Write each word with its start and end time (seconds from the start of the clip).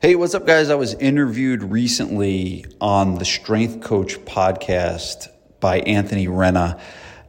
Hey, 0.00 0.14
what's 0.14 0.32
up, 0.32 0.46
guys? 0.46 0.70
I 0.70 0.76
was 0.76 0.94
interviewed 0.94 1.60
recently 1.64 2.64
on 2.80 3.16
the 3.16 3.24
Strength 3.24 3.80
Coach 3.80 4.16
podcast 4.18 5.26
by 5.58 5.80
Anthony 5.80 6.28
Renna, 6.28 6.80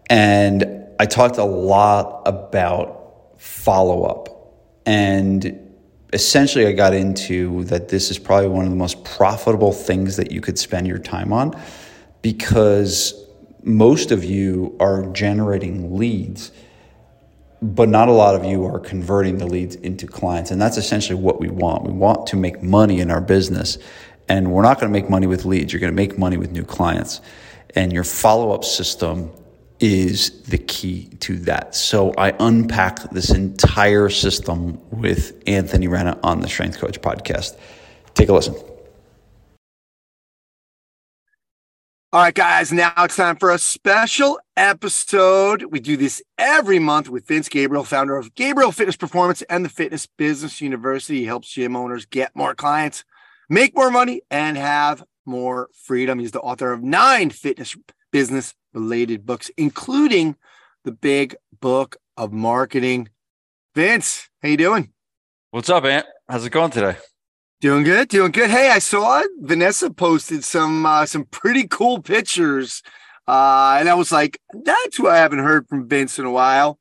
and 0.07 0.85
I 0.99 1.07
talked 1.07 1.39
a 1.39 1.43
lot 1.43 2.21
about 2.27 3.33
follow 3.39 4.03
up. 4.03 4.53
And 4.85 5.73
essentially, 6.13 6.67
I 6.67 6.73
got 6.73 6.93
into 6.93 7.63
that 7.63 7.89
this 7.89 8.11
is 8.11 8.19
probably 8.19 8.49
one 8.49 8.65
of 8.65 8.69
the 8.69 8.77
most 8.77 9.03
profitable 9.03 9.71
things 9.71 10.17
that 10.17 10.31
you 10.31 10.39
could 10.39 10.59
spend 10.59 10.85
your 10.85 10.99
time 10.99 11.33
on 11.33 11.59
because 12.21 13.15
most 13.63 14.11
of 14.11 14.23
you 14.23 14.77
are 14.79 15.07
generating 15.07 15.97
leads 15.97 16.51
but 17.61 17.89
not 17.89 18.07
a 18.07 18.11
lot 18.11 18.35
of 18.35 18.45
you 18.45 18.65
are 18.65 18.79
converting 18.79 19.37
the 19.37 19.45
leads 19.45 19.75
into 19.75 20.07
clients. 20.07 20.51
And 20.51 20.61
that's 20.61 20.77
essentially 20.77 21.19
what 21.19 21.39
we 21.39 21.49
want. 21.49 21.83
We 21.83 21.91
want 21.91 22.27
to 22.27 22.37
make 22.37 22.63
money 22.63 22.99
in 22.99 23.11
our 23.11 23.21
business. 23.21 23.77
And 24.29 24.51
we're 24.51 24.61
not 24.61 24.79
going 24.79 24.91
to 24.91 24.97
make 24.97 25.09
money 25.09 25.27
with 25.27 25.45
leads. 25.45 25.73
You're 25.73 25.79
going 25.79 25.91
to 25.91 25.95
make 25.95 26.17
money 26.17 26.37
with 26.37 26.51
new 26.51 26.63
clients. 26.63 27.19
And 27.75 27.91
your 27.91 28.03
follow 28.03 28.51
up 28.51 28.63
system 28.63 29.31
is 29.79 30.41
the 30.43 30.57
key 30.57 31.09
to 31.21 31.37
that. 31.39 31.75
So 31.75 32.13
I 32.17 32.33
unpack 32.39 33.09
this 33.11 33.29
entire 33.29 34.09
system 34.09 34.79
with 34.91 35.41
Anthony 35.47 35.87
Renna 35.87 36.19
on 36.23 36.41
the 36.41 36.47
Strength 36.47 36.79
Coach 36.79 37.01
podcast. 37.01 37.57
Take 38.13 38.29
a 38.29 38.33
listen. 38.33 38.55
All 42.11 42.23
right, 42.23 42.33
guys, 42.33 42.71
now 42.71 42.91
it's 42.97 43.17
time 43.17 43.35
for 43.35 43.51
a 43.51 43.59
special 43.59 44.39
episode. 44.57 45.65
We 45.65 45.79
do 45.79 45.95
this 45.95 46.23
every 46.39 46.79
month 46.79 47.07
with 47.07 47.27
Vince 47.27 47.47
Gabriel, 47.47 47.83
founder 47.83 48.17
of 48.17 48.33
Gabriel 48.33 48.71
Fitness 48.71 48.95
Performance 48.95 49.43
and 49.43 49.63
the 49.63 49.69
Fitness 49.69 50.07
Business 50.17 50.59
University. 50.59 51.19
He 51.19 51.25
helps 51.25 51.51
gym 51.51 51.75
owners 51.75 52.07
get 52.07 52.35
more 52.35 52.55
clients, 52.55 53.05
make 53.47 53.75
more 53.75 53.91
money, 53.91 54.23
and 54.31 54.57
have 54.57 55.03
more 55.27 55.69
freedom. 55.83 56.17
He's 56.17 56.31
the 56.31 56.39
author 56.39 56.73
of 56.73 56.81
nine 56.81 57.29
fitness 57.29 57.77
business 58.11 58.55
related 58.73 59.27
books, 59.27 59.51
including 59.55 60.35
the 60.85 60.91
big 60.91 61.35
book 61.61 61.97
of 62.17 62.33
marketing. 62.33 63.09
Vince, 63.75 64.27
how 64.41 64.49
you 64.49 64.57
doing? 64.57 64.93
What's 65.51 65.69
up, 65.69 65.85
Ant? 65.85 66.07
How's 66.27 66.43
it 66.43 66.49
going 66.49 66.71
today? 66.71 66.97
Doing 67.61 67.83
good, 67.83 68.07
doing 68.07 68.31
good. 68.31 68.49
Hey, 68.49 68.69
I 68.69 68.79
saw 68.79 69.21
Vanessa 69.41 69.89
posted 69.89 70.45
some 70.45 70.85
uh, 70.85 71.05
some 71.05 71.25
pretty 71.25 71.67
cool 71.67 72.01
pictures, 72.01 72.81
uh, 73.27 73.75
and 73.77 73.89
I 73.89 73.95
was 73.95 74.13
like, 74.13 74.39
"That's 74.53 74.95
who 74.95 75.09
I 75.09 75.17
haven't 75.17 75.39
heard 75.39 75.67
from 75.67 75.89
Vince 75.89 76.19
in 76.19 76.25
a 76.25 76.31
while." 76.31 76.79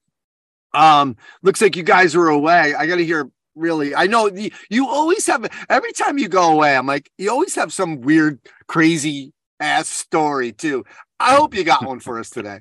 Um, 0.75 1.17
looks 1.43 1.61
like 1.61 1.75
you 1.75 1.83
guys 1.83 2.15
are 2.15 2.29
away. 2.29 2.75
I 2.77 2.87
got 2.87 2.97
to 2.97 3.05
hear. 3.05 3.29
Really, 3.57 3.93
I 3.93 4.07
know 4.07 4.31
you, 4.71 4.89
always 4.89 5.27
have. 5.27 5.51
Every 5.69 5.91
time 5.91 6.17
you 6.17 6.29
go 6.29 6.53
away, 6.53 6.77
I'm 6.77 6.87
like, 6.87 7.11
you 7.19 7.29
always 7.29 7.57
have 7.57 7.73
some 7.73 8.01
weird, 8.03 8.39
crazy 8.69 9.33
ass 9.59 9.89
story 9.89 10.53
too. 10.53 10.85
I 11.19 11.35
hope 11.35 11.57
you 11.57 11.65
got 11.65 11.85
one 11.85 11.99
for 11.99 12.21
us 12.21 12.31
today. 12.31 12.61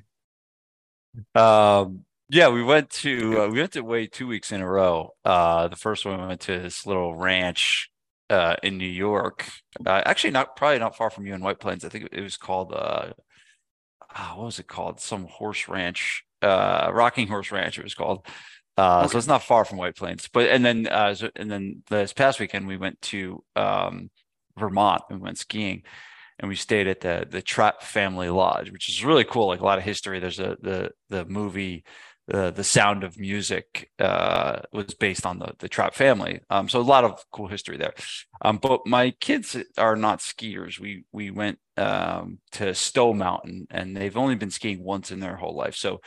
Um, 1.36 2.04
yeah, 2.30 2.48
we 2.48 2.64
went 2.64 2.90
to 2.90 3.42
uh, 3.42 3.48
we 3.48 3.60
went 3.60 3.74
to 3.74 3.82
way 3.82 4.08
two 4.08 4.26
weeks 4.26 4.50
in 4.50 4.60
a 4.60 4.68
row. 4.68 5.14
Uh, 5.24 5.68
the 5.68 5.76
first 5.76 6.04
one 6.04 6.20
we 6.20 6.26
went 6.26 6.40
to 6.40 6.58
this 6.58 6.84
little 6.84 7.14
ranch 7.14 7.88
uh, 8.30 8.56
in 8.62 8.78
New 8.78 8.86
York. 8.88 9.48
Uh, 9.84 10.02
actually, 10.04 10.30
not 10.30 10.56
probably 10.56 10.78
not 10.78 10.96
far 10.96 11.10
from 11.10 11.26
you 11.26 11.34
in 11.34 11.40
White 11.40 11.60
Plains. 11.60 11.84
I 11.84 11.88
think 11.88 12.08
it 12.12 12.20
was 12.20 12.36
called 12.36 12.72
uh, 12.74 13.12
oh, 14.16 14.32
what 14.36 14.46
was 14.46 14.58
it 14.58 14.66
called? 14.66 15.00
Some 15.00 15.26
horse 15.26 15.68
ranch, 15.68 16.24
uh, 16.42 16.90
Rocking 16.92 17.28
Horse 17.28 17.50
Ranch. 17.52 17.78
It 17.78 17.84
was 17.84 17.94
called. 17.94 18.26
Uh, 18.76 19.00
okay. 19.00 19.12
So 19.12 19.18
it's 19.18 19.26
not 19.26 19.42
far 19.42 19.64
from 19.64 19.78
White 19.78 19.96
Plains. 19.96 20.28
But 20.32 20.48
and 20.48 20.64
then 20.64 20.86
uh, 20.86 21.14
so, 21.14 21.30
and 21.36 21.50
then 21.50 21.82
this 21.90 22.12
past 22.12 22.40
weekend 22.40 22.66
we 22.66 22.76
went 22.76 23.00
to 23.02 23.42
um, 23.56 24.10
Vermont. 24.56 25.02
We 25.10 25.16
went 25.16 25.38
skiing, 25.38 25.82
and 26.38 26.48
we 26.48 26.54
stayed 26.54 26.86
at 26.86 27.00
the 27.00 27.26
the 27.28 27.42
Trapp 27.42 27.82
Family 27.82 28.30
Lodge, 28.30 28.70
which 28.70 28.88
is 28.88 29.04
really 29.04 29.24
cool. 29.24 29.48
Like 29.48 29.60
a 29.60 29.64
lot 29.64 29.78
of 29.78 29.84
history. 29.84 30.20
There's 30.20 30.40
a 30.40 30.56
the 30.60 30.90
the 31.08 31.24
movie 31.24 31.84
the 32.28 32.64
sound 32.64 33.04
of 33.04 33.18
music 33.18 33.90
uh, 33.98 34.60
was 34.72 34.94
based 34.94 35.24
on 35.24 35.38
the 35.38 35.54
the 35.58 35.68
Trapp 35.68 35.94
family. 35.94 36.40
Um, 36.50 36.68
so 36.68 36.80
a 36.80 36.82
lot 36.82 37.04
of 37.04 37.24
cool 37.32 37.48
history 37.48 37.78
there. 37.78 37.94
Um, 38.42 38.58
but 38.58 38.86
my 38.86 39.12
kids 39.12 39.56
are 39.78 39.96
not 39.96 40.20
skiers. 40.20 40.78
We 40.78 41.04
we 41.10 41.30
went 41.30 41.58
um, 41.76 42.38
to 42.52 42.74
Stowe 42.74 43.14
Mountain, 43.14 43.66
and 43.70 43.96
they've 43.96 44.16
only 44.16 44.34
been 44.34 44.50
skiing 44.50 44.84
once 44.84 45.10
in 45.10 45.20
their 45.20 45.36
whole 45.36 45.56
life. 45.56 45.74
So 45.74 46.00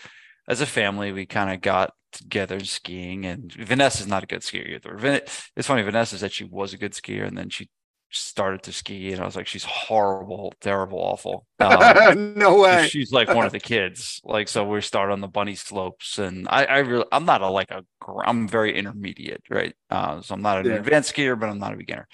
as 0.48 0.62
a 0.62 0.66
family, 0.66 1.12
we 1.12 1.26
kind 1.26 1.52
of 1.52 1.62
got 1.62 1.94
together 2.12 2.60
skiing. 2.60 3.26
And 3.26 3.52
Vanessa's 3.52 4.08
not 4.08 4.24
a 4.24 4.28
good 4.28 4.42
skier 4.42 4.68
either. 4.76 5.24
It's 5.56 5.68
funny. 5.68 5.82
Vanessa 5.82 6.18
said 6.18 6.34
she 6.34 6.44
was 6.44 6.74
a 6.74 6.78
good 6.78 6.94
skier, 6.94 7.28
and 7.28 7.38
then 7.38 7.50
she 7.50 7.70
started 8.12 8.64
to 8.64 8.74
ski 8.74 9.14
and 9.14 9.22
I 9.22 9.26
was 9.26 9.36
like, 9.36 9.48
she's 9.48 9.64
horrible, 9.64 10.54
terrible, 10.62 11.00
awful. 11.00 11.46
Um, 11.62 12.34
no 12.34 12.60
way. 12.60 12.88
She's 12.88 13.12
like 13.12 13.28
one 13.28 13.46
of 13.46 13.52
the 13.52 13.60
kids. 13.74 14.20
Like, 14.24 14.48
so 14.48 14.68
we 14.68 14.82
start 14.82 15.12
on 15.12 15.22
the 15.22 15.28
bunny 15.28 15.56
slopes 15.56 16.18
and 16.18 16.48
I, 16.50 16.66
I 16.66 16.78
really, 16.80 17.06
I'm 17.12 17.26
not 17.26 17.42
a, 17.42 17.50
like 17.50 17.70
a, 17.70 17.84
I'm 18.26 18.48
very 18.48 18.76
intermediate, 18.78 19.44
right? 19.50 19.74
Uh, 19.90 20.22
so 20.22 20.34
I'm 20.34 20.42
not 20.42 20.60
an 20.60 20.66
yeah. 20.66 20.78
advanced 20.78 21.14
skier, 21.14 21.40
but 21.40 21.50
I'm 21.50 21.60
not 21.60 21.74
a 21.74 21.78
beginner. 21.78 22.08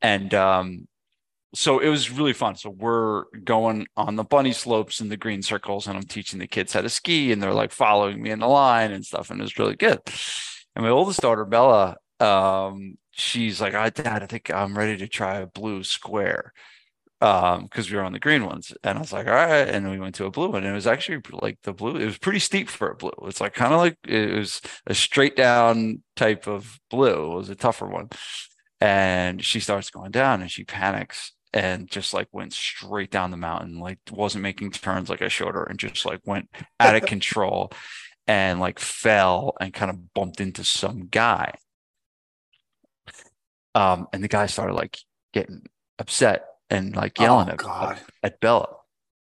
And, 0.00 0.32
um, 0.34 0.88
so 1.54 1.78
it 1.78 1.88
was 1.88 2.10
really 2.10 2.32
fun. 2.32 2.56
So 2.56 2.70
we're 2.70 3.24
going 3.44 3.86
on 3.96 4.16
the 4.16 4.24
bunny 4.24 4.52
slopes 4.52 5.00
and 5.00 5.10
the 5.10 5.16
green 5.16 5.42
circles 5.42 5.86
and 5.86 5.96
I'm 5.96 6.04
teaching 6.04 6.38
the 6.38 6.46
kids 6.46 6.72
how 6.72 6.80
to 6.80 6.88
ski 6.88 7.32
and 7.32 7.42
they're 7.42 7.54
like 7.54 7.72
following 7.72 8.22
me 8.22 8.30
in 8.30 8.40
the 8.40 8.48
line 8.48 8.92
and 8.92 9.04
stuff. 9.04 9.30
And 9.30 9.40
it 9.40 9.44
was 9.44 9.58
really 9.58 9.76
good. 9.76 10.00
And 10.74 10.84
my 10.84 10.90
oldest 10.90 11.20
daughter, 11.20 11.44
Bella, 11.44 11.96
um, 12.20 12.96
she's 13.18 13.60
like, 13.60 13.74
I 13.74 13.90
dad, 13.90 14.22
I 14.22 14.26
think 14.26 14.50
I'm 14.50 14.76
ready 14.76 14.96
to 14.98 15.08
try 15.08 15.36
a 15.38 15.46
blue 15.46 15.82
square. 15.84 16.52
Um, 17.20 17.64
because 17.64 17.90
we 17.90 17.96
were 17.96 18.04
on 18.04 18.12
the 18.12 18.20
green 18.20 18.46
ones. 18.46 18.72
And 18.84 18.96
I 18.96 19.00
was 19.00 19.12
like, 19.12 19.26
all 19.26 19.32
right. 19.32 19.66
And 19.68 19.90
we 19.90 19.98
went 19.98 20.14
to 20.16 20.26
a 20.26 20.30
blue 20.30 20.50
one. 20.50 20.62
And 20.62 20.70
it 20.70 20.74
was 20.74 20.86
actually 20.86 21.20
like 21.32 21.58
the 21.64 21.72
blue, 21.72 21.96
it 21.96 22.04
was 22.04 22.16
pretty 22.18 22.38
steep 22.38 22.68
for 22.68 22.90
a 22.90 22.94
blue. 22.94 23.10
It's 23.24 23.40
like 23.40 23.54
kind 23.54 23.74
of 23.74 23.80
like 23.80 23.96
it 24.06 24.32
was 24.32 24.60
a 24.86 24.94
straight 24.94 25.34
down 25.34 26.02
type 26.14 26.46
of 26.46 26.78
blue. 26.90 27.32
It 27.32 27.36
was 27.36 27.50
a 27.50 27.56
tougher 27.56 27.88
one. 27.88 28.08
And 28.80 29.44
she 29.44 29.58
starts 29.58 29.90
going 29.90 30.12
down 30.12 30.42
and 30.42 30.50
she 30.50 30.62
panics 30.62 31.32
and 31.52 31.90
just 31.90 32.12
like 32.14 32.28
went 32.32 32.52
straight 32.52 33.10
down 33.10 33.30
the 33.30 33.36
mountain, 33.36 33.78
like 33.78 33.98
wasn't 34.10 34.42
making 34.42 34.70
turns 34.70 35.08
like 35.08 35.22
I 35.22 35.28
showed 35.28 35.54
her, 35.54 35.64
and 35.64 35.78
just 35.78 36.04
like 36.04 36.20
went 36.24 36.48
out 36.78 36.96
of 36.96 37.02
control 37.06 37.72
and 38.26 38.60
like 38.60 38.78
fell 38.78 39.54
and 39.60 39.72
kind 39.72 39.90
of 39.90 40.12
bumped 40.14 40.40
into 40.40 40.64
some 40.64 41.08
guy. 41.08 41.54
Um, 43.78 44.08
and 44.12 44.24
the 44.24 44.28
guy 44.28 44.46
started 44.46 44.74
like 44.74 44.98
getting 45.32 45.62
upset 46.00 46.46
and 46.68 46.96
like 46.96 47.20
yelling 47.20 47.48
oh, 47.48 47.90
at, 47.90 48.02
at 48.24 48.40
Bella. 48.40 48.74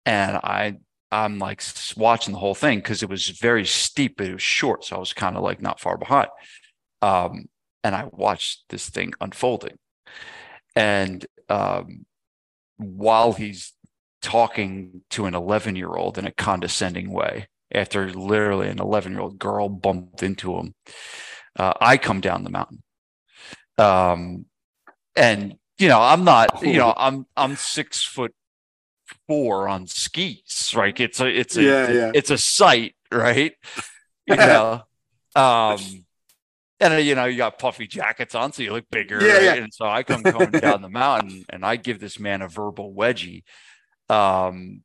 And 0.06 0.36
I 0.36 0.80
I'm 1.14 1.40
like 1.40 1.64
watching 1.96 2.34
the 2.34 2.40
whole 2.40 2.56
thing 2.56 2.80
because 2.80 3.02
it 3.02 3.10
was 3.10 3.28
very 3.28 3.66
steep, 3.66 4.18
but 4.18 4.28
it 4.28 4.34
was 4.34 4.42
short. 4.42 4.84
So 4.84 4.98
I 4.98 5.00
was 5.00 5.14
kind 5.14 5.38
of 5.38 5.44
like 5.44 5.62
not 5.62 5.80
far 5.80 5.98
behind. 5.98 6.28
Um, 7.02 7.46
and 7.86 7.96
I 7.96 8.10
watched 8.12 8.64
this 8.68 8.90
thing 8.90 9.14
unfolding. 9.22 9.78
And 10.76 11.26
um, 11.48 12.06
while 12.76 13.32
he's 13.32 13.72
talking 14.22 15.04
to 15.12 15.26
an 15.26 15.36
11 15.36 15.78
year 15.78 15.94
old 15.94 16.18
in 16.18 16.28
a 16.28 16.32
condescending 16.34 17.14
way, 17.14 17.48
after 17.74 18.10
literally 18.10 18.68
an 18.68 18.80
11 18.80 19.14
year 19.14 19.22
old 19.22 19.40
girl 19.40 19.70
bumped 19.70 20.22
into 20.22 20.58
him, 20.58 20.74
uh, 21.56 21.74
I 21.80 21.96
come 21.96 22.20
down 22.20 22.44
the 22.44 22.50
mountain 22.50 22.84
um, 23.78 24.46
and 25.16 25.56
you 25.78 25.88
know, 25.88 26.02
I'm 26.02 26.24
not, 26.24 26.62
you 26.62 26.78
know, 26.78 26.94
I'm 26.96 27.26
I'm 27.36 27.56
six 27.56 28.04
foot 28.04 28.34
four 29.28 29.68
on 29.68 29.88
skis, 29.88 30.74
right? 30.76 30.98
It's 31.00 31.20
a 31.20 31.28
it's 31.28 31.58
a 31.58 31.64
yeah, 31.64 31.92
yeah. 31.92 32.12
it's 32.14 32.30
a 32.30 32.38
sight, 32.38 32.96
right? 33.12 33.54
You 34.26 34.36
know, 34.38 34.84
um, 35.36 35.80
and 36.80 36.94
uh, 36.94 36.98
you 36.98 37.16
know, 37.16 37.26
you 37.26 37.38
got 37.38 37.60
puffy 37.60 37.88
jackets 37.88 38.36
on, 38.36 38.52
so 38.52 38.64
you 38.64 38.72
look 38.72 38.90
bigger, 38.92 39.26
yeah, 39.26 39.34
right? 39.34 39.44
yeah. 39.44 39.54
And 39.56 39.74
so 39.74 39.86
I 39.86 40.04
come 40.04 40.24
coming 40.24 40.52
down 40.52 40.82
the 40.82 40.90
mountain, 40.90 41.46
and 41.50 41.66
I 41.66 41.76
give 41.76 42.00
this 42.00 42.20
man 42.20 42.42
a 42.42 42.48
verbal 42.48 42.94
wedgie, 42.94 43.44
um, 44.10 44.84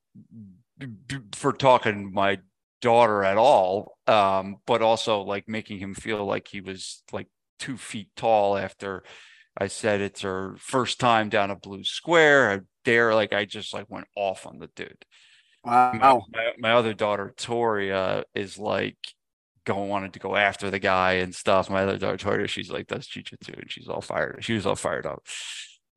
for 1.34 1.52
talking 1.52 2.12
my 2.12 2.38
daughter 2.80 3.24
at 3.24 3.36
all, 3.36 3.96
um, 4.06 4.56
but 4.66 4.82
also 4.82 5.22
like 5.22 5.48
making 5.48 5.78
him 5.78 5.94
feel 5.94 6.24
like 6.24 6.48
he 6.48 6.60
was 6.60 7.02
like 7.12 7.26
two 7.58 7.76
feet 7.76 8.08
tall 8.16 8.56
after 8.56 9.02
I 9.56 9.66
said 9.66 10.00
it's 10.00 10.22
her 10.22 10.54
first 10.58 11.00
time 11.00 11.28
down 11.28 11.50
a 11.50 11.56
blue 11.56 11.82
square. 11.82 12.50
I 12.50 12.60
dare 12.84 13.14
like 13.14 13.32
I 13.32 13.44
just 13.44 13.74
like 13.74 13.90
went 13.90 14.06
off 14.14 14.46
on 14.46 14.58
the 14.58 14.68
dude. 14.76 15.04
Wow. 15.64 15.92
My, 15.92 16.12
my, 16.32 16.52
my 16.58 16.72
other 16.72 16.94
daughter 16.94 17.34
Tori 17.36 17.92
uh, 17.92 18.22
is 18.34 18.58
like 18.58 18.96
going 19.64 19.88
wanted 19.88 20.12
to 20.12 20.20
go 20.20 20.36
after 20.36 20.70
the 20.70 20.78
guy 20.78 21.14
and 21.14 21.34
stuff. 21.34 21.68
My 21.68 21.82
other 21.82 21.98
daughter 21.98 22.16
Tori, 22.16 22.46
she's 22.46 22.70
like 22.70 22.86
does 22.86 23.08
jujitsu 23.08 23.60
and 23.60 23.70
she's 23.70 23.88
all 23.88 24.00
fired. 24.00 24.38
She 24.40 24.54
was 24.54 24.64
all 24.64 24.76
fired 24.76 25.06
up. 25.06 25.26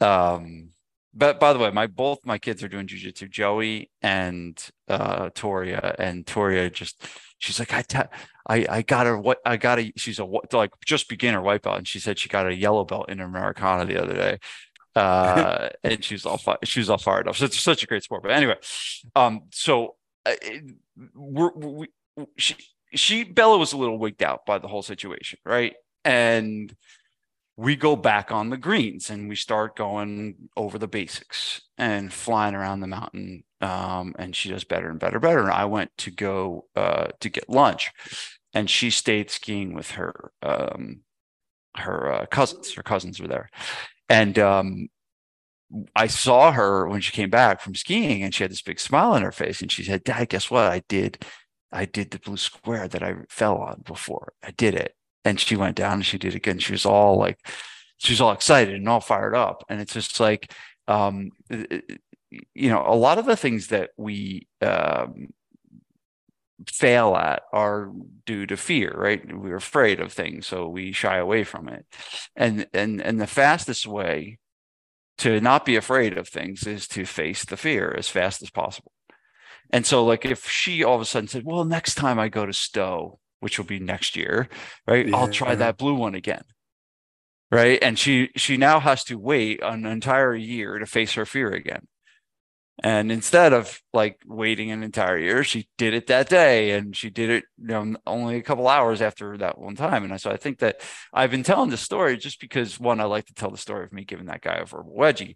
Um, 0.02 0.70
but 1.14 1.40
by 1.40 1.54
the 1.54 1.60
way, 1.60 1.70
my 1.70 1.88
both 1.88 2.26
my 2.26 2.40
kids 2.40 2.64
are 2.64 2.68
doing 2.68 2.88
jujitsu, 2.88 3.30
Joey 3.30 3.92
and 4.02 4.60
uh 4.88 5.30
Toria, 5.36 5.96
and 6.00 6.26
Toria 6.26 6.70
just 6.70 7.06
she's 7.42 7.60
like, 7.60 7.74
I, 7.74 7.82
ta- 7.82 8.10
I, 8.48 8.66
I 8.70 8.82
got 8.82 9.06
her 9.06 9.18
what 9.18 9.40
I 9.46 9.58
got 9.58 9.80
a 9.80 9.92
she's 9.96 10.20
a 10.20 10.26
what 10.26 10.54
like 10.54 10.72
just 10.86 11.10
beginner 11.10 11.42
white 11.42 11.62
belt, 11.62 11.78
and 11.78 11.88
she 11.88 12.00
said 12.00 12.20
she 12.20 12.30
got 12.30 12.48
a 12.48 12.56
yellow 12.56 12.86
belt 12.86 13.10
in 13.10 13.20
Americana 13.20 13.86
the 13.86 14.02
other 14.02 14.14
day, 14.14 14.40
uh, 14.96 15.70
and 15.84 16.04
she's 16.04 16.26
all 16.26 16.38
fi- 16.38 16.58
she 16.64 16.80
was 16.80 16.90
all 16.90 16.98
fired 16.98 17.28
up. 17.28 17.36
So 17.36 17.46
it's 17.46 17.60
such 17.60 17.84
a 17.84 17.88
great 17.88 18.04
sport. 18.04 18.24
But 18.24 18.32
anyway, 18.32 18.58
um, 19.16 19.44
so 19.52 19.96
uh, 20.26 20.34
we're, 21.16 21.52
we 21.54 21.88
she 22.38 22.56
she 22.94 23.24
Bella 23.24 23.58
was 23.58 23.74
a 23.74 23.78
little 23.78 23.98
wigged 23.98 24.24
out 24.24 24.46
by 24.46 24.58
the 24.58 24.68
whole 24.68 24.84
situation, 24.84 25.40
right? 25.46 25.76
And 26.04 26.76
we 27.58 27.76
go 27.76 27.96
back 27.96 28.32
on 28.32 28.50
the 28.50 28.58
greens 28.58 29.10
and 29.10 29.30
we 29.30 29.36
start 29.36 29.76
going 29.76 30.50
over 30.58 30.78
the 30.78 30.88
basics 30.88 31.62
and 31.78 32.12
flying 32.12 32.56
around 32.56 32.80
the 32.80 32.88
mountain. 32.88 33.44
Um, 33.62 34.16
and 34.18 34.36
she 34.36 34.50
does 34.50 34.64
better 34.64 34.90
and 34.90 35.00
better, 35.00 35.18
and 35.18 35.22
better. 35.22 35.40
And 35.40 35.52
I 35.52 35.66
went 35.66 35.92
to 36.00 36.12
go 36.12 36.66
uh, 36.76 37.08
to 37.20 37.30
get 37.30 37.50
lunch, 37.50 37.92
and 38.54 38.70
she 38.70 38.90
stayed 38.90 39.30
skiing 39.30 39.74
with 39.74 39.92
her 39.92 40.32
um, 40.42 41.02
her 41.78 42.12
uh, 42.12 42.26
cousins. 42.26 42.74
Her 42.74 42.84
cousins 42.84 43.20
were 43.20 43.28
there, 43.28 43.50
and 44.10 44.38
um, 44.40 44.88
I 45.96 46.08
saw 46.08 46.52
her 46.52 46.88
when 46.88 47.02
she 47.02 47.12
came 47.12 47.30
back 47.30 47.62
from 47.62 47.76
skiing, 47.76 48.24
and 48.24 48.34
she 48.34 48.44
had 48.44 48.52
this 48.52 48.62
big 48.62 48.80
smile 48.80 49.12
on 49.12 49.22
her 49.22 49.32
face, 49.32 49.62
and 49.62 49.72
she 49.72 49.84
said, 49.84 50.04
"Dad, 50.04 50.30
guess 50.30 50.50
what? 50.52 50.66
I 50.66 50.84
did." 50.88 51.24
I 51.74 51.86
did 51.86 52.12
the 52.12 52.20
blue 52.20 52.38
square 52.38 52.88
that 52.90 53.02
I 53.02 53.16
fell 53.30 53.58
on 53.58 53.84
before. 53.86 54.34
I 54.44 54.52
did 54.52 54.76
it 54.76 54.94
and 55.24 55.40
she 55.40 55.56
went 55.56 55.78
down 55.78 55.94
and 55.94 56.06
she 56.06 56.18
did 56.18 56.34
it 56.34 56.38
again. 56.38 56.60
She 56.60 56.74
was 56.74 56.86
all 56.86 57.18
like, 57.18 57.38
she 57.98 58.14
was 58.14 58.22
all 58.22 58.32
excited 58.32 58.76
and 58.76 58.90
all 58.90 59.00
fired 59.00 59.36
up. 59.36 59.64
And 59.70 59.80
it's 59.80 59.94
just 59.94 60.20
like, 60.20 60.52
um, 60.88 61.32
you 62.54 62.70
know, 62.70 62.84
a 62.86 62.96
lot 62.96 63.18
of 63.18 63.26
the 63.26 63.36
things 63.36 63.68
that 63.68 63.92
we 63.98 64.48
um, 64.62 65.28
fail 66.68 67.16
at 67.16 67.44
are 67.52 67.92
due 68.26 68.46
to 68.48 68.58
fear, 68.58 68.94
right? 68.96 69.22
We're 69.36 69.56
afraid 69.56 70.00
of 70.00 70.14
things, 70.14 70.48
so 70.48 70.68
we 70.68 70.92
shy 70.92 71.18
away 71.18 71.44
from 71.44 71.68
it. 71.68 71.86
And 72.36 72.68
and 72.74 73.02
and 73.02 73.20
the 73.20 73.28
fastest 73.28 73.86
way 73.86 74.40
to 75.20 75.40
not 75.42 75.66
be 75.66 75.76
afraid 75.76 76.18
of 76.18 76.28
things 76.28 76.66
is 76.66 76.88
to 76.90 77.06
face 77.06 77.46
the 77.46 77.58
fear 77.58 77.94
as 77.98 78.08
fast 78.08 78.42
as 78.42 78.50
possible. 78.50 78.94
And 79.70 79.86
so, 79.86 80.04
like, 80.04 80.26
if 80.26 80.50
she 80.50 80.84
all 80.84 80.96
of 80.96 81.02
a 81.02 81.06
sudden 81.06 81.28
said, 81.28 81.44
"Well, 81.46 81.66
next 81.66 81.96
time 81.96 82.20
I 82.20 82.30
go 82.30 82.46
to 82.46 82.54
Stowe, 82.54 83.20
which 83.42 83.58
will 83.58 83.66
be 83.66 83.80
next 83.80 84.16
year, 84.16 84.48
right? 84.88 85.08
Yeah. 85.08 85.18
I'll 85.18 85.28
try 85.28 85.56
that 85.56 85.78
blue 85.78 85.96
one 85.96 86.16
again. 86.16 86.44
Right. 87.52 87.80
And 87.82 88.00
she 88.00 88.30
she 88.38 88.56
now 88.56 88.80
has 88.80 89.04
to 89.06 89.20
wait 89.20 89.62
an 89.62 89.86
entire 89.86 90.34
year 90.34 90.80
to 90.80 90.86
face 90.86 91.14
her 91.16 91.26
fear 91.26 91.52
again. 91.52 91.88
And 92.84 93.12
instead 93.12 93.54
of 93.54 93.80
like 93.94 94.20
waiting 94.26 94.72
an 94.72 94.82
entire 94.82 95.18
year, 95.18 95.44
she 95.44 95.70
did 95.78 95.94
it 95.94 96.08
that 96.08 96.30
day 96.30 96.72
and 96.72 96.96
she 96.96 97.12
did 97.12 97.30
it 97.30 97.44
you 97.60 97.68
know, 97.68 97.96
only 98.08 98.38
a 98.38 98.42
couple 98.42 98.68
hours 98.68 99.04
after 99.04 99.38
that 99.38 99.60
one 99.60 99.76
time. 99.76 100.04
And 100.04 100.20
so 100.20 100.32
I 100.32 100.38
think 100.38 100.60
that 100.60 100.82
I've 101.14 101.30
been 101.30 101.44
telling 101.44 101.70
the 101.70 101.78
story 101.78 102.18
just 102.18 102.42
because 102.42 102.80
one, 102.80 103.00
I 103.00 103.04
like 103.04 103.28
to 103.28 103.36
tell 103.36 103.52
the 103.52 103.58
story 103.58 103.86
of 103.86 103.94
me 103.94 104.04
giving 104.04 104.26
that 104.26 104.42
guy 104.42 104.56
a 104.56 104.66
verbal 104.66 104.96
wedgie, 104.98 105.36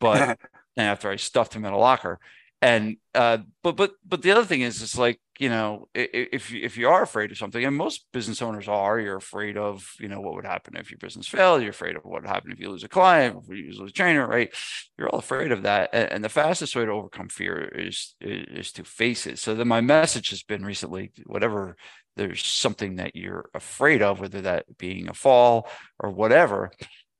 but 0.00 0.38
after 0.76 1.10
I 1.10 1.16
stuffed 1.16 1.54
him 1.54 1.64
in 1.64 1.72
a 1.72 1.78
locker 1.78 2.20
and 2.62 2.96
uh, 3.14 3.38
but 3.62 3.76
but 3.76 3.92
but 4.06 4.22
the 4.22 4.30
other 4.30 4.44
thing 4.44 4.60
is 4.60 4.80
it's 4.80 4.96
like 4.96 5.20
you 5.40 5.48
know 5.48 5.88
if 5.94 6.54
if 6.54 6.78
you 6.78 6.88
are 6.88 7.02
afraid 7.02 7.32
of 7.32 7.36
something 7.36 7.64
and 7.64 7.76
most 7.76 8.06
business 8.12 8.40
owners 8.40 8.68
are 8.68 9.00
you're 9.00 9.16
afraid 9.16 9.56
of 9.56 9.92
you 9.98 10.06
know 10.06 10.20
what 10.20 10.34
would 10.34 10.46
happen 10.46 10.76
if 10.76 10.88
your 10.88 10.98
business 10.98 11.26
failed 11.26 11.60
you're 11.60 11.70
afraid 11.70 11.96
of 11.96 12.04
what 12.04 12.22
would 12.22 12.30
happen 12.30 12.52
if 12.52 12.60
you 12.60 12.70
lose 12.70 12.84
a 12.84 12.88
client 12.88 13.36
if 13.42 13.56
you 13.56 13.72
lose 13.76 13.90
a 13.90 13.92
trainer 13.92 14.26
right? 14.26 14.54
You're 14.96 15.08
all 15.08 15.18
afraid 15.18 15.50
of 15.50 15.64
that 15.64 15.90
and, 15.92 16.12
and 16.12 16.24
the 16.24 16.28
fastest 16.28 16.76
way 16.76 16.84
to 16.84 16.92
overcome 16.92 17.28
fear 17.28 17.68
is, 17.74 18.14
is 18.20 18.46
is 18.66 18.72
to 18.72 18.84
face 18.84 19.26
it. 19.26 19.40
So 19.40 19.54
then 19.56 19.68
my 19.68 19.80
message 19.80 20.30
has 20.30 20.44
been 20.44 20.64
recently 20.64 21.10
whatever 21.26 21.76
there's 22.16 22.44
something 22.44 22.96
that 22.96 23.16
you're 23.16 23.50
afraid 23.54 24.02
of 24.02 24.20
whether 24.20 24.42
that 24.42 24.78
being 24.78 25.08
a 25.08 25.14
fall 25.14 25.68
or 25.98 26.10
whatever 26.10 26.70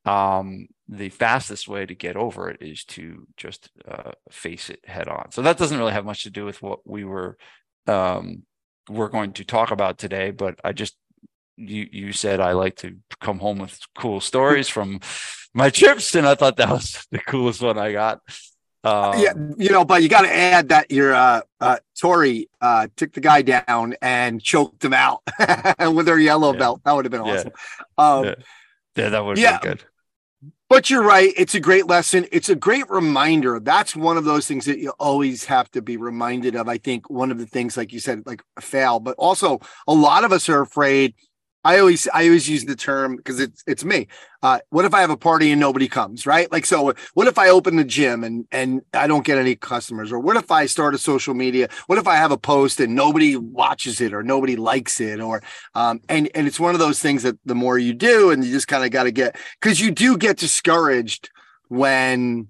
um, 0.05 0.69
the 0.89 1.09
fastest 1.09 1.69
way 1.69 1.87
to 1.87 1.95
get 1.95 2.17
over 2.17 2.51
it 2.51 2.61
is 2.61 2.85
to 2.85 3.27
just 3.37 3.71
uh, 3.89 4.13
face 4.31 4.69
it 4.69 4.81
head 4.85 5.09
on. 5.09 5.31
So 5.31 5.43
that 5.43 5.59
doesn't 5.59 5.79
really 5.79 5.93
have 5.93 6.05
much 6.05 6.25
to 6.25 6.31
do 6.31 6.45
with 6.45 6.61
what 6.61 6.81
we 6.87 7.05
were 7.05 7.37
um, 7.87 8.43
we're 8.89 9.09
going 9.09 9.33
to 9.35 9.45
talk 9.45 9.71
about 9.71 9.99
today. 9.99 10.31
But 10.31 10.59
I 10.65 10.73
just 10.73 10.97
you 11.57 11.89
you 11.91 12.13
said 12.13 12.41
I 12.41 12.53
like 12.53 12.77
to 12.77 12.97
come 13.21 13.39
home 13.39 13.59
with 13.59 13.79
cool 13.95 14.21
stories 14.21 14.69
from 14.69 15.01
my 15.55 15.71
trips, 15.71 16.15
and 16.15 16.27
I 16.27 16.35
thought 16.35 16.57
that 16.57 16.71
was 16.71 17.07
the 17.11 17.19
coolest 17.19 17.63
one 17.63 17.79
I 17.79 17.93
got. 17.93 18.21
Um, 18.85 19.21
yeah, 19.21 19.33
you 19.59 19.71
know, 19.71 19.85
but 19.85 20.03
you 20.03 20.09
got 20.09 20.23
to 20.23 20.35
add 20.35 20.71
that 20.71 20.91
your 20.91 21.15
uh, 21.15 21.43
uh, 21.61 21.77
Tori 22.01 22.49
uh, 22.61 22.89
took 22.97 23.13
the 23.13 23.21
guy 23.21 23.43
down 23.43 23.95
and 24.03 24.43
choked 24.43 24.85
him 24.85 24.93
out 24.93 25.21
and 25.79 25.95
with 25.97 26.09
her 26.09 26.19
yellow 26.19 26.53
yeah. 26.53 26.59
belt. 26.59 26.81
That 26.85 26.93
would 26.93 27.05
have 27.05 27.13
been 27.13 27.21
awesome. 27.21 27.53
Yeah, 27.97 28.05
um, 28.05 28.25
yeah. 28.25 28.35
yeah 28.97 29.09
that 29.11 29.25
would 29.25 29.39
yeah. 29.39 29.59
be 29.59 29.69
good. 29.69 29.85
But 30.73 30.89
you're 30.89 31.03
right. 31.03 31.35
It's 31.37 31.55
a 31.55 31.61
great 31.61 31.87
lesson. 31.87 32.27
It's 32.33 32.49
a 32.49 32.55
great 32.55 32.89
reminder. 32.89 33.61
That's 33.61 33.95
one 33.95 34.17
of 34.17 34.25
those 34.25 34.49
things 34.49 34.65
that 34.65 34.79
you 34.79 34.95
always 34.99 35.45
have 35.45 35.71
to 35.73 35.83
be 35.83 35.99
reminded 35.99 36.57
of. 36.57 36.67
I 36.67 36.79
think 36.79 37.11
one 37.11 37.31
of 37.31 37.37
the 37.37 37.45
things, 37.45 37.77
like 37.77 37.93
you 37.93 38.01
said, 38.01 38.23
like 38.25 38.43
fail, 38.59 38.99
but 38.99 39.15
also 39.19 39.61
a 39.87 39.93
lot 39.93 40.25
of 40.25 40.33
us 40.33 40.49
are 40.49 40.63
afraid 40.63 41.13
I 41.65 41.79
always 41.79 42.09
I 42.13 42.25
always 42.27 42.49
use 42.49 42.65
the 42.65 42.75
term 42.75 43.17
because 43.17 43.39
it's 43.39 43.63
it's 43.67 43.85
me. 43.85 44.09
Uh, 44.43 44.59
what 44.71 44.85
if 44.85 44.93
I 44.95 45.01
have 45.01 45.11
a 45.11 45.17
party 45.17 45.53
and 45.53 45.61
nobody 45.61 45.89
comes, 45.89 46.27
right? 46.27 46.51
Like 46.51 46.67
so 46.67 46.93
what 47.15 47.29
if 47.29 47.39
I 47.39 47.49
open 47.51 47.77
the 47.77 47.85
gym 47.85 48.25
and 48.25 48.47
and 48.51 48.83
I 48.93 49.07
don't 49.07 49.25
get 49.25 49.39
any 49.39 49.55
customers? 49.55 50.11
Or 50.11 50.19
what 50.19 50.37
if 50.37 50.51
I 50.51 50.67
start 50.67 50.95
a 50.95 50.99
social 50.99 51.35
media? 51.35 51.69
What 51.87 51.99
if 51.99 52.07
I 52.09 52.17
have 52.17 52.33
a 52.33 52.37
post 52.37 52.81
and 52.81 52.95
nobody 52.95 53.37
watches 53.37 54.01
it 54.01 54.13
or 54.13 54.23
nobody 54.23 54.57
likes 54.57 55.01
it? 55.01 55.21
Or 55.21 55.43
um 55.75 56.01
and 56.09 56.29
and 56.35 56.47
it's 56.49 56.59
one 56.59 56.75
of 56.75 56.81
those 56.81 57.01
things 57.01 57.23
that 57.23 57.39
the 57.45 57.55
more 57.55 57.79
you 57.79 57.95
do 57.95 58.31
and 58.31 58.45
you 58.45 58.51
just 58.51 58.69
kind 58.69 58.85
of 58.85 58.91
got 58.91 59.05
to 59.05 59.13
get 59.13 59.37
because 59.61 59.81
you 59.81 59.93
do 59.93 60.17
get 60.17 60.39
discouraged 60.39 61.31
when 61.69 62.49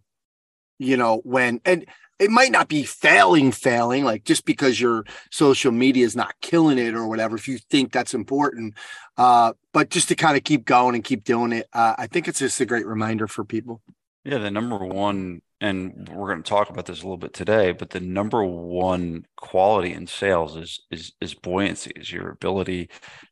you 0.78 0.96
know 0.96 1.20
when 1.24 1.60
and 1.64 1.86
it 2.22 2.30
might 2.30 2.52
not 2.52 2.68
be 2.68 2.84
failing 2.84 3.50
failing 3.50 4.04
like 4.04 4.24
just 4.24 4.44
because 4.44 4.80
your 4.80 5.04
social 5.30 5.72
media 5.72 6.04
is 6.04 6.14
not 6.14 6.34
killing 6.40 6.78
it 6.78 6.94
or 6.94 7.08
whatever 7.08 7.34
if 7.36 7.48
you 7.48 7.58
think 7.58 7.92
that's 7.92 8.14
important 8.14 8.74
uh, 9.18 9.52
but 9.72 9.90
just 9.90 10.08
to 10.08 10.14
kind 10.14 10.36
of 10.36 10.44
keep 10.44 10.64
going 10.64 10.94
and 10.94 11.04
keep 11.04 11.24
doing 11.24 11.52
it 11.52 11.68
uh, 11.72 11.94
i 11.98 12.06
think 12.06 12.28
it's 12.28 12.38
just 12.38 12.60
a 12.60 12.66
great 12.66 12.86
reminder 12.86 13.26
for 13.26 13.44
people. 13.44 13.80
Yeah 14.24 14.38
the 14.38 14.50
number 14.50 14.78
one 14.78 15.42
and 15.62 16.08
we're 16.12 16.28
going 16.28 16.42
to 16.42 16.48
talk 16.48 16.70
about 16.70 16.86
this 16.86 17.00
a 17.00 17.04
little 17.04 17.16
bit 17.16 17.32
today 17.32 17.72
but 17.72 17.90
the 17.90 18.00
number 18.00 18.44
one 18.44 19.24
quality 19.36 19.92
in 19.92 20.06
sales 20.06 20.56
is 20.56 20.80
is 20.90 21.12
is 21.20 21.34
buoyancy 21.34 21.92
is 21.96 22.10
your 22.12 22.30
ability 22.30 22.88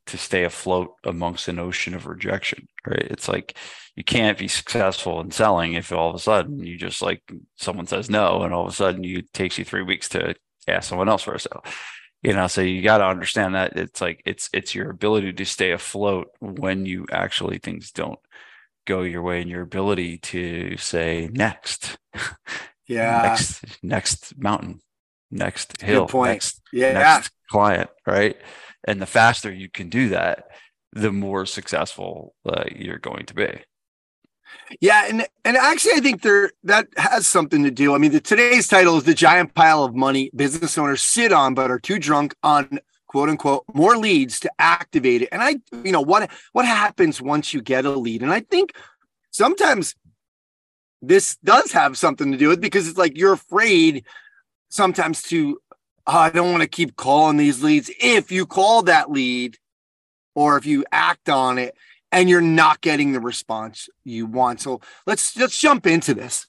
to 0.07 0.17
stay 0.17 0.45
afloat 0.45 0.93
amongst 1.05 1.49
an 1.49 1.59
ocean 1.59 1.95
of 1.95 2.07
rejection 2.07 2.67
right? 2.87 3.09
It's 3.11 3.29
like 3.29 3.57
you 3.97 4.05
can't 4.05 4.39
be 4.39 4.49
successful 4.49 5.21
in 5.21 5.31
selling 5.31 5.75
if 5.75 5.93
all 5.93 6.11
of 6.11 6.17
a 6.17 6.19
sudden 6.19 6.65
you 6.65 6.77
just 6.79 7.03
like 7.03 7.23
someone 7.57 7.87
says 7.87 8.09
no 8.09 8.43
and 8.43 8.55
all 8.55 8.65
of 8.65 8.73
a 8.73 8.77
sudden 8.77 9.05
you 9.05 9.23
takes 9.35 9.59
you 9.59 9.65
three 9.65 9.83
weeks 9.83 10.09
to 10.11 10.35
ask 10.69 10.89
someone 10.89 11.09
else 11.09 11.23
for 11.23 11.35
a 11.35 11.41
sale. 11.41 11.65
You 12.23 12.35
know 12.35 12.47
so 12.47 12.61
you 12.61 12.83
got 12.83 12.99
to 12.99 13.07
understand 13.07 13.55
that 13.55 13.77
it's 13.77 14.01
like 14.01 14.23
it's 14.27 14.49
it's 14.53 14.75
your 14.75 14.91
ability 14.91 15.33
to 15.33 15.45
stay 15.47 15.73
afloat 15.73 16.29
when 16.41 16.87
you 16.87 17.07
actually 17.11 17.59
things 17.59 17.91
don't 17.93 18.19
go 18.91 19.03
your 19.03 19.23
way 19.23 19.41
and 19.41 19.51
your 19.51 19.63
ability 19.63 20.19
to 20.19 20.77
say 20.77 21.29
next. 21.33 21.99
Yeah. 22.87 23.23
Next 23.23 23.65
next 23.85 24.37
mountain. 24.37 24.81
Next 25.31 25.81
hill. 25.81 26.11
next, 26.13 26.61
yeah. 26.73 26.93
next 26.95 27.31
client 27.49 27.89
right? 28.05 28.37
And 28.83 29.01
the 29.01 29.07
faster 29.07 29.53
you 29.53 29.71
can 29.71 29.91
do 29.91 30.09
that 30.09 30.47
the 30.93 31.13
more 31.13 31.47
successful 31.47 32.35
uh, 32.45 32.65
you're 32.75 32.99
going 32.99 33.27
to 33.27 33.35
be. 33.35 33.63
Yeah, 34.81 35.07
and 35.09 35.27
and 35.45 35.57
actually, 35.57 35.93
I 35.95 36.01
think 36.01 36.23
there 36.23 36.51
that 36.65 36.89
has 36.97 37.27
something 37.27 37.63
to 37.63 37.71
do. 37.71 37.95
I 37.95 37.99
mean, 37.99 38.13
the 38.13 38.21
today's 38.21 38.67
title 38.67 38.97
is 38.97 39.05
the 39.05 39.15
giant 39.15 39.55
pile 39.55 39.85
of 39.85 39.95
money 39.95 40.31
business 40.35 40.77
owners 40.77 41.03
sit 41.03 41.33
on 41.33 41.55
but 41.55 41.71
are 41.71 41.79
too 41.79 41.99
drunk 41.99 42.35
on 42.43 42.81
quote 43.11 43.29
unquote 43.29 43.65
more 43.75 43.97
leads 43.97 44.39
to 44.39 44.51
activate 44.61 45.23
it. 45.23 45.31
And 45.33 45.43
I, 45.43 45.57
you 45.83 45.91
know, 45.91 46.01
what 46.01 46.31
what 46.53 46.65
happens 46.65 47.21
once 47.21 47.53
you 47.53 47.61
get 47.61 47.85
a 47.85 47.91
lead? 47.91 48.23
And 48.23 48.33
I 48.33 48.39
think 48.39 48.73
sometimes 49.33 49.97
this 51.03 51.37
does 51.43 51.73
have 51.73 51.99
something 51.99 52.31
to 52.31 52.39
do 52.39 52.49
with 52.49 52.61
because 52.61 52.87
it's 52.87 52.97
like 52.99 53.19
you're 53.19 53.33
afraid 53.33 54.05
sometimes 54.69 55.25
to 55.25 55.61
oh, 56.07 56.17
I 56.17 56.31
don't 56.31 56.53
want 56.53 56.63
to 56.63 56.69
keep 56.69 56.95
calling 56.95 57.37
these 57.37 57.65
leads. 57.65 57.91
If 58.01 58.31
you 58.31 58.47
call 58.47 58.83
that 58.83 59.11
lead 59.11 59.59
or 60.37 60.57
if 60.57 60.65
you 60.65 60.85
act 60.93 61.29
on 61.29 61.59
it, 61.59 61.75
and 62.13 62.31
you're 62.31 62.41
not 62.41 62.81
getting 62.81 63.13
the 63.13 63.21
response 63.21 63.89
you 64.05 64.27
want. 64.27 64.61
So 64.61 64.81
let's 65.05 65.37
let's 65.37 65.59
jump 65.59 65.85
into 65.85 66.15
this. 66.15 66.47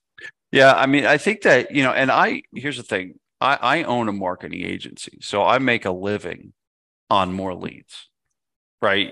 Yeah, 0.51 0.73
I 0.73 0.85
mean, 0.85 1.07
I 1.07 1.17
think 1.17 1.41
that 1.41 1.71
you 1.71 1.81
know, 1.81 1.91
and 1.91 2.11
I 2.11 2.43
here's 2.53 2.77
the 2.77 2.83
thing: 2.83 3.19
I, 3.41 3.55
I 3.61 3.83
own 3.83 4.07
a 4.07 4.13
marketing 4.13 4.63
agency, 4.63 5.17
so 5.21 5.43
I 5.43 5.57
make 5.59 5.85
a 5.85 5.91
living 5.91 6.53
on 7.09 7.33
more 7.33 7.55
leads, 7.55 8.09
right? 8.81 9.11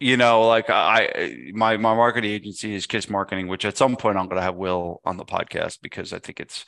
you 0.00 0.16
know, 0.18 0.46
like 0.46 0.68
I 0.68 1.50
my 1.54 1.76
my 1.76 1.94
marketing 1.94 2.30
agency 2.30 2.74
is 2.74 2.86
Kiss 2.86 3.08
Marketing, 3.08 3.48
which 3.48 3.64
at 3.64 3.78
some 3.78 3.96
point 3.96 4.18
I'm 4.18 4.26
going 4.26 4.36
to 4.36 4.42
have 4.42 4.56
Will 4.56 5.00
on 5.04 5.16
the 5.16 5.24
podcast 5.24 5.78
because 5.82 6.12
I 6.12 6.18
think 6.18 6.40
it's 6.40 6.66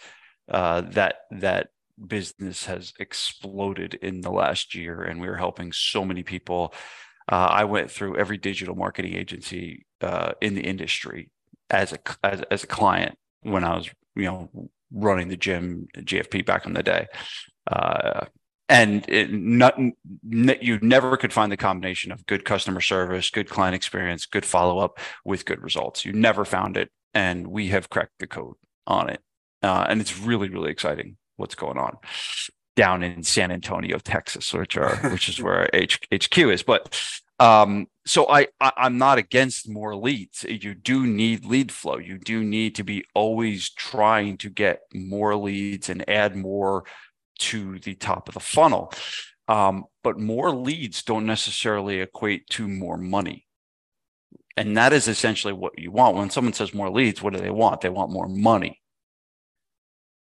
uh, 0.50 0.82
that 0.92 1.16
that 1.30 1.68
business 2.06 2.66
has 2.66 2.92
exploded 2.98 3.94
in 3.94 4.20
the 4.20 4.30
last 4.30 4.75
year, 4.75 5.02
and 5.02 5.20
we're 5.20 5.36
helping 5.36 5.72
so 5.72 6.04
many 6.04 6.22
people. 6.22 6.72
Uh, 7.30 7.48
I 7.50 7.64
went 7.64 7.90
through 7.90 8.16
every 8.16 8.38
digital 8.38 8.76
marketing 8.76 9.14
agency 9.14 9.84
uh, 10.00 10.32
in 10.40 10.54
the 10.54 10.62
industry 10.62 11.30
as 11.68 11.92
a 11.92 11.98
as, 12.25 12.42
as 12.50 12.64
a 12.64 12.68
client 12.68 13.18
when 13.42 13.64
I 13.64 13.76
was 13.76 13.90
you 14.14 14.25
know 14.25 14.70
running 14.93 15.28
the 15.28 15.37
gym 15.37 15.88
GFP 15.97 16.45
back 16.45 16.66
in 16.66 16.73
the 16.73 16.83
day. 16.83 17.07
Uh, 17.71 18.26
and 18.69 19.09
it, 19.09 19.33
not, 19.33 19.78
you 20.28 20.78
never 20.83 21.16
could 21.16 21.33
find 21.33 21.52
the 21.52 21.57
combination 21.57 22.11
of 22.11 22.26
good 22.26 22.45
customer 22.45 22.81
service, 22.81 23.31
good 23.31 23.49
client 23.49 23.76
experience, 23.76 24.26
good 24.26 24.45
follow 24.45 24.78
up 24.78 24.99
with 25.25 25.45
good 25.45 25.62
results. 25.62 26.05
You 26.05 26.12
never 26.12 26.45
found 26.45 26.76
it, 26.76 26.90
and 27.14 27.47
we 27.47 27.69
have 27.69 27.90
cracked 27.90 28.19
the 28.19 28.26
code 28.26 28.57
on 28.87 29.09
it, 29.09 29.21
uh, 29.62 29.87
and 29.88 30.00
it's 30.00 30.19
really 30.19 30.49
really 30.49 30.71
exciting 30.71 31.16
what's 31.37 31.55
going 31.55 31.78
on 31.78 31.97
down 32.76 33.02
in 33.02 33.23
San 33.23 33.50
Antonio, 33.50 33.99
Texas, 33.99 34.52
which 34.52 34.76
are 34.76 34.97
which 35.11 35.28
is 35.28 35.42
where 35.42 35.68
H, 35.73 36.00
HQ 36.14 36.38
is. 36.38 36.62
But 36.62 37.00
um, 37.40 37.88
so 38.06 38.28
I, 38.28 38.47
I 38.61 38.73
I'm 38.76 38.99
not 38.99 39.18
against 39.18 39.68
more 39.68 39.97
leads. 39.97 40.45
You 40.45 40.75
do 40.75 41.06
need 41.06 41.45
lead 41.45 41.73
flow. 41.73 41.97
You 41.97 42.18
do 42.18 42.45
need 42.45 42.76
to 42.76 42.85
be 42.85 43.04
always 43.14 43.71
trying 43.71 44.38
to 44.38 44.50
get 44.50 44.83
more 44.95 45.35
leads 45.35 45.88
and 45.88 46.09
add 46.09 46.37
more 46.37 46.85
to 47.38 47.78
the 47.80 47.95
top 47.95 48.28
of 48.28 48.35
the 48.35 48.40
funnel. 48.40 48.92
Um, 49.49 49.85
but 50.02 50.18
more 50.18 50.50
leads 50.50 51.02
don't 51.02 51.26
necessarily 51.26 52.00
equate 52.00 52.49
to 52.50 52.66
more 52.66 52.97
money. 52.97 53.47
And 54.56 54.76
that 54.76 54.92
is 54.92 55.06
essentially 55.06 55.52
what 55.52 55.78
you 55.78 55.90
want. 55.90 56.16
When 56.16 56.30
someone 56.30 56.54
says 56.54 56.73
more 56.73 56.90
leads, 56.90 57.23
what 57.23 57.35
do 57.35 57.38
they 57.38 57.50
want? 57.50 57.83
They 57.83 57.90
want 57.90 58.11
more 58.11 58.28
money. 58.28 58.80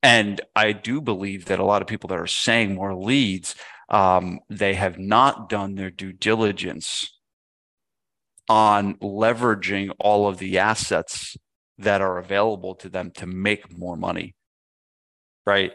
And 0.03 0.41
I 0.57 0.73
do 0.73 1.01
believe 1.01 1.47
that 1.47 1.59
a 1.59 1.65
lot 1.65 1.83
of 1.83 1.89
people 1.89 2.09
that 2.09 2.19
are 2.19 2.27
saying 2.27 2.75
more 2.75 2.95
leads, 2.95 3.55
um, 3.89 4.41
they 4.49 4.75
have 4.75 4.99
not 4.99 5.49
done 5.49 5.75
their 5.75 5.91
due 5.91 6.13
diligence 6.13 7.19
on 8.49 8.95
leveraging 8.95 9.91
all 9.99 10.27
of 10.27 10.39
the 10.39 10.59
assets 10.59 11.37
that 11.79 12.01
are 12.01 12.19
available 12.19 12.75
to 12.77 12.89
them 12.89 13.11
to 13.13 13.27
make 13.27 13.77
more 13.79 13.97
money. 13.97 14.35
Right. 15.47 15.73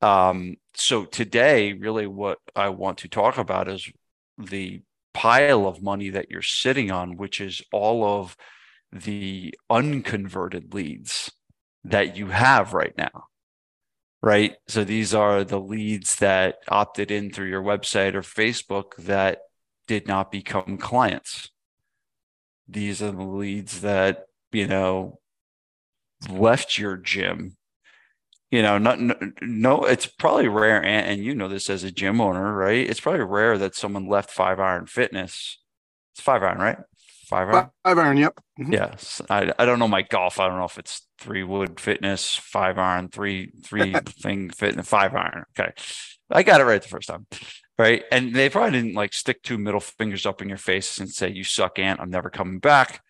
Um, 0.00 0.56
so 0.74 1.04
today, 1.04 1.72
really, 1.72 2.06
what 2.06 2.38
I 2.56 2.70
want 2.70 2.98
to 2.98 3.08
talk 3.08 3.38
about 3.38 3.68
is 3.68 3.90
the 4.38 4.82
pile 5.14 5.66
of 5.66 5.82
money 5.82 6.10
that 6.10 6.30
you're 6.30 6.42
sitting 6.42 6.90
on, 6.90 7.16
which 7.16 7.40
is 7.40 7.62
all 7.72 8.04
of 8.04 8.36
the 8.92 9.54
unconverted 9.70 10.74
leads 10.74 11.30
that 11.84 12.16
you 12.16 12.28
have 12.28 12.74
right 12.74 12.94
now. 12.96 13.24
Right. 14.22 14.54
So 14.68 14.84
these 14.84 15.14
are 15.14 15.42
the 15.42 15.60
leads 15.60 16.16
that 16.16 16.58
opted 16.68 17.10
in 17.10 17.32
through 17.32 17.48
your 17.48 17.62
website 17.62 18.14
or 18.14 18.22
Facebook 18.22 18.94
that 18.98 19.40
did 19.88 20.06
not 20.06 20.30
become 20.30 20.78
clients. 20.78 21.50
These 22.68 23.02
are 23.02 23.10
the 23.10 23.24
leads 23.24 23.80
that, 23.80 24.26
you 24.52 24.68
know, 24.68 25.18
left 26.30 26.78
your 26.78 26.96
gym 26.96 27.56
you 28.52 28.60
know, 28.60 28.76
not, 28.76 28.98
no, 29.40 29.84
it's 29.84 30.04
probably 30.04 30.46
rare, 30.46 30.84
and, 30.84 31.06
and, 31.06 31.24
you 31.24 31.34
know 31.34 31.48
this 31.48 31.70
as 31.70 31.84
a 31.84 31.90
gym 31.90 32.20
owner, 32.20 32.54
right? 32.54 32.86
It's 32.86 33.00
probably 33.00 33.22
rare 33.22 33.56
that 33.56 33.74
someone 33.74 34.06
left 34.06 34.30
Five 34.30 34.60
Iron 34.60 34.84
Fitness. 34.84 35.58
It's 36.12 36.20
Five 36.20 36.42
Iron, 36.42 36.58
right? 36.58 36.76
Five 37.28 37.48
Iron. 37.48 37.70
Five 37.82 37.98
Iron, 37.98 38.18
yep. 38.18 38.38
Mm-hmm. 38.62 38.72
Yes, 38.72 39.20
I, 39.28 39.52
I 39.58 39.64
don't 39.64 39.78
know 39.78 39.88
my 39.88 40.02
golf. 40.02 40.40
I 40.40 40.48
don't 40.48 40.58
know 40.58 40.64
if 40.64 40.78
it's 40.78 41.06
three 41.18 41.42
wood 41.42 41.80
fitness, 41.80 42.34
five 42.34 42.78
iron, 42.78 43.08
three 43.08 43.52
three 43.64 43.92
thing 44.06 44.48
fit, 44.50 44.56
fitness, 44.56 44.88
five 44.88 45.14
iron. 45.14 45.44
Okay, 45.58 45.72
I 46.30 46.42
got 46.42 46.60
it 46.60 46.64
right 46.64 46.82
the 46.82 46.88
first 46.88 47.08
time, 47.08 47.26
right? 47.78 48.04
And 48.10 48.34
they 48.34 48.48
probably 48.48 48.72
didn't 48.72 48.94
like 48.94 49.12
stick 49.12 49.42
two 49.42 49.58
middle 49.58 49.80
fingers 49.80 50.26
up 50.26 50.42
in 50.42 50.48
your 50.48 50.58
face 50.58 50.98
and 50.98 51.08
say, 51.08 51.30
"You 51.30 51.44
suck, 51.44 51.78
ant. 51.78 52.00
I'm 52.00 52.10
never 52.10 52.30
coming 52.30 52.58
back." 52.58 53.02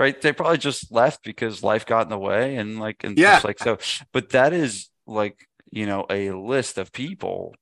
right? 0.00 0.18
They 0.18 0.32
probably 0.32 0.58
just 0.58 0.90
left 0.90 1.22
because 1.22 1.62
life 1.62 1.84
got 1.84 2.04
in 2.04 2.08
the 2.08 2.18
way 2.18 2.56
and 2.56 2.80
like 2.80 3.04
and 3.04 3.16
yeah. 3.18 3.40
like 3.44 3.60
so. 3.60 3.78
But 4.12 4.30
that 4.30 4.52
is 4.52 4.88
like 5.06 5.46
you 5.70 5.86
know 5.86 6.06
a 6.10 6.32
list 6.32 6.78
of 6.78 6.90
people, 6.90 7.54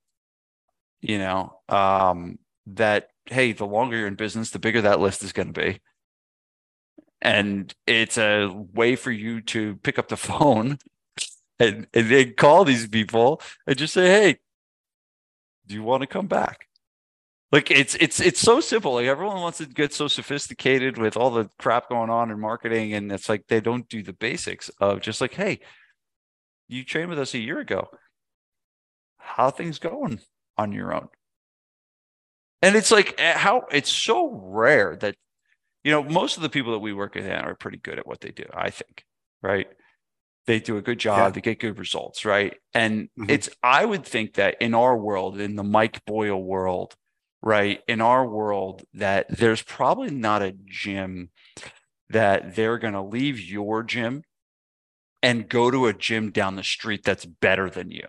you 1.00 1.18
know, 1.18 1.58
um, 1.68 2.38
that 2.68 3.08
hey, 3.26 3.52
the 3.52 3.66
longer 3.66 3.98
you're 3.98 4.06
in 4.06 4.14
business, 4.14 4.50
the 4.50 4.58
bigger 4.58 4.82
that 4.82 5.00
list 5.00 5.22
is 5.22 5.32
going 5.32 5.52
to 5.52 5.60
be. 5.60 5.80
And 7.20 7.74
it's 7.86 8.16
a 8.16 8.48
way 8.74 8.96
for 8.96 9.10
you 9.10 9.40
to 9.42 9.76
pick 9.76 9.98
up 9.98 10.08
the 10.08 10.16
phone 10.16 10.78
and, 11.58 11.86
and 11.92 12.36
call 12.36 12.64
these 12.64 12.86
people 12.86 13.42
and 13.66 13.76
just 13.76 13.94
say, 13.94 14.06
hey, 14.06 14.38
do 15.66 15.74
you 15.74 15.82
want 15.82 16.02
to 16.02 16.06
come 16.06 16.26
back? 16.26 16.68
like 17.50 17.70
it's 17.70 17.94
it's 17.94 18.20
it's 18.20 18.40
so 18.40 18.60
simple. 18.60 18.94
Like 18.94 19.06
everyone 19.06 19.40
wants 19.40 19.58
to 19.58 19.66
get 19.66 19.92
so 19.92 20.06
sophisticated 20.08 20.98
with 20.98 21.16
all 21.16 21.30
the 21.30 21.48
crap 21.58 21.88
going 21.88 22.10
on 22.10 22.30
in 22.30 22.38
marketing 22.38 22.92
and 22.92 23.10
it's 23.10 23.28
like 23.28 23.46
they 23.48 23.60
don't 23.60 23.88
do 23.88 24.02
the 24.02 24.12
basics 24.12 24.70
of 24.80 25.00
just 25.00 25.20
like 25.20 25.34
hey 25.34 25.60
you 26.68 26.84
trained 26.84 27.08
with 27.08 27.18
us 27.18 27.32
a 27.34 27.38
year 27.38 27.58
ago. 27.58 27.88
How 29.16 29.50
things 29.50 29.78
going 29.78 30.20
on 30.58 30.72
your 30.72 30.92
own? 30.92 31.08
And 32.60 32.76
it's 32.76 32.90
like 32.90 33.14
eh, 33.18 33.36
how 33.36 33.64
it's 33.72 33.90
so 33.90 34.30
rare 34.30 34.96
that 34.96 35.16
you 35.84 35.90
know 35.90 36.02
most 36.02 36.36
of 36.36 36.42
the 36.42 36.48
people 36.48 36.72
that 36.72 36.78
we 36.78 36.92
work 36.92 37.14
with 37.14 37.28
are 37.28 37.54
pretty 37.54 37.78
good 37.78 37.98
at 37.98 38.06
what 38.06 38.20
they 38.20 38.30
do 38.30 38.44
i 38.54 38.70
think 38.70 39.04
right 39.42 39.68
they 40.46 40.58
do 40.58 40.76
a 40.76 40.82
good 40.82 40.98
job 40.98 41.18
yeah. 41.18 41.30
they 41.30 41.40
get 41.40 41.60
good 41.60 41.78
results 41.78 42.24
right 42.24 42.56
and 42.74 43.04
mm-hmm. 43.04 43.30
it's 43.30 43.48
i 43.62 43.84
would 43.84 44.04
think 44.04 44.34
that 44.34 44.56
in 44.60 44.74
our 44.74 44.96
world 44.96 45.38
in 45.40 45.56
the 45.56 45.64
mike 45.64 46.04
boyle 46.04 46.42
world 46.42 46.96
right 47.42 47.80
in 47.86 48.00
our 48.00 48.26
world 48.26 48.82
that 48.94 49.26
there's 49.28 49.62
probably 49.62 50.10
not 50.10 50.42
a 50.42 50.54
gym 50.64 51.30
that 52.10 52.56
they're 52.56 52.78
going 52.78 52.94
to 52.94 53.02
leave 53.02 53.38
your 53.38 53.82
gym 53.82 54.22
and 55.22 55.48
go 55.48 55.70
to 55.70 55.86
a 55.86 55.92
gym 55.92 56.30
down 56.30 56.56
the 56.56 56.64
street 56.64 57.02
that's 57.04 57.24
better 57.24 57.68
than 57.68 57.90
you 57.90 58.06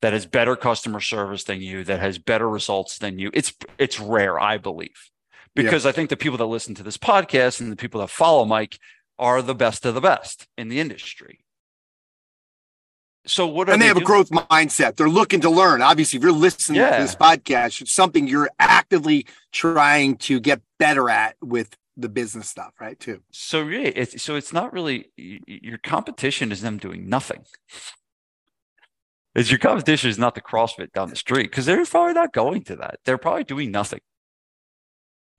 that 0.00 0.12
has 0.12 0.26
better 0.26 0.56
customer 0.56 1.00
service 1.00 1.44
than 1.44 1.60
you 1.60 1.84
that 1.84 2.00
has 2.00 2.18
better 2.18 2.48
results 2.48 2.98
than 2.98 3.18
you 3.18 3.30
it's 3.34 3.52
it's 3.78 4.00
rare 4.00 4.38
i 4.38 4.56
believe 4.56 5.10
because 5.54 5.84
yeah. 5.84 5.90
i 5.90 5.92
think 5.92 6.10
the 6.10 6.16
people 6.16 6.38
that 6.38 6.46
listen 6.46 6.74
to 6.74 6.82
this 6.82 6.96
podcast 6.96 7.60
and 7.60 7.70
the 7.70 7.76
people 7.76 8.00
that 8.00 8.10
follow 8.10 8.44
mike 8.44 8.78
are 9.18 9.42
the 9.42 9.54
best 9.54 9.86
of 9.86 9.94
the 9.94 10.00
best 10.00 10.46
in 10.56 10.68
the 10.68 10.80
industry 10.80 11.42
so 13.26 13.46
what? 13.46 13.68
and 13.68 13.80
they, 13.80 13.84
they 13.84 13.88
have 13.88 13.96
doing? 13.96 14.04
a 14.04 14.06
growth 14.06 14.30
mindset. 14.30 14.96
They're 14.96 15.08
looking 15.08 15.40
to 15.42 15.50
learn. 15.50 15.80
Obviously, 15.80 16.16
if 16.16 16.22
you're 16.22 16.32
listening 16.32 16.80
yeah. 16.80 16.96
to 16.96 17.02
this 17.02 17.14
podcast, 17.14 17.80
it's 17.80 17.92
something 17.92 18.26
you're 18.26 18.50
actively 18.58 19.26
trying 19.52 20.16
to 20.18 20.40
get 20.40 20.60
better 20.78 21.08
at 21.08 21.36
with 21.40 21.76
the 21.96 22.08
business 22.08 22.48
stuff, 22.48 22.72
right? 22.80 22.98
Too. 22.98 23.22
So 23.30 23.68
yeah, 23.68 23.90
it's 23.94 24.20
so 24.22 24.34
it's 24.34 24.52
not 24.52 24.72
really 24.72 25.12
your 25.16 25.78
competition 25.78 26.50
is 26.50 26.62
them 26.62 26.78
doing 26.78 27.08
nothing. 27.08 27.44
Is 29.34 29.50
your 29.50 29.58
competition 29.58 30.10
is 30.10 30.18
not 30.18 30.34
the 30.34 30.42
CrossFit 30.42 30.92
down 30.92 31.08
the 31.08 31.16
street 31.16 31.44
because 31.44 31.64
they're 31.64 31.84
probably 31.86 32.14
not 32.14 32.32
going 32.32 32.64
to 32.64 32.76
that. 32.76 32.98
They're 33.04 33.18
probably 33.18 33.44
doing 33.44 33.70
nothing. 33.70 34.00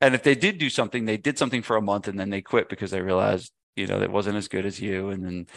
And 0.04 0.16
if 0.16 0.24
they 0.24 0.36
did 0.36 0.58
do 0.58 0.70
something, 0.70 1.06
they 1.06 1.16
did 1.16 1.38
something 1.38 1.62
for 1.62 1.78
a 1.78 1.82
month 1.82 2.10
and 2.10 2.20
then 2.20 2.30
they 2.30 2.42
quit 2.42 2.68
because 2.68 2.92
they 2.92 3.02
realized, 3.02 3.54
you 3.78 3.88
know, 3.88 4.00
that 4.00 4.12
wasn't 4.12 4.36
as 4.36 4.50
good 4.50 4.66
as 4.66 4.80
you. 4.80 5.10
And 5.10 5.26
then 5.26 5.48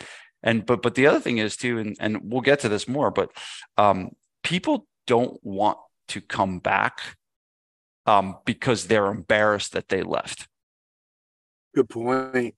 and 0.43 0.65
but 0.65 0.83
but 0.83 0.95
the 0.95 1.09
other 1.09 1.19
thing 1.19 1.39
is 1.39 1.57
too, 1.57 1.79
and 1.79 1.97
and 1.99 2.21
we'll 2.23 2.43
get 2.43 2.61
to 2.61 2.69
this 2.69 2.87
more, 2.87 3.11
but 3.11 3.31
um, 3.77 4.11
people 4.45 4.87
don't 5.09 5.39
want 5.43 5.79
to 6.09 6.21
come 6.21 6.61
back 6.61 7.01
um, 8.07 8.37
because 8.45 8.87
they're 8.87 9.07
embarrassed 9.07 9.73
that 9.73 9.89
they 9.89 10.03
left. 10.03 10.47
Good 11.75 11.89
point. 11.89 12.55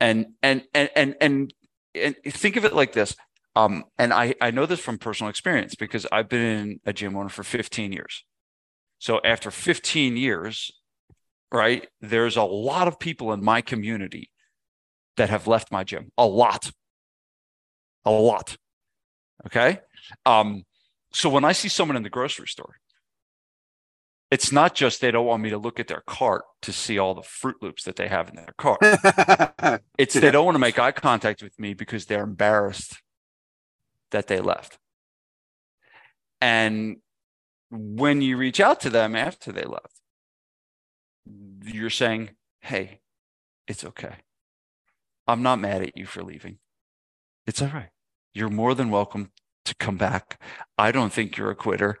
And 0.00 0.26
and 0.42 0.64
and 0.74 0.90
and 0.96 1.14
and, 1.20 1.54
and 1.94 2.16
think 2.26 2.56
of 2.56 2.64
it 2.64 2.74
like 2.74 2.92
this. 2.92 3.14
Um, 3.54 3.84
and 3.96 4.12
I, 4.12 4.34
I 4.40 4.50
know 4.50 4.66
this 4.66 4.80
from 4.80 4.98
personal 4.98 5.30
experience 5.30 5.76
because 5.76 6.06
I've 6.10 6.28
been 6.28 6.40
in 6.40 6.80
a 6.84 6.92
gym 6.92 7.16
owner 7.16 7.28
for 7.28 7.42
15 7.44 7.92
years. 7.92 8.24
So 8.98 9.20
after 9.24 9.50
15 9.50 10.16
years, 10.16 10.70
right, 11.52 11.88
there's 12.00 12.36
a 12.36 12.42
lot 12.42 12.88
of 12.88 12.98
people 12.98 13.32
in 13.32 13.42
my 13.42 13.60
community 13.60 14.30
that 15.16 15.30
have 15.30 15.46
left 15.46 15.72
my 15.72 15.84
gym. 15.84 16.12
A 16.16 16.26
lot 16.26 16.70
a 18.04 18.10
lot. 18.10 18.56
Okay. 19.46 19.80
Um, 20.26 20.64
so 21.12 21.28
when 21.28 21.44
I 21.44 21.52
see 21.52 21.68
someone 21.68 21.96
in 21.96 22.02
the 22.02 22.10
grocery 22.10 22.46
store, 22.46 22.76
it's 24.30 24.52
not 24.52 24.74
just 24.74 25.00
they 25.00 25.10
don't 25.10 25.26
want 25.26 25.42
me 25.42 25.50
to 25.50 25.58
look 25.58 25.80
at 25.80 25.88
their 25.88 26.04
cart 26.06 26.44
to 26.62 26.72
see 26.72 26.98
all 26.98 27.14
the 27.14 27.22
Fruit 27.22 27.56
Loops 27.60 27.82
that 27.84 27.96
they 27.96 28.06
have 28.06 28.28
in 28.28 28.36
their 28.36 28.54
cart. 28.56 28.78
it's 29.98 30.14
they 30.14 30.30
don't 30.30 30.44
want 30.44 30.54
to 30.54 30.60
make 30.60 30.78
eye 30.78 30.92
contact 30.92 31.42
with 31.42 31.58
me 31.58 31.74
because 31.74 32.06
they're 32.06 32.22
embarrassed 32.22 33.02
that 34.12 34.28
they 34.28 34.40
left. 34.40 34.78
And 36.40 36.98
when 37.70 38.22
you 38.22 38.36
reach 38.36 38.60
out 38.60 38.80
to 38.80 38.90
them 38.90 39.16
after 39.16 39.50
they 39.50 39.64
left, 39.64 39.99
you're 41.64 41.90
saying, 41.90 42.30
hey, 42.60 43.00
it's 43.66 43.84
okay. 43.84 44.16
I'm 45.26 45.42
not 45.42 45.60
mad 45.60 45.82
at 45.82 45.96
you 45.96 46.06
for 46.06 46.22
leaving. 46.22 46.58
It's 47.46 47.62
all 47.62 47.68
right. 47.68 47.90
You're 48.34 48.48
more 48.48 48.74
than 48.74 48.90
welcome 48.90 49.30
to 49.64 49.74
come 49.74 49.96
back. 49.96 50.40
I 50.78 50.92
don't 50.92 51.12
think 51.12 51.36
you're 51.36 51.50
a 51.50 51.56
quitter. 51.56 51.98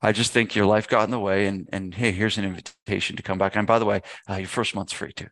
I 0.00 0.12
just 0.12 0.32
think 0.32 0.54
your 0.54 0.66
life 0.66 0.88
got 0.88 1.04
in 1.04 1.10
the 1.10 1.18
way, 1.18 1.46
and 1.46 1.68
and 1.72 1.94
hey, 1.94 2.12
here's 2.12 2.38
an 2.38 2.44
invitation 2.44 3.16
to 3.16 3.22
come 3.22 3.38
back. 3.38 3.56
And 3.56 3.66
by 3.66 3.78
the 3.80 3.84
way, 3.84 4.02
uh, 4.30 4.36
your 4.36 4.48
first 4.48 4.74
month's 4.74 4.92
free 4.92 5.12
too. 5.12 5.28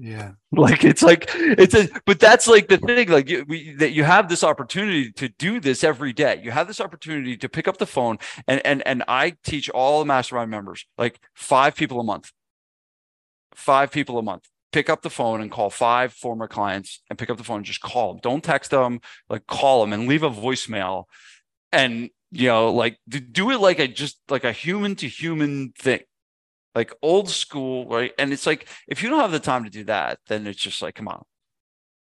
Yeah, 0.00 0.32
like 0.52 0.84
it's 0.84 1.02
like 1.02 1.24
it's 1.34 1.74
a, 1.74 1.88
but 2.06 2.20
that's 2.20 2.46
like 2.46 2.68
the 2.68 2.78
thing. 2.78 3.08
Like 3.08 3.28
you, 3.28 3.44
we, 3.48 3.74
that 3.74 3.90
you 3.90 4.04
have 4.04 4.28
this 4.28 4.44
opportunity 4.44 5.10
to 5.12 5.28
do 5.28 5.58
this 5.58 5.82
every 5.82 6.12
day. 6.12 6.40
You 6.40 6.52
have 6.52 6.68
this 6.68 6.80
opportunity 6.80 7.36
to 7.36 7.48
pick 7.48 7.66
up 7.66 7.78
the 7.78 7.86
phone, 7.86 8.18
and 8.46 8.64
and 8.64 8.86
and 8.86 9.02
I 9.08 9.34
teach 9.44 9.68
all 9.70 9.98
the 9.98 10.04
mastermind 10.04 10.52
members 10.52 10.86
like 10.98 11.18
five 11.34 11.74
people 11.74 11.98
a 11.98 12.04
month, 12.04 12.30
five 13.56 13.90
people 13.90 14.18
a 14.18 14.22
month 14.22 14.48
pick 14.72 14.90
up 14.90 15.02
the 15.02 15.10
phone 15.10 15.40
and 15.40 15.50
call 15.50 15.70
five 15.70 16.12
former 16.12 16.46
clients 16.46 17.00
and 17.08 17.18
pick 17.18 17.30
up 17.30 17.38
the 17.38 17.44
phone 17.44 17.58
and 17.58 17.66
just 17.66 17.80
call 17.80 18.12
them. 18.12 18.20
Don't 18.22 18.44
text 18.44 18.70
them, 18.70 19.00
like 19.28 19.46
call 19.46 19.80
them 19.80 19.92
and 19.92 20.08
leave 20.08 20.22
a 20.22 20.30
voicemail. 20.30 21.04
And 21.72 22.10
you 22.30 22.48
know, 22.48 22.72
like 22.72 22.98
do 23.08 23.50
it 23.50 23.60
like 23.60 23.78
a 23.78 23.88
just 23.88 24.20
like 24.28 24.44
a 24.44 24.52
human 24.52 24.94
to 24.96 25.08
human 25.08 25.72
thing, 25.78 26.00
like 26.74 26.92
old 27.02 27.28
school, 27.28 27.86
right? 27.88 28.12
And 28.18 28.32
it's 28.32 28.46
like 28.46 28.68
if 28.86 29.02
you 29.02 29.08
don't 29.08 29.20
have 29.20 29.32
the 29.32 29.40
time 29.40 29.64
to 29.64 29.70
do 29.70 29.84
that, 29.84 30.18
then 30.28 30.46
it's 30.46 30.60
just 30.60 30.82
like, 30.82 30.94
come 30.94 31.08
on, 31.08 31.24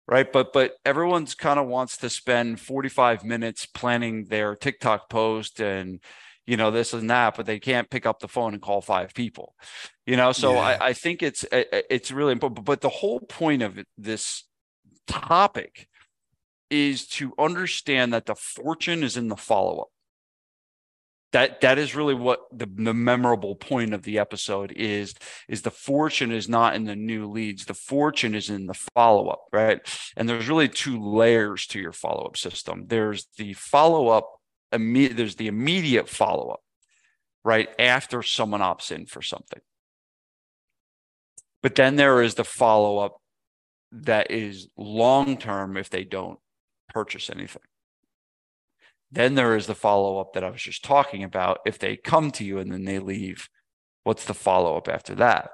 right? 0.07 0.31
But 0.31 0.53
but 0.53 0.73
everyone's 0.85 1.35
kind 1.35 1.59
of 1.59 1.67
wants 1.67 1.97
to 1.97 2.09
spend 2.09 2.59
45 2.59 3.23
minutes 3.23 3.65
planning 3.65 4.25
their 4.25 4.55
TikTok 4.55 5.09
post 5.09 5.59
and 5.59 5.99
you 6.45 6.57
know 6.57 6.71
this 6.71 6.93
and 6.93 7.09
that 7.09 7.37
but 7.37 7.45
they 7.45 7.59
can't 7.59 7.89
pick 7.89 8.05
up 8.05 8.19
the 8.19 8.27
phone 8.27 8.53
and 8.53 8.61
call 8.61 8.81
five 8.81 9.13
people 9.13 9.55
you 10.05 10.17
know 10.17 10.33
so 10.33 10.53
yeah. 10.53 10.77
I, 10.81 10.87
I 10.87 10.93
think 10.93 11.23
it's 11.23 11.45
it's 11.51 12.11
really 12.11 12.33
important 12.33 12.65
but 12.65 12.81
the 12.81 12.89
whole 12.89 13.21
point 13.21 13.61
of 13.61 13.79
this 13.97 14.43
topic 15.07 15.87
is 16.69 17.07
to 17.07 17.33
understand 17.37 18.13
that 18.13 18.25
the 18.25 18.35
fortune 18.35 19.03
is 19.03 19.15
in 19.15 19.27
the 19.27 19.37
follow-up 19.37 19.92
that 21.33 21.61
that 21.61 21.79
is 21.79 21.95
really 21.95 22.13
what 22.13 22.41
the, 22.51 22.67
the 22.75 22.93
memorable 22.93 23.55
point 23.55 23.93
of 23.93 24.03
the 24.03 24.19
episode 24.19 24.71
is 24.75 25.15
is 25.49 25.63
the 25.63 25.71
fortune 25.71 26.31
is 26.31 26.47
not 26.47 26.75
in 26.75 26.85
the 26.85 26.95
new 26.95 27.29
leads. 27.29 27.65
The 27.65 27.73
fortune 27.73 28.35
is 28.35 28.49
in 28.49 28.67
the 28.67 28.79
follow-up 28.95 29.41
right? 29.51 29.79
And 30.15 30.29
there's 30.29 30.47
really 30.47 30.69
two 30.69 30.99
layers 31.01 31.67
to 31.67 31.79
your 31.79 31.91
follow-up 31.91 32.37
system. 32.37 32.85
There's 32.87 33.27
the 33.37 33.53
follow-up 33.53 34.29
immediate 34.71 35.17
there's 35.17 35.35
the 35.35 35.47
immediate 35.47 36.07
follow-up 36.07 36.61
right 37.43 37.69
after 37.77 38.23
someone 38.23 38.61
opts 38.61 38.91
in 38.91 39.07
for 39.07 39.21
something. 39.21 39.59
But 41.61 41.75
then 41.75 41.95
there 41.95 42.21
is 42.21 42.35
the 42.35 42.43
follow-up 42.43 43.17
that 43.91 44.31
is 44.31 44.67
long 44.77 45.37
term 45.37 45.77
if 45.77 45.89
they 45.89 46.03
don't 46.03 46.39
purchase 46.89 47.29
anything 47.29 47.61
then 49.13 49.35
there 49.35 49.55
is 49.55 49.67
the 49.67 49.75
follow 49.75 50.19
up 50.19 50.33
that 50.33 50.43
I 50.43 50.49
was 50.49 50.61
just 50.61 50.83
talking 50.83 51.23
about. 51.23 51.59
If 51.65 51.77
they 51.77 51.95
come 51.95 52.31
to 52.31 52.43
you 52.43 52.57
and 52.57 52.71
then 52.71 52.83
they 52.83 52.99
leave, 52.99 53.47
what's 54.03 54.25
the 54.25 54.33
follow 54.33 54.75
up 54.75 54.87
after 54.87 55.13
that? 55.15 55.51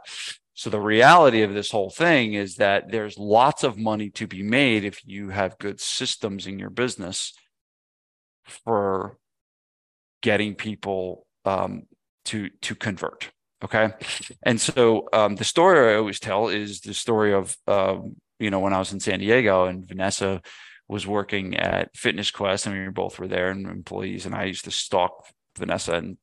So 0.54 0.70
the 0.70 0.80
reality 0.80 1.42
of 1.42 1.54
this 1.54 1.72
whole 1.72 1.90
thing 1.90 2.34
is 2.34 2.56
that 2.56 2.92
there's 2.92 3.18
lots 3.18 3.64
of 3.64 3.78
money 3.78 4.10
to 4.12 4.28
be 4.28 4.44
made 4.44 4.84
if 4.84 5.06
you 5.06 5.30
have 5.30 5.58
good 5.58 5.80
systems 5.80 6.48
in 6.48 6.60
your 6.60 6.70
business 6.70 7.34
for 8.46 9.18
getting 10.22 10.56
people 10.56 11.26
um, 11.46 11.84
to 12.26 12.50
to 12.62 12.76
convert. 12.76 13.32
Okay, 13.64 13.90
and 14.44 14.60
so 14.60 15.08
um, 15.12 15.36
the 15.36 15.44
story 15.44 15.94
I 15.94 15.98
always 15.98 16.20
tell 16.20 16.48
is 16.48 16.82
the 16.82 16.94
story 16.94 17.34
of 17.34 17.56
um, 17.68 18.16
you 18.40 18.50
know 18.50 18.60
when 18.60 18.74
I 18.74 18.80
was 18.80 18.94
in 18.94 19.00
San 19.00 19.20
Diego 19.20 19.66
and 19.66 19.88
Vanessa 19.88 20.42
was 20.90 21.08
working 21.08 21.56
at 21.56 21.96
Fitness 21.96 22.32
Quest. 22.32 22.68
I 22.68 22.74
mean, 22.74 22.86
we 22.86 22.90
both 22.90 23.20
were 23.20 23.28
there 23.28 23.52
and 23.52 23.68
employees, 23.68 24.26
and 24.26 24.36
I 24.36 24.46
used 24.46 24.66
to 24.66 24.72
stalk 24.72 25.28
Vanessa 25.58 25.94
and 25.94 26.18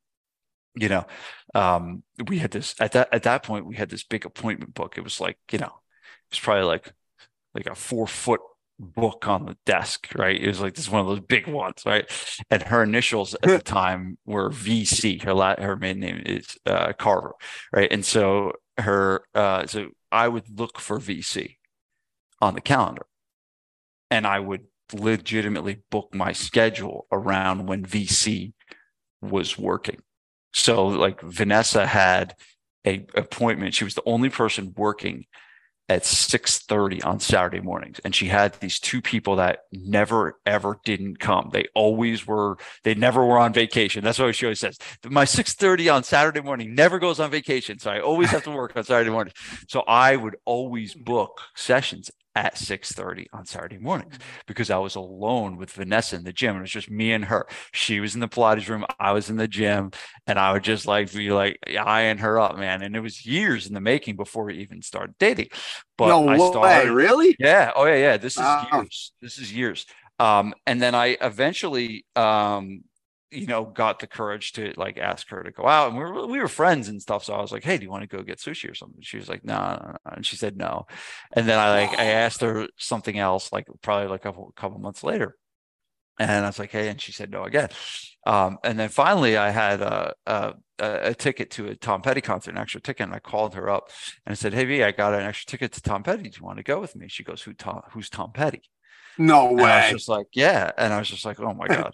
you 0.77 0.91
know, 0.91 1.07
um, 1.55 2.03
we 2.29 2.39
had 2.39 2.51
this 2.51 2.75
at 2.79 2.93
that 2.93 3.09
at 3.13 3.23
that 3.25 3.43
point 3.43 3.67
we 3.67 3.77
had 3.77 3.89
this 3.89 4.05
big 4.05 4.27
appointment 4.27 4.75
book. 4.75 4.99
It 4.99 5.05
was 5.05 5.21
like, 5.21 5.39
you 5.51 5.59
know, 5.59 5.67
it 5.67 6.31
was 6.33 6.39
probably 6.39 6.65
like 6.65 6.93
like 7.55 7.67
a 7.67 7.75
four 7.75 8.07
foot 8.07 8.41
book 8.79 9.27
on 9.27 9.47
the 9.47 9.57
desk, 9.65 10.09
right? 10.15 10.39
It 10.41 10.49
was 10.49 10.61
like 10.61 10.75
this 10.75 10.91
one 10.91 11.01
of 11.01 11.07
those 11.07 11.21
big 11.21 11.49
ones, 11.49 11.83
right? 11.87 12.07
And 12.51 12.63
her 12.65 12.83
initials 12.83 13.35
at 13.35 13.43
the 13.43 13.59
time 13.65 14.19
were 14.27 14.51
VC. 14.51 15.23
Her 15.23 15.33
la- 15.33 15.57
her 15.57 15.77
main 15.77 15.99
name 15.99 16.23
is 16.27 16.59
uh, 16.67 16.93
Carver, 16.93 17.33
right? 17.73 17.91
And 17.91 18.05
so 18.05 18.53
her 18.77 19.23
uh, 19.35 19.67
so 19.67 19.89
I 20.13 20.29
would 20.29 20.59
look 20.59 20.79
for 20.79 20.99
VC 20.99 21.57
on 22.43 22.55
the 22.55 22.61
calendar 22.61 23.07
and 24.11 24.27
I 24.27 24.41
would 24.41 24.67
legitimately 24.93 25.83
book 25.91 26.15
my 26.15 26.33
schedule 26.33 27.07
around 27.11 27.67
when 27.67 27.85
VC 27.85 28.53
was 29.21 29.59
working. 29.59 30.01
So 30.53 30.87
like 30.87 31.21
Vanessa 31.21 31.87
had 31.87 32.35
a 32.87 33.05
appointment. 33.15 33.75
She 33.75 33.85
was 33.85 33.95
the 33.95 34.03
only 34.07 34.31
person 34.31 34.73
working 34.77 35.27
at 35.89 36.03
6:30 36.03 37.05
on 37.05 37.21
Saturday 37.21 37.61
mornings 37.61 38.01
and 38.05 38.13
she 38.13 38.27
had 38.27 38.55
these 38.55 38.81
two 38.81 39.01
people 39.01 39.37
that 39.37 39.61
never 39.73 40.39
ever 40.45 40.79
didn't 40.85 41.21
come. 41.21 41.51
They 41.53 41.67
always 41.75 42.27
were 42.27 42.57
they 42.83 42.95
never 42.95 43.25
were 43.25 43.39
on 43.39 43.53
vacation. 43.53 44.03
That's 44.03 44.19
what 44.19 44.35
she 44.35 44.47
always 44.47 44.61
says. 44.61 44.79
My 45.05 45.25
6:30 45.25 45.93
on 45.93 46.03
Saturday 46.03 46.41
morning 46.41 46.75
never 46.75 46.99
goes 46.99 47.21
on 47.21 47.31
vacation, 47.31 47.79
so 47.79 47.91
I 47.91 48.01
always 48.01 48.31
have 48.31 48.43
to 48.45 48.51
work 48.51 48.77
on 48.77 48.85
Saturday 48.85 49.11
morning. 49.11 49.33
So 49.69 49.85
I 49.87 50.17
would 50.17 50.37
always 50.45 50.95
book 50.95 51.41
sessions 51.55 52.11
at 52.37 52.55
6:30 52.55 53.27
on 53.33 53.47
Saturday 53.47 53.79
mornings 53.79 54.15
mm-hmm. 54.15 54.41
because 54.47 54.71
I 54.71 54.77
was 54.77 54.95
alone 54.95 55.57
with 55.57 55.71
Vanessa 55.71 56.17
in 56.17 56.25
the 56.25 56.33
gym. 56.33 56.51
and 56.51 56.59
It 56.59 56.63
was 56.63 56.71
just 56.71 56.91
me 56.91 57.13
and 57.13 57.25
her. 57.25 57.49
She 57.73 57.99
was 57.99 58.15
in 58.15 58.21
the 58.21 58.29
Pilates 58.29 58.69
room, 58.69 58.85
I 59.01 59.13
was 59.13 59.31
in 59.31 59.37
the 59.37 59.49
gym, 59.49 59.91
and 60.27 60.39
I 60.39 60.53
would 60.53 60.63
just 60.63 60.87
like 60.87 61.11
be 61.13 61.33
like 61.33 61.59
eyeing 61.67 62.19
her 62.19 62.39
up, 62.39 62.59
man. 62.59 62.83
And 62.83 62.95
it 62.95 63.01
was 63.01 63.25
years 63.25 63.67
in 63.67 63.75
the 63.75 63.81
making 63.81 64.17
before 64.17 64.45
we 64.45 64.59
even 64.59 64.83
started 64.83 65.17
dating. 65.19 65.49
But 65.97 66.09
no 66.09 66.29
I 66.29 66.37
started, 66.37 66.61
way, 66.61 66.91
really? 66.91 67.37
Yeah. 67.39 67.73
Oh 67.75 67.87
yeah, 67.87 67.97
yeah. 67.97 68.17
This 68.19 68.35
is 68.35 68.43
wow. 68.43 68.69
years. 68.73 69.13
This 69.23 69.39
is 69.39 69.53
years. 69.53 69.87
Um, 70.19 70.55
and 70.67 70.81
then 70.81 70.95
I 70.95 71.17
eventually 71.21 72.05
um 72.15 72.83
you 73.31 73.47
know, 73.47 73.65
got 73.65 73.99
the 73.99 74.07
courage 74.07 74.53
to 74.53 74.73
like 74.77 74.99
ask 74.99 75.29
her 75.31 75.43
to 75.43 75.51
go 75.51 75.67
out. 75.67 75.89
And 75.89 75.99
we 75.99 76.05
were 76.05 76.27
we 76.27 76.39
were 76.39 76.49
friends 76.49 76.89
and 76.89 77.01
stuff. 77.03 77.25
So 77.25 77.35
I 77.35 77.41
was 77.41 77.53
like, 77.53 77.65
"Hey, 77.65 77.77
do 77.77 77.85
you 77.85 77.91
want 77.91 78.09
to 78.09 78.17
go 78.17 78.23
get 78.23 78.39
sushi 78.39 78.71
or 78.71 78.75
something?" 78.75 79.01
She 79.03 79.17
was 79.17 79.29
like, 79.29 79.45
"No,", 79.45 79.55
nah, 79.55 79.77
nah, 79.77 79.93
nah. 80.05 80.15
and 80.15 80.25
she 80.27 80.37
said 80.37 80.57
no. 80.57 80.87
And 81.33 81.49
then 81.49 81.59
I 81.59 81.87
like 81.87 81.99
I 81.99 82.05
asked 82.07 82.41
her 82.43 82.69
something 82.77 83.19
else, 83.19 83.53
like 83.53 83.67
probably 83.83 84.09
like 84.09 84.21
a 84.21 84.25
couple, 84.25 84.53
couple 84.57 84.79
months 84.79 85.03
later, 85.03 85.37
and 86.19 86.45
I 86.45 86.49
was 86.49 86.59
like, 86.59 86.71
"Hey," 86.71 86.89
and 86.89 87.01
she 87.01 87.13
said 87.13 87.31
no 87.31 87.45
again. 87.45 87.69
Um, 88.27 88.59
and 88.65 88.79
then 88.79 88.89
finally, 88.89 89.37
I 89.37 89.51
had 89.51 89.81
a, 89.81 90.13
a, 90.27 90.55
a 90.79 91.15
ticket 91.15 91.51
to 91.53 91.69
a 91.69 91.77
Tom 91.77 92.03
Petty 92.03 92.21
concert, 92.21 92.51
an 92.53 92.59
extra 92.59 92.81
ticket, 92.81 93.05
and 93.05 93.15
I 93.15 93.21
called 93.21 93.55
her 93.55 93.69
up 93.69 93.91
and 94.25 94.33
I 94.33 94.35
said, 94.35 94.55
"Hey, 94.55 94.65
V, 94.65 94.83
I 94.83 94.93
got 94.93 95.15
an 95.15 95.23
extra 95.23 95.51
ticket 95.51 95.73
to 95.73 95.83
Tom 95.83 96.03
Petty. 96.03 96.25
Do 96.25 96.39
you 96.39 96.45
want 96.45 96.59
to 96.59 96.65
go 96.65 96.81
with 96.81 96.97
me?" 96.97 97.09
She 97.09 97.25
goes, 97.25 97.43
"Who 97.43 97.55
Tom? 97.55 97.83
Who's 97.91 98.09
Tom 98.11 98.33
Petty?" 98.33 98.63
No 99.19 99.53
way. 99.53 99.63
And 99.63 99.73
I 99.73 99.83
was 99.85 99.93
just 99.93 100.09
like, 100.09 100.27
"Yeah," 100.33 100.71
and 100.79 100.93
I 100.93 100.99
was 100.99 101.09
just 101.09 101.25
like, 101.25 101.41
"Oh 101.41 101.55
my 101.55 101.67
god." 101.67 101.93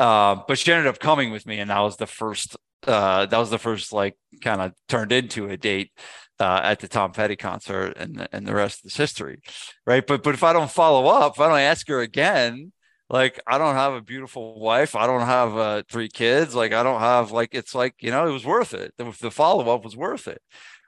Uh, 0.00 0.40
but 0.48 0.58
she 0.58 0.72
ended 0.72 0.86
up 0.86 0.98
coming 0.98 1.30
with 1.30 1.46
me, 1.46 1.60
and 1.60 1.70
that 1.70 1.80
was 1.80 1.96
the 1.98 2.06
first. 2.06 2.56
Uh, 2.86 3.26
that 3.26 3.38
was 3.38 3.50
the 3.50 3.58
first 3.58 3.92
like 3.92 4.16
kind 4.40 4.62
of 4.62 4.72
turned 4.88 5.12
into 5.12 5.50
a 5.50 5.56
date 5.58 5.92
uh, 6.40 6.60
at 6.64 6.80
the 6.80 6.88
Tom 6.88 7.12
Petty 7.12 7.36
concert, 7.36 7.92
and 7.98 8.26
and 8.32 8.46
the 8.46 8.54
rest 8.54 8.86
is 8.86 8.96
history, 8.96 9.42
right? 9.86 10.06
But 10.06 10.22
but 10.22 10.32
if 10.34 10.42
I 10.42 10.54
don't 10.54 10.70
follow 10.70 11.06
up, 11.06 11.34
if 11.34 11.40
I 11.40 11.48
don't 11.48 11.58
ask 11.58 11.86
her 11.88 12.00
again, 12.00 12.72
like 13.10 13.38
I 13.46 13.58
don't 13.58 13.74
have 13.74 13.92
a 13.92 14.00
beautiful 14.00 14.58
wife, 14.58 14.96
I 14.96 15.06
don't 15.06 15.26
have 15.26 15.56
uh, 15.56 15.82
three 15.90 16.08
kids, 16.08 16.54
like 16.54 16.72
I 16.72 16.82
don't 16.82 17.00
have 17.00 17.30
like 17.30 17.50
it's 17.52 17.74
like 17.74 17.94
you 18.00 18.10
know 18.10 18.26
it 18.26 18.32
was 18.32 18.46
worth 18.46 18.72
it. 18.72 18.94
The, 18.96 19.14
the 19.20 19.30
follow 19.30 19.72
up 19.74 19.84
was 19.84 19.96
worth 19.96 20.26
it. 20.28 20.40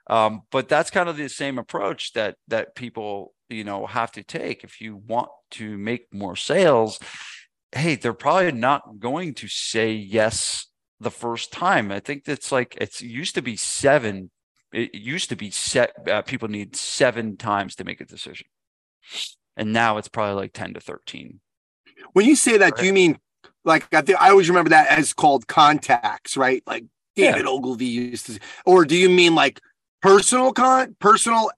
Um, 0.09 0.41
but 0.51 0.67
that's 0.67 0.89
kind 0.89 1.07
of 1.07 1.17
the 1.17 1.29
same 1.29 1.59
approach 1.59 2.13
that 2.13 2.35
that 2.47 2.73
people 2.75 3.35
you 3.47 3.63
know 3.63 3.85
have 3.85 4.11
to 4.13 4.23
take 4.23 4.63
if 4.63 4.81
you 4.81 4.95
want 4.95 5.29
to 5.51 5.77
make 5.77 6.11
more 6.11 6.35
sales 6.35 6.99
hey, 7.73 7.95
they're 7.95 8.13
probably 8.13 8.51
not 8.51 8.99
going 8.99 9.33
to 9.35 9.47
say 9.47 9.91
yes 9.93 10.67
the 10.99 11.11
first 11.11 11.51
time. 11.51 11.91
I 11.91 11.99
think 11.99 12.23
it's 12.27 12.51
like 12.51 12.77
it 12.79 13.01
used 13.01 13.35
to 13.35 13.41
be 13.41 13.55
seven. 13.55 14.31
It 14.71 14.95
used 14.95 15.29
to 15.29 15.35
be 15.35 15.51
set. 15.51 15.91
Uh, 16.07 16.21
people 16.21 16.47
need 16.47 16.75
seven 16.75 17.37
times 17.37 17.75
to 17.75 17.83
make 17.83 18.01
a 18.01 18.05
decision, 18.05 18.47
and 19.55 19.73
now 19.73 19.97
it's 19.97 20.07
probably 20.07 20.41
like 20.41 20.53
ten 20.53 20.73
to 20.73 20.79
thirteen. 20.79 21.39
When 22.13 22.25
you 22.25 22.35
say 22.35 22.57
that, 22.57 22.73
right? 22.73 22.79
do 22.79 22.85
you 22.85 22.93
mean 22.93 23.19
like 23.65 23.93
I 23.93 24.01
think 24.01 24.21
I 24.21 24.29
always 24.29 24.49
remember 24.49 24.69
that 24.69 24.87
as 24.87 25.13
called 25.13 25.47
contacts, 25.47 26.35
right? 26.37 26.63
Like 26.65 26.85
David 27.15 27.45
yeah. 27.45 27.51
Ogilvy 27.51 27.85
used 27.85 28.25
to, 28.27 28.39
or 28.65 28.85
do 28.85 28.95
you 28.95 29.09
mean 29.09 29.35
like 29.35 29.59
personal 30.01 30.51
con 30.53 30.95
personal 30.99 31.51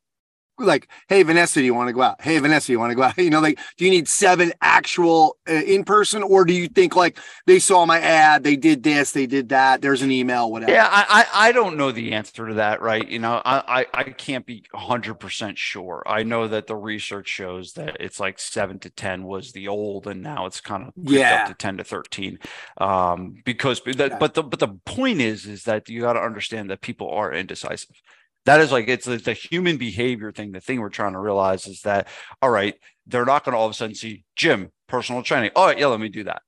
like, 0.58 0.88
hey 1.08 1.24
Vanessa, 1.24 1.60
do 1.60 1.66
you 1.66 1.74
want 1.74 1.90
to 1.90 1.94
go 1.94 2.02
out? 2.02 2.22
Hey 2.22 2.38
Vanessa, 2.40 2.72
you 2.72 2.80
want 2.80 2.92
to 2.92 2.96
go 2.96 3.04
out? 3.04 3.18
You 3.26 3.32
know, 3.32 3.40
like, 3.40 3.60
do 3.78 3.86
you 3.86 3.92
need 3.92 4.08
seven 4.08 4.54
actual 4.62 5.38
uh, 5.50 5.54
in 5.54 5.84
person, 5.84 6.22
or 6.22 6.46
do 6.46 6.54
you 6.54 6.68
think 6.68 6.96
like 6.96 7.18
they 7.48 7.58
saw 7.58 7.86
my 7.86 8.00
ad, 8.00 8.44
they 8.44 8.56
did 8.56 8.84
this, 8.84 9.12
they 9.12 9.26
did 9.26 9.50
that, 9.50 9.82
there's 9.82 10.04
an 10.04 10.12
email, 10.12 10.52
whatever? 10.52 10.72
Yeah, 10.72 10.88
I 10.90 11.26
I, 11.34 11.48
I 11.48 11.52
don't 11.52 11.76
know 11.76 11.92
the 11.92 12.14
answer 12.14 12.48
to 12.48 12.54
that, 12.56 12.82
right? 12.82 13.08
You 13.08 13.20
know, 13.20 13.42
I 13.44 13.82
I, 13.82 13.86
I 13.94 14.04
can't 14.04 14.46
be 14.46 14.64
hundred 14.74 15.16
percent 15.16 15.58
sure. 15.58 16.04
I 16.06 16.24
know 16.24 16.48
that 16.48 16.68
the 16.68 16.76
research 16.76 17.28
shows 17.28 17.74
that 17.74 17.98
it's 18.00 18.20
like 18.20 18.38
seven 18.40 18.78
to 18.80 18.90
ten 18.90 19.24
was 19.24 19.54
the 19.54 19.68
old, 19.68 20.08
and 20.08 20.22
now 20.22 20.46
it's 20.46 20.62
kind 20.62 20.88
of 20.88 20.94
yeah 20.96 21.44
up 21.44 21.48
to 21.48 21.54
ten 21.56 21.78
to 21.78 21.84
thirteen, 21.84 22.38
um, 22.78 23.42
because 23.44 23.82
that, 23.82 24.12
yeah. 24.12 24.18
but 24.20 24.36
the 24.36 24.44
but 24.44 24.60
the 24.60 24.68
point 24.86 25.22
is 25.22 25.46
is 25.46 25.64
that 25.64 25.90
you 25.90 26.02
got 26.02 26.14
to 26.14 26.22
understand 26.22 26.70
that 26.70 26.82
people 26.82 27.10
are 27.10 27.34
indecisive 27.34 28.02
that 28.46 28.62
is 28.62 28.72
like 28.72 28.88
it's 28.88 29.06
the 29.06 29.34
human 29.34 29.78
behavior 29.78 30.32
thing. 30.32 30.52
The 30.52 30.62
thing 30.62 30.80
we're 30.80 30.90
trying 30.90 31.14
to 31.14 31.20
realize 31.20 31.68
is 31.68 31.82
that 31.82 32.08
all 32.42 32.50
right, 32.50 32.76
they're 33.08 33.26
not 33.26 33.44
going 33.44 33.54
to 33.54 33.58
all 33.58 33.66
of 33.66 33.72
a 33.72 33.74
sudden 33.74 33.96
see 33.96 34.24
gym 34.36 34.72
personal 34.88 35.24
training. 35.24 35.52
Oh 35.56 35.70
yeah, 35.70 35.88
let 35.88 36.00
me 36.00 36.10
do 36.10 36.24
that. 36.26 36.42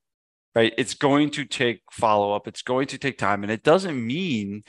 Right? 0.55 0.73
It's 0.77 0.93
going 0.93 1.29
to 1.31 1.45
take 1.45 1.81
follow 1.91 2.33
up. 2.33 2.47
It's 2.47 2.61
going 2.61 2.87
to 2.87 2.97
take 2.97 3.17
time, 3.17 3.43
and 3.43 3.51
it 3.51 3.63
doesn't 3.63 4.05
mean, 4.05 4.63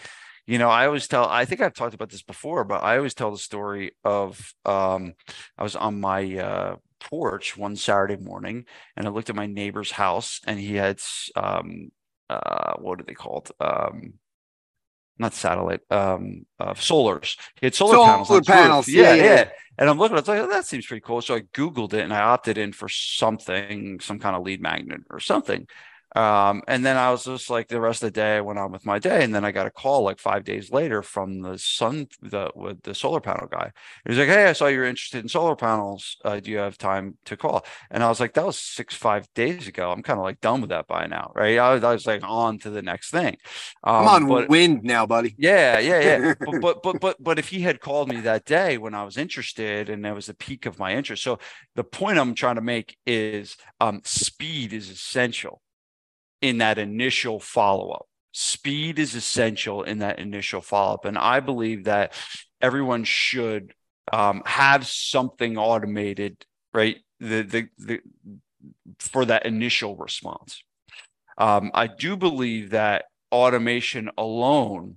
you 0.46 0.58
know, 0.58 0.68
I 0.68 0.86
always 0.86 1.08
tell. 1.08 1.26
I 1.26 1.44
think 1.44 1.60
I've 1.60 1.74
talked 1.74 1.94
about 1.94 2.10
this 2.10 2.22
before, 2.22 2.64
but 2.64 2.82
I 2.82 2.96
always 2.96 3.14
tell 3.14 3.30
the 3.30 3.38
story 3.38 3.92
of 4.04 4.52
um, 4.64 5.14
I 5.56 5.62
was 5.62 5.76
on 5.76 6.00
my 6.00 6.36
uh, 6.36 6.76
porch 7.00 7.56
one 7.56 7.76
Saturday 7.76 8.16
morning, 8.16 8.66
and 8.96 9.06
I 9.06 9.10
looked 9.10 9.30
at 9.30 9.36
my 9.36 9.46
neighbor's 9.46 9.92
house, 9.92 10.40
and 10.46 10.58
he 10.58 10.74
had 10.76 11.00
um, 11.36 11.90
uh, 12.28 12.74
what 12.78 13.00
are 13.00 13.04
they 13.04 13.14
called? 13.14 13.50
Um, 13.60 14.14
not 15.18 15.34
satellite, 15.34 15.80
um, 15.90 16.46
uh, 16.60 16.74
solars. 16.74 17.36
He 17.60 17.66
had 17.66 17.74
solar, 17.74 17.94
solar 18.24 18.40
panels. 18.40 18.46
panels. 18.46 18.88
Yeah, 18.88 19.14
yeah, 19.14 19.24
yeah, 19.24 19.48
And 19.78 19.90
I'm 19.90 19.98
looking, 19.98 20.16
I 20.16 20.20
was 20.20 20.28
like, 20.28 20.40
oh, 20.40 20.48
that 20.48 20.66
seems 20.66 20.86
pretty 20.86 21.00
cool. 21.00 21.20
So 21.20 21.34
I 21.34 21.40
Googled 21.40 21.94
it 21.94 22.02
and 22.02 22.12
I 22.12 22.20
opted 22.20 22.58
in 22.58 22.72
for 22.72 22.88
something, 22.88 24.00
some 24.00 24.18
kind 24.18 24.36
of 24.36 24.42
lead 24.42 24.60
magnet 24.60 25.00
or 25.10 25.20
something. 25.20 25.66
Um, 26.18 26.62
and 26.66 26.84
then 26.84 26.96
I 26.96 27.12
was 27.12 27.22
just 27.22 27.48
like 27.48 27.68
the 27.68 27.80
rest 27.80 28.02
of 28.02 28.08
the 28.08 28.20
day 28.20 28.38
I 28.38 28.40
went 28.40 28.58
on 28.58 28.72
with 28.72 28.84
my 28.84 28.98
day, 28.98 29.22
and 29.22 29.32
then 29.32 29.44
I 29.44 29.52
got 29.52 29.68
a 29.68 29.70
call 29.70 30.02
like 30.02 30.18
five 30.18 30.42
days 30.42 30.72
later 30.72 31.00
from 31.00 31.42
the 31.42 31.56
sun, 31.58 32.08
the 32.20 32.50
with 32.56 32.82
the 32.82 32.92
solar 32.92 33.20
panel 33.20 33.46
guy. 33.46 33.70
He 34.04 34.10
was 34.10 34.18
like, 34.18 34.26
"Hey, 34.26 34.46
I 34.46 34.52
saw 34.52 34.66
you're 34.66 34.84
interested 34.84 35.22
in 35.22 35.28
solar 35.28 35.54
panels. 35.54 36.16
Uh, 36.24 36.40
do 36.40 36.50
you 36.50 36.56
have 36.58 36.76
time 36.76 37.18
to 37.26 37.36
call?" 37.36 37.64
And 37.92 38.02
I 38.02 38.08
was 38.08 38.18
like, 38.18 38.34
"That 38.34 38.44
was 38.44 38.58
six 38.58 38.96
five 38.96 39.32
days 39.34 39.68
ago. 39.68 39.92
I'm 39.92 40.02
kind 40.02 40.18
of 40.18 40.24
like 40.24 40.40
done 40.40 40.60
with 40.60 40.70
that 40.70 40.88
by 40.88 41.06
now, 41.06 41.30
right?" 41.36 41.56
I 41.56 41.74
was, 41.74 41.84
I 41.84 41.92
was 41.92 42.04
like 42.04 42.24
on 42.24 42.58
to 42.60 42.70
the 42.70 42.82
next 42.82 43.12
thing. 43.12 43.36
Um, 43.84 44.08
I'm 44.08 44.08
on 44.08 44.28
but, 44.28 44.48
wind 44.48 44.82
now, 44.82 45.06
buddy. 45.06 45.36
Yeah, 45.38 45.78
yeah, 45.78 46.00
yeah. 46.00 46.34
but, 46.40 46.60
but 46.60 46.82
but 46.82 47.00
but 47.00 47.16
but 47.22 47.38
if 47.38 47.48
he 47.48 47.60
had 47.60 47.78
called 47.78 48.08
me 48.08 48.20
that 48.22 48.44
day 48.44 48.76
when 48.76 48.92
I 48.92 49.04
was 49.04 49.16
interested, 49.16 49.88
and 49.88 50.04
that 50.04 50.16
was 50.16 50.26
the 50.26 50.34
peak 50.34 50.66
of 50.66 50.80
my 50.80 50.96
interest. 50.96 51.22
So 51.22 51.38
the 51.76 51.84
point 51.84 52.18
I'm 52.18 52.34
trying 52.34 52.56
to 52.56 52.60
make 52.60 52.96
is 53.06 53.56
um, 53.80 54.00
speed 54.04 54.72
is 54.72 54.90
essential 54.90 55.62
in 56.40 56.58
that 56.58 56.78
initial 56.78 57.40
follow 57.40 57.90
up. 57.90 58.06
Speed 58.32 58.98
is 58.98 59.14
essential 59.14 59.82
in 59.82 59.98
that 59.98 60.18
initial 60.18 60.60
follow 60.60 60.94
up. 60.94 61.04
And 61.04 61.18
I 61.18 61.40
believe 61.40 61.84
that 61.84 62.12
everyone 62.60 63.04
should 63.04 63.74
um, 64.12 64.42
have 64.46 64.86
something 64.86 65.58
automated, 65.58 66.44
right? 66.72 66.96
The, 67.20 67.42
the, 67.42 67.68
the, 67.78 68.00
for 68.98 69.24
that 69.24 69.46
initial 69.46 69.96
response. 69.96 70.62
Um, 71.36 71.70
I 71.74 71.86
do 71.86 72.16
believe 72.16 72.70
that 72.70 73.06
automation 73.30 74.10
alone 74.16 74.96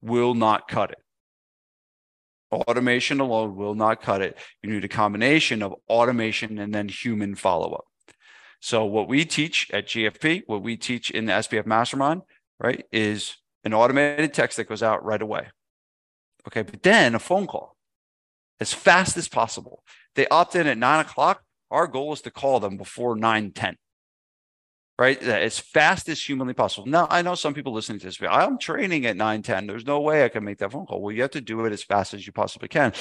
will 0.00 0.34
not 0.34 0.68
cut 0.68 0.90
it. 0.92 0.98
Automation 2.52 3.20
alone 3.20 3.56
will 3.56 3.74
not 3.74 4.02
cut 4.02 4.20
it. 4.20 4.38
You 4.62 4.70
need 4.70 4.84
a 4.84 4.88
combination 4.88 5.62
of 5.62 5.74
automation 5.88 6.58
and 6.58 6.74
then 6.74 6.88
human 6.88 7.34
follow 7.34 7.72
up. 7.72 7.84
So 8.62 8.84
what 8.84 9.08
we 9.08 9.24
teach 9.24 9.68
at 9.72 9.88
GFP, 9.88 10.44
what 10.46 10.62
we 10.62 10.76
teach 10.76 11.10
in 11.10 11.26
the 11.26 11.32
SPF 11.32 11.66
Mastermind, 11.66 12.22
right, 12.60 12.86
is 12.92 13.36
an 13.64 13.74
automated 13.74 14.32
text 14.32 14.56
that 14.56 14.68
goes 14.68 14.84
out 14.84 15.04
right 15.04 15.20
away. 15.20 15.48
Okay, 16.46 16.62
but 16.62 16.80
then 16.84 17.16
a 17.16 17.18
phone 17.18 17.48
call 17.48 17.76
as 18.60 18.72
fast 18.72 19.16
as 19.16 19.26
possible. 19.26 19.82
They 20.14 20.28
opt 20.28 20.54
in 20.54 20.68
at 20.68 20.78
nine 20.78 21.00
o'clock. 21.00 21.42
Our 21.72 21.88
goal 21.88 22.12
is 22.12 22.20
to 22.20 22.30
call 22.30 22.60
them 22.60 22.76
before 22.76 23.16
9 23.16 23.50
10 23.50 23.76
right? 24.98 25.20
As 25.22 25.58
fast 25.58 26.08
as 26.08 26.22
humanly 26.22 26.54
possible. 26.54 26.86
Now, 26.86 27.08
I 27.10 27.22
know 27.22 27.34
some 27.34 27.54
people 27.54 27.72
listening 27.72 27.98
to 28.00 28.06
this, 28.06 28.18
I'm 28.22 28.56
training 28.56 29.04
at 29.06 29.16
9 29.16 29.42
10. 29.42 29.66
There's 29.66 29.86
no 29.86 30.00
way 30.00 30.24
I 30.24 30.28
can 30.28 30.44
make 30.44 30.58
that 30.58 30.70
phone 30.70 30.86
call. 30.86 31.00
Well, 31.00 31.12
you 31.12 31.22
have 31.22 31.32
to 31.32 31.40
do 31.40 31.64
it 31.64 31.72
as 31.72 31.82
fast 31.82 32.14
as 32.14 32.24
you 32.24 32.32
possibly 32.32 32.68
can. 32.68 32.92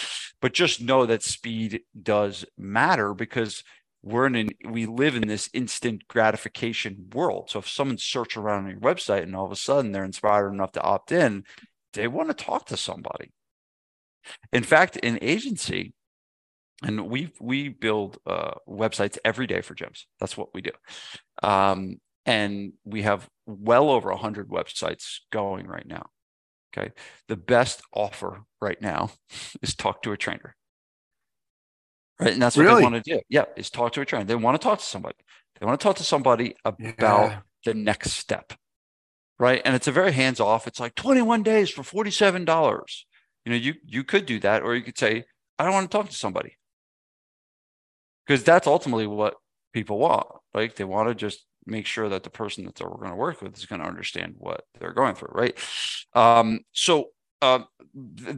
But 0.41 0.53
just 0.53 0.81
know 0.81 1.05
that 1.05 1.21
speed 1.21 1.81
does 2.01 2.43
matter 2.57 3.13
because 3.13 3.63
we're 4.03 4.25
in 4.25 4.35
an, 4.35 4.49
we 4.69 4.85
live 4.85 5.15
in 5.15 5.27
this 5.27 5.49
instant 5.53 6.07
gratification 6.07 7.07
world. 7.13 7.49
So 7.49 7.59
if 7.59 7.69
someone's 7.69 8.03
search 8.03 8.35
around 8.35 8.65
on 8.65 8.71
your 8.71 8.79
website 8.79 9.23
and 9.23 9.35
all 9.35 9.45
of 9.45 9.51
a 9.51 9.55
sudden 9.55 9.91
they're 9.91 10.03
inspired 10.03 10.51
enough 10.51 10.71
to 10.73 10.81
opt 10.81 11.11
in, 11.11 11.43
they 11.93 12.07
want 12.07 12.29
to 12.29 12.33
talk 12.33 12.65
to 12.67 12.77
somebody. 12.77 13.31
In 14.51 14.63
fact, 14.63 14.97
in 14.97 15.19
agency, 15.21 15.93
and 16.83 17.07
we 17.09 17.31
we 17.39 17.69
build 17.69 18.17
uh, 18.25 18.53
websites 18.67 19.17
every 19.23 19.45
day 19.45 19.61
for 19.61 19.75
gyms. 19.75 20.05
That's 20.19 20.37
what 20.37 20.53
we 20.53 20.61
do, 20.61 20.71
um, 21.43 21.97
and 22.25 22.73
we 22.85 23.03
have 23.03 23.27
well 23.45 23.89
over 23.89 24.11
hundred 24.13 24.49
websites 24.49 25.19
going 25.31 25.67
right 25.67 25.85
now. 25.85 26.07
Okay, 26.75 26.91
the 27.27 27.35
best 27.35 27.81
offer 27.93 28.43
right 28.61 28.81
now 28.81 29.11
is 29.61 29.75
talk 29.75 30.01
to 30.03 30.11
a 30.11 30.17
trainer 30.17 30.55
right? 32.19 32.33
And 32.33 32.41
that's 32.41 32.57
what 32.57 32.63
really? 32.63 32.77
they 32.77 32.83
want 32.83 33.03
to 33.03 33.15
do. 33.15 33.21
Yeah, 33.29 33.45
is 33.55 33.69
talk 33.69 33.93
to 33.93 34.01
a 34.01 34.05
trainer. 34.05 34.25
They 34.25 34.35
want 34.35 34.59
to 34.59 34.63
talk 34.63 34.79
to 34.79 34.85
somebody. 34.85 35.15
They 35.59 35.65
want 35.65 35.79
to 35.79 35.83
talk 35.83 35.97
to 35.97 36.03
somebody 36.03 36.55
about 36.65 37.31
yeah. 37.31 37.39
the 37.65 37.73
next 37.73 38.13
step, 38.13 38.53
right? 39.39 39.61
And 39.63 39.75
it's 39.75 39.87
a 39.87 39.91
very 39.91 40.11
hands 40.11 40.39
off. 40.39 40.67
It's 40.67 40.79
like 40.79 40.95
21 40.95 41.43
days 41.43 41.69
for 41.69 41.83
$47. 41.83 42.81
You 43.45 43.51
know, 43.51 43.57
you 43.57 43.75
you 43.85 44.03
could 44.03 44.25
do 44.25 44.39
that, 44.39 44.63
or 44.63 44.75
you 44.75 44.81
could 44.81 44.97
say, 44.97 45.25
I 45.57 45.63
don't 45.63 45.73
want 45.73 45.89
to 45.89 45.97
talk 45.97 46.09
to 46.09 46.15
somebody. 46.15 46.57
Because 48.25 48.43
that's 48.43 48.67
ultimately 48.67 49.07
what 49.07 49.35
people 49.73 49.97
want. 49.97 50.27
Like 50.53 50.75
they 50.75 50.83
want 50.83 51.09
to 51.09 51.15
just 51.15 51.45
make 51.65 51.85
sure 51.85 52.09
that 52.09 52.23
the 52.23 52.29
person 52.29 52.65
that 52.65 52.75
they're 52.75 52.87
going 52.87 53.09
to 53.09 53.15
work 53.15 53.41
with 53.41 53.57
is 53.57 53.65
going 53.65 53.81
to 53.81 53.87
understand 53.87 54.35
what 54.37 54.65
they're 54.79 54.93
going 54.93 55.15
through, 55.15 55.31
right? 55.31 55.57
Um, 56.13 56.61
so, 56.71 57.09
uh, 57.41 57.59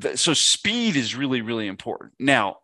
th- 0.01 0.17
so 0.17 0.33
speed 0.33 0.95
is 0.95 1.15
really, 1.15 1.41
really 1.41 1.67
important. 1.67 2.13
Now, 2.19 2.57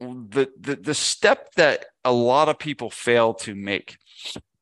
the, 0.00 0.48
the 0.60 0.76
the 0.76 0.94
step 0.94 1.52
that 1.56 1.86
a 2.04 2.12
lot 2.12 2.48
of 2.48 2.58
people 2.58 2.90
fail 2.90 3.32
to 3.34 3.54
make 3.54 3.96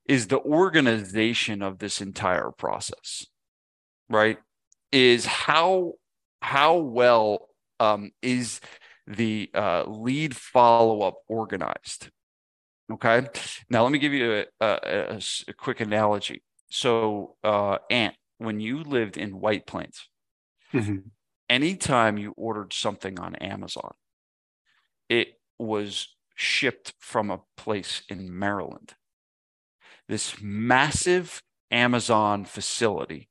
is 0.08 0.28
the 0.28 0.40
organization 0.40 1.62
of 1.62 1.78
this 1.78 2.00
entire 2.00 2.50
process 2.50 3.26
right? 4.08 4.38
Is 4.92 5.26
how 5.26 5.94
how 6.40 6.76
well 6.78 7.48
um, 7.80 8.12
is 8.22 8.60
the 9.06 9.50
uh, 9.54 9.84
lead 9.86 10.36
follow-up 10.36 11.16
organized? 11.28 12.10
Okay? 12.92 13.26
Now 13.70 13.82
let 13.82 13.92
me 13.92 13.98
give 13.98 14.12
you 14.12 14.44
a, 14.60 14.66
a, 14.66 15.20
a 15.48 15.52
quick 15.52 15.80
analogy. 15.80 16.42
So 16.70 17.36
uh, 17.42 17.78
ant 17.90 18.14
when 18.38 18.60
you 18.60 18.82
lived 18.82 19.16
in 19.16 19.40
white 19.40 19.66
plains 19.66 20.08
mm-hmm. 20.72 20.98
anytime 21.48 22.18
you 22.18 22.34
ordered 22.36 22.72
something 22.72 23.18
on 23.20 23.36
amazon 23.36 23.92
it 25.08 25.38
was 25.58 26.08
shipped 26.34 26.94
from 26.98 27.30
a 27.30 27.40
place 27.56 28.02
in 28.08 28.36
Maryland. 28.36 28.94
This 30.08 30.36
massive 30.40 31.42
Amazon 31.70 32.44
facility 32.44 33.28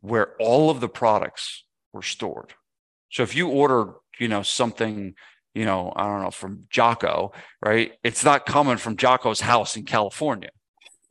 where 0.00 0.34
all 0.38 0.70
of 0.70 0.80
the 0.80 0.88
products 0.88 1.64
were 1.92 2.02
stored. 2.02 2.54
So 3.10 3.22
if 3.22 3.34
you 3.34 3.48
order, 3.48 3.94
you 4.18 4.28
know, 4.28 4.42
something, 4.42 5.14
you 5.54 5.64
know, 5.64 5.92
I 5.94 6.04
don't 6.04 6.22
know, 6.22 6.30
from 6.30 6.66
Jocko, 6.70 7.32
right? 7.64 7.92
It's 8.04 8.24
not 8.24 8.46
coming 8.46 8.76
from 8.76 8.96
Jocko's 8.96 9.40
house 9.40 9.76
in 9.76 9.84
California. 9.84 10.50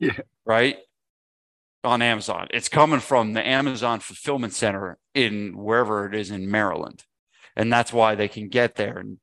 Yeah. 0.02 0.20
Right? 0.46 0.78
On 1.84 2.00
Amazon. 2.00 2.46
It's 2.54 2.70
coming 2.70 3.00
from 3.00 3.34
the 3.34 3.46
Amazon 3.46 4.00
fulfillment 4.00 4.54
center 4.54 4.96
in 5.14 5.54
wherever 5.58 6.06
it 6.06 6.14
is 6.14 6.30
in 6.30 6.50
Maryland. 6.50 7.04
And 7.54 7.70
that's 7.70 7.92
why 7.92 8.14
they 8.14 8.26
can 8.26 8.48
get 8.48 8.76
there 8.76 8.96
and 8.96 9.18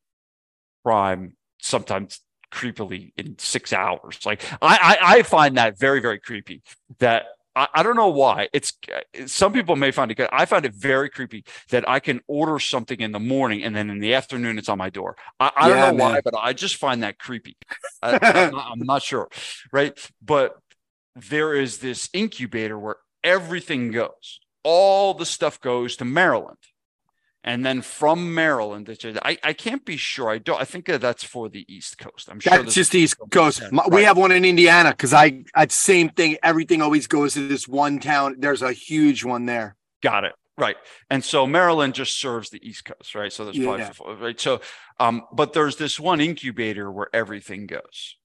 crime 0.88 1.34
sometimes 1.60 2.21
creepily 2.50 3.12
in 3.17 3.38
six 3.38 3.73
hours. 3.73 4.26
Like 4.26 4.41
I, 4.62 4.97
I, 5.02 5.15
I 5.17 5.23
find 5.23 5.58
that 5.58 5.78
very, 5.78 6.00
very 6.00 6.17
creepy. 6.17 6.62
That 7.00 7.26
I, 7.58 7.67
I, 7.73 7.84
don't 7.84 7.97
know 7.97 8.08
why. 8.08 8.47
It's 8.54 8.71
some 9.26 9.52
people 9.52 9.76
may 9.76 9.91
find 9.91 10.12
it 10.12 10.15
good. 10.15 10.30
I 10.32 10.45
find 10.45 10.63
it 10.63 10.73
very 10.73 11.10
creepy 11.10 11.43
that 11.71 11.89
I 11.89 12.00
can 12.00 12.21
order 12.30 12.58
something 12.58 13.02
in 13.02 13.12
the 13.12 13.19
morning 13.19 13.63
and 13.63 13.76
then 13.76 13.89
in 13.89 14.00
the 14.00 14.13
afternoon 14.13 14.58
it's 14.58 14.69
on 14.69 14.78
my 14.78 14.89
door. 14.89 15.17
I, 15.41 15.52
I 15.54 15.67
yeah, 15.67 15.76
don't 15.76 15.97
know 15.97 16.06
man. 16.06 16.13
why, 16.13 16.21
but 16.21 16.36
I 16.38 16.54
just 16.54 16.78
find 16.78 17.04
that 17.04 17.19
creepy. 17.19 17.58
I, 18.02 18.12
I'm, 18.21 18.52
not, 18.54 18.71
I'm 18.71 18.86
not 18.86 19.04
sure, 19.04 19.28
right? 19.73 19.93
But 20.21 20.56
there 21.17 21.54
is 21.54 21.80
this 21.80 22.10
incubator 22.13 22.80
where 22.80 22.95
everything 23.26 23.91
goes. 23.91 24.39
All 24.63 25.13
the 25.13 25.26
stuff 25.26 25.60
goes 25.60 25.97
to 25.97 26.06
Maryland 26.06 26.60
And 27.43 27.65
then 27.65 27.82
from 27.82 28.34
Maryland, 28.34 28.89
I, 29.23 29.38
I 29.41 29.54
can't 29.54 29.86
be 29.86 29.95
sure. 29.95 30.30
I 30.30 30.38
don't. 30.38 30.60
I 30.60 30.65
think 30.65 30.86
that's 30.86 31.23
for 31.23 31.47
the 31.47 31.65
East 31.73 31.97
Coast. 31.97 32.30
I'm 32.30 32.41
sure 32.41 32.58
that's 32.58 32.73
just 32.73 32.91
the 32.91 33.00
East 33.00 33.15
Coast. 33.32 33.62
My, 33.71 33.88
we 33.89 34.04
have 34.04 34.17
one 34.17 34.32
in 34.32 34.43
Indiana 34.43 34.89
because 34.91 35.13
I, 35.13 35.45
I 35.56 35.67
same 35.67 36.10
thing. 36.10 36.38
Everything 36.43 36.82
always 36.82 37.08
goes 37.08 37.36
to 37.36 37.47
this 37.47 37.67
one 37.67 38.00
town. 38.00 38.36
There's 38.39 38.62
a 38.62 38.73
huge 38.73 39.23
one 39.23 39.45
there. 39.45 39.78
Got 40.04 40.26
it. 40.26 40.34
Right. 40.58 40.76
And 41.10 41.23
so 41.23 41.45
Maryland 41.45 41.93
just 41.93 42.19
serves 42.19 42.50
the 42.50 42.67
East 42.67 42.84
Coast, 42.86 43.13
right? 43.13 43.32
So 43.32 43.45
there's 43.45 43.58
yeah. 43.58 43.91
probably 43.95 44.15
right. 44.15 44.39
So, 44.39 44.60
um, 45.00 45.21
but 45.32 45.54
there's 45.54 45.76
this 45.76 46.00
one 46.00 46.19
incubator 46.19 46.91
where 46.91 47.10
everything 47.13 47.67
goes, 47.67 48.17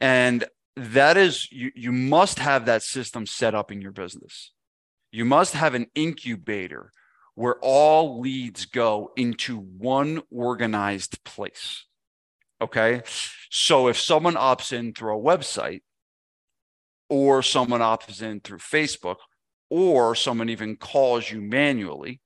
and 0.00 0.44
that 0.76 1.16
is 1.16 1.50
you. 1.52 1.70
You 1.74 1.92
must 1.92 2.40
have 2.40 2.66
that 2.66 2.82
system 2.82 3.26
set 3.26 3.54
up 3.54 3.70
in 3.70 3.80
your 3.80 3.92
business. 3.92 4.50
You 5.12 5.24
must 5.24 5.54
have 5.54 5.74
an 5.74 5.86
incubator 5.94 6.90
where 7.34 7.56
all 7.60 8.20
leads 8.20 8.66
go 8.66 9.12
into 9.16 9.58
one 9.58 10.22
organized 10.30 11.22
place. 11.24 11.86
Okay. 12.60 13.02
So 13.50 13.88
if 13.88 13.98
someone 13.98 14.34
opts 14.34 14.72
in 14.72 14.92
through 14.92 15.18
a 15.18 15.22
website, 15.22 15.82
or 17.08 17.42
someone 17.42 17.80
opts 17.80 18.22
in 18.22 18.40
through 18.40 18.58
Facebook, 18.58 19.16
or 19.68 20.14
someone 20.14 20.48
even 20.48 20.76
calls 20.76 21.30
you 21.30 21.40
manually, 21.40 22.20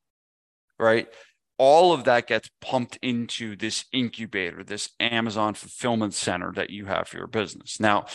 right? 0.78 1.08
All 1.58 1.92
of 1.92 2.04
that 2.04 2.26
gets 2.26 2.50
pumped 2.60 2.98
into 3.02 3.56
this 3.56 3.86
incubator, 3.92 4.62
this 4.62 4.90
Amazon 5.00 5.54
fulfillment 5.54 6.12
center 6.14 6.52
that 6.54 6.70
you 6.70 6.84
have 6.86 7.08
for 7.08 7.16
your 7.16 7.26
business. 7.26 7.80
Now, 7.80 8.06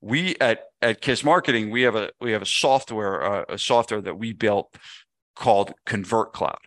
we 0.00 0.34
at 0.40 0.64
at 0.82 1.00
Kiss 1.00 1.22
Marketing, 1.22 1.70
we 1.70 1.82
have 1.82 1.94
a 1.94 2.10
we 2.20 2.32
have 2.32 2.42
a 2.42 2.46
software 2.46 3.22
uh, 3.22 3.44
a 3.50 3.58
software 3.58 4.00
that 4.00 4.18
we 4.18 4.32
built 4.32 4.74
called 5.34 5.74
Convert 5.86 6.32
Cloud, 6.32 6.58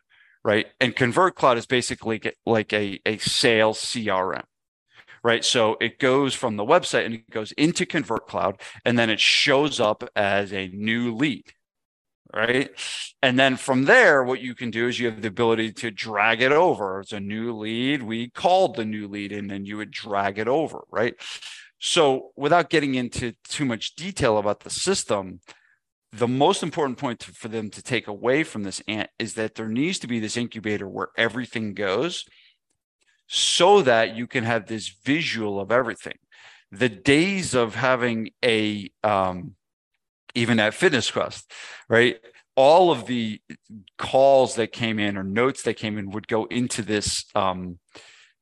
right? 0.44 0.68
And 0.80 0.96
Convert 0.96 1.36
Cloud 1.36 1.58
is 1.58 1.66
basically 1.66 2.22
like 2.46 2.74
a, 2.74 3.00
a 3.06 3.18
sales 3.18 3.80
CRM, 3.80 4.44
right? 5.24 5.44
So 5.44 5.78
it 5.80 6.00
goes 6.00 6.34
from 6.34 6.58
the 6.58 6.66
website 6.66 7.06
and 7.06 7.16
it 7.16 7.30
goes 7.30 7.52
into 7.54 7.86
Convert 7.86 8.28
Cloud, 8.28 8.62
and 8.86 8.98
then 8.98 9.10
it 9.10 9.20
shows 9.20 9.80
up 9.80 10.04
as 10.16 10.52
a 10.54 10.68
new 10.70 11.16
lead, 11.16 11.54
right? 12.34 12.70
And 13.22 13.40
then 13.40 13.56
from 13.56 13.86
there, 13.86 14.24
what 14.24 14.42
you 14.42 14.54
can 14.56 14.70
do 14.70 14.88
is 14.88 15.00
you 15.00 15.10
have 15.10 15.22
the 15.22 15.28
ability 15.28 15.72
to 15.74 15.92
drag 15.92 16.42
it 16.42 16.52
over. 16.52 17.00
It's 17.00 17.14
a 17.14 17.20
new 17.20 17.54
lead. 17.54 18.04
We 18.04 18.30
called 18.30 18.76
the 18.76 18.86
new 18.86 19.08
lead, 19.08 19.32
and 19.32 19.50
then 19.50 19.66
you 19.66 19.78
would 19.78 19.92
drag 19.92 20.40
it 20.40 20.48
over, 20.48 20.82
right? 20.92 21.16
So 21.80 22.32
without 22.38 22.70
getting 22.70 22.96
into 22.96 23.34
too 23.44 23.66
much 23.66 23.96
detail 23.96 24.38
about 24.38 24.62
the 24.62 24.70
system, 24.70 25.42
the 26.14 26.28
most 26.28 26.62
important 26.62 27.00
point 27.00 27.20
to, 27.22 27.32
for 27.34 27.48
them 27.48 27.72
to 27.72 27.82
take 27.82 28.08
away 28.08 28.44
from 28.44 28.64
this 28.64 28.82
ant 28.88 29.10
is 29.18 29.34
that 29.34 29.56
there 29.56 29.68
needs 29.68 29.98
to 30.00 30.08
be 30.08 30.20
this 30.20 30.38
incubator 30.38 30.88
where 30.88 31.10
everything 31.18 31.74
goes 31.74 32.26
so 33.28 33.82
that 33.82 34.16
you 34.16 34.28
can 34.28 34.44
have 34.44 34.68
this 34.68 34.96
visual 35.04 35.60
of 35.60 35.72
everything. 35.72 36.18
The 36.72 36.90
days 36.90 37.56
of 37.56 37.74
having 37.74 38.30
a 38.46 38.92
um, 39.04 39.56
even 40.36 40.60
at 40.60 40.74
fitness 40.74 41.10
quest 41.12 41.52
right? 41.90 42.18
All 42.56 42.92
of 42.92 43.08
the 43.08 43.42
calls 43.98 44.56
that 44.56 44.72
came 44.72 45.00
in 45.00 45.18
or 45.18 45.24
notes 45.24 45.64
that 45.64 45.76
came 45.76 45.98
in 45.98 46.12
would 46.12 46.28
go 46.28 46.46
into 46.46 46.84
this 46.84 47.26
um, 47.34 47.80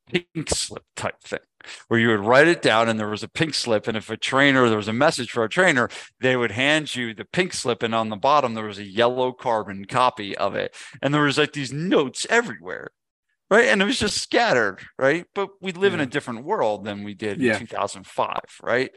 pink 0.09 0.49
slip 0.49 0.83
type 0.97 1.21
thing 1.21 1.39
where 1.87 1.99
you 1.99 2.09
would 2.09 2.19
write 2.19 2.47
it 2.47 2.61
down 2.61 2.89
and 2.89 2.99
there 2.99 3.07
was 3.07 3.23
a 3.23 3.27
pink 3.27 3.53
slip. 3.53 3.87
And 3.87 3.97
if 3.97 4.09
a 4.09 4.17
trainer, 4.17 4.67
there 4.67 4.77
was 4.77 4.87
a 4.87 4.93
message 4.93 5.31
for 5.31 5.43
a 5.43 5.49
trainer, 5.49 5.89
they 6.19 6.35
would 6.35 6.51
hand 6.51 6.95
you 6.95 7.13
the 7.13 7.25
pink 7.25 7.53
slip. 7.53 7.83
And 7.83 7.95
on 7.95 8.09
the 8.09 8.15
bottom, 8.15 8.53
there 8.53 8.65
was 8.65 8.79
a 8.79 8.83
yellow 8.83 9.31
carbon 9.31 9.85
copy 9.85 10.37
of 10.37 10.55
it. 10.55 10.75
And 11.01 11.13
there 11.13 11.23
was 11.23 11.37
like 11.37 11.53
these 11.53 11.73
notes 11.73 12.25
everywhere. 12.29 12.91
Right. 13.49 13.67
And 13.67 13.81
it 13.81 13.85
was 13.85 13.99
just 13.99 14.21
scattered. 14.21 14.79
Right. 14.97 15.25
But 15.35 15.49
we 15.61 15.73
live 15.73 15.91
yeah. 15.91 15.99
in 15.99 16.07
a 16.07 16.11
different 16.11 16.45
world 16.45 16.85
than 16.85 17.03
we 17.03 17.13
did 17.13 17.41
yeah. 17.41 17.53
in 17.53 17.59
2005. 17.59 18.39
Right. 18.63 18.91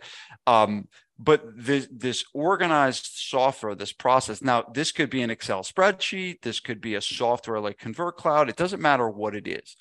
Um, 0.47 0.89
but 1.19 1.45
this, 1.57 1.89
this 1.93 2.25
organized 2.35 3.07
software, 3.15 3.75
this 3.75 3.93
process, 3.93 4.43
now 4.43 4.65
this 4.75 4.91
could 4.91 5.11
be 5.11 5.23
an 5.23 5.31
Excel 5.31 5.63
spreadsheet, 5.63 6.43
this 6.43 6.59
could 6.59 6.81
be 6.81 6.97
a 6.97 7.01
software 7.01 7.61
like 7.61 7.79
Convert 7.79 8.17
Cloud. 8.17 8.49
It 8.49 8.57
doesn't 8.57 8.83
matter 8.83 9.09
what 9.09 9.37
it 9.37 9.47
is 9.47 9.77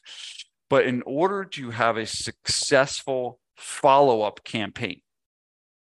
but 0.69 0.85
in 0.85 1.01
order 1.05 1.45
to 1.45 1.71
have 1.71 1.97
a 1.97 2.05
successful 2.05 3.39
follow 3.57 4.21
up 4.21 4.43
campaign, 4.43 5.01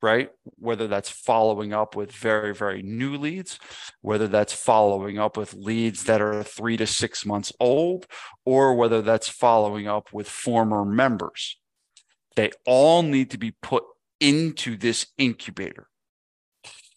right? 0.02 0.30
Whether 0.58 0.88
that's 0.88 1.10
following 1.10 1.74
up 1.74 1.96
with 1.96 2.12
very, 2.12 2.54
very 2.54 2.82
new 2.82 3.18
leads, 3.18 3.60
whether 4.02 4.28
that's 4.28 4.54
following 4.54 5.20
up 5.20 5.38
with 5.38 5.54
leads 5.54 6.06
that 6.06 6.22
are 6.22 6.44
three 6.44 6.78
to 6.78 6.88
six 6.88 7.26
months 7.26 7.54
old, 7.60 8.08
or 8.46 8.74
whether 8.74 9.02
that's 9.02 9.30
following 9.30 9.88
up 9.88 10.12
with 10.12 10.28
former 10.28 10.84
members, 10.86 11.60
they 12.36 12.52
all 12.66 13.04
need 13.04 13.32
to 13.32 13.38
be 13.38 13.52
put 13.62 13.84
into 14.20 14.78
this 14.78 15.08
incubator 15.18 15.88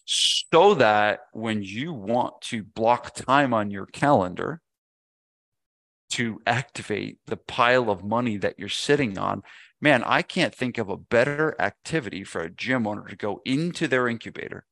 so 0.06 0.74
that 0.74 1.20
when 1.32 1.62
you 1.62 1.92
want 1.92 2.40
to 2.42 2.62
block 2.62 3.14
time 3.14 3.54
on 3.54 3.70
your 3.70 3.86
calendar 3.86 4.60
to 6.14 6.40
activate 6.46 7.18
the 7.26 7.36
pile 7.36 7.90
of 7.90 8.04
money 8.04 8.36
that 8.36 8.56
you're 8.56 8.68
sitting 8.68 9.18
on. 9.18 9.42
Man, 9.80 10.04
I 10.04 10.22
can't 10.22 10.54
think 10.54 10.78
of 10.78 10.88
a 10.88 10.96
better 10.96 11.56
activity 11.58 12.22
for 12.22 12.40
a 12.40 12.50
gym 12.50 12.86
owner 12.86 13.08
to 13.08 13.16
go 13.16 13.40
into 13.44 13.88
their 13.88 14.06
incubator 14.06 14.64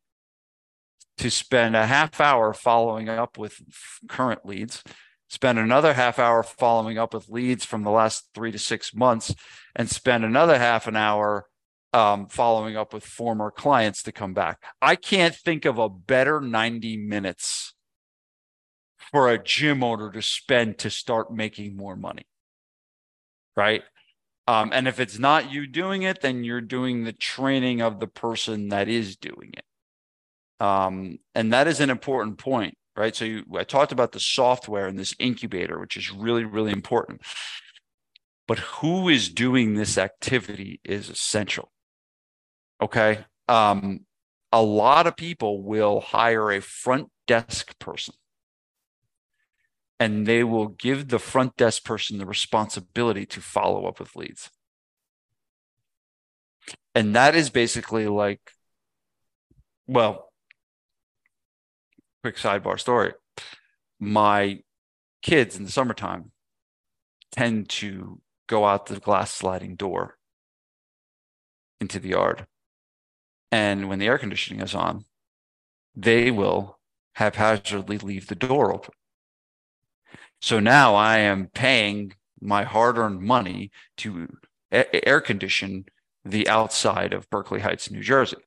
to 1.19 1.31
spend 1.31 1.75
a 1.75 1.87
half 1.87 2.21
hour 2.21 2.53
following 2.53 3.09
up 3.09 3.39
with 3.39 3.61
current 4.09 4.47
leads, 4.47 4.85
spend 5.29 5.59
another 5.59 5.95
half 5.95 6.21
hour 6.21 6.45
following 6.45 6.97
up 6.97 7.13
with 7.13 7.29
leads 7.29 7.65
from 7.65 7.83
the 7.83 7.91
last 7.91 8.29
three 8.35 8.53
to 8.53 8.59
six 8.59 8.95
months, 8.95 9.35
and 9.75 9.91
spend 9.91 10.25
another 10.25 10.59
half 10.59 10.87
an 10.87 10.97
hour 10.97 11.47
um, 11.93 12.29
following 12.29 12.77
up 12.77 12.95
with 12.95 13.05
former 13.05 13.51
clients 13.51 14.03
to 14.05 14.13
come 14.13 14.33
back. 14.33 14.63
I 14.81 14.97
can't 14.97 15.35
think 15.35 15.65
of 15.65 15.79
a 15.79 15.89
better 15.89 16.41
90 16.41 16.99
minutes 16.99 17.75
for 19.13 19.29
a 19.29 19.43
gym 19.43 19.85
owner 19.85 20.11
to 20.11 20.23
spend 20.23 20.79
to 20.79 20.91
start 20.91 21.33
making 21.33 21.77
more 21.77 21.95
money. 21.95 22.27
Right. 23.55 23.83
Um, 24.49 24.71
and 24.73 24.89
if 24.89 24.99
it's 24.99 25.19
not 25.19 25.53
you 25.53 25.67
doing 25.67 26.03
it, 26.03 26.21
then 26.23 26.43
you're 26.43 26.61
doing 26.61 27.05
the 27.05 27.13
training 27.13 27.81
of 27.81 28.01
the 28.01 28.07
person 28.07 28.71
that 28.71 28.89
is 28.89 29.17
doing 29.17 29.53
it. 29.53 30.65
Um, 30.65 31.19
and 31.35 31.53
that 31.53 31.69
is 31.69 31.81
an 31.81 31.91
important 31.91 32.39
point, 32.39 32.75
right? 32.97 33.15
So 33.15 33.25
you, 33.25 33.45
I 33.57 33.65
talked 33.65 33.93
about 33.93 34.13
the 34.13 34.21
software 34.21 34.87
and 34.87 34.99
this 34.99 35.15
incubator, 35.19 35.79
which 35.79 35.97
is 35.97 36.11
really, 36.11 36.45
really 36.45 36.73
important. 36.73 37.21
But 38.49 38.59
who 38.59 39.09
is 39.09 39.29
doing 39.29 39.75
this 39.75 39.97
activity 39.97 40.81
is 40.85 41.09
essential. 41.09 41.71
Okay. 42.81 43.25
Um, 43.49 44.01
a 44.51 44.63
lot 44.63 45.07
of 45.07 45.17
people 45.17 45.63
will 45.63 46.01
hire 46.01 46.51
a 46.51 46.61
front 46.61 47.09
desk 47.27 47.79
person 47.79 48.15
and 50.03 50.27
they 50.27 50.43
will 50.43 50.67
give 50.67 51.07
the 51.07 51.19
front 51.21 51.57
desk 51.57 51.85
person 51.85 52.19
the 52.19 52.27
responsibility 52.27 53.25
to 53.25 53.41
follow 53.41 53.87
up 53.87 54.01
with 54.01 54.17
leads. 54.17 54.51
And 56.93 57.15
that 57.15 57.37
is 57.37 57.51
basically 57.51 58.09
like, 58.09 58.41
well, 59.87 60.33
quick 62.25 62.37
sidebar 62.37 62.81
story. 62.81 63.13
My 64.01 64.65
kids 65.23 65.57
in 65.57 65.63
the 65.63 65.71
summertime 65.71 66.33
tend 67.31 67.69
to 67.69 68.21
go 68.49 68.65
out 68.65 68.87
the 68.87 68.99
glass 68.99 69.31
sliding 69.31 69.77
door 69.77 70.19
into 71.81 72.01
the 72.01 72.09
yard. 72.09 72.49
And 73.53 73.89
when 73.89 74.01
the 74.01 74.07
air 74.07 74.19
conditioning 74.19 74.65
is 74.65 74.75
on, 74.75 75.05
they 75.95 76.33
will 76.33 76.81
haphazardly 77.13 77.99
leave 77.99 78.27
the 78.27 78.35
door 78.35 78.75
open. 78.75 78.95
So 80.43 80.59
now 80.59 80.97
I 80.97 81.19
am 81.19 81.47
paying 81.55 82.15
my 82.41 82.65
hard 82.65 82.99
earned 82.99 83.21
money 83.21 83.71
to 83.99 84.27
air 84.73 85.21
condition 85.21 85.85
the 86.25 86.49
outside 86.49 87.13
of 87.13 87.31
Berkeley 87.31 87.61
Heights, 87.61 87.93
New 87.93 88.03
Jersey. 88.03 88.39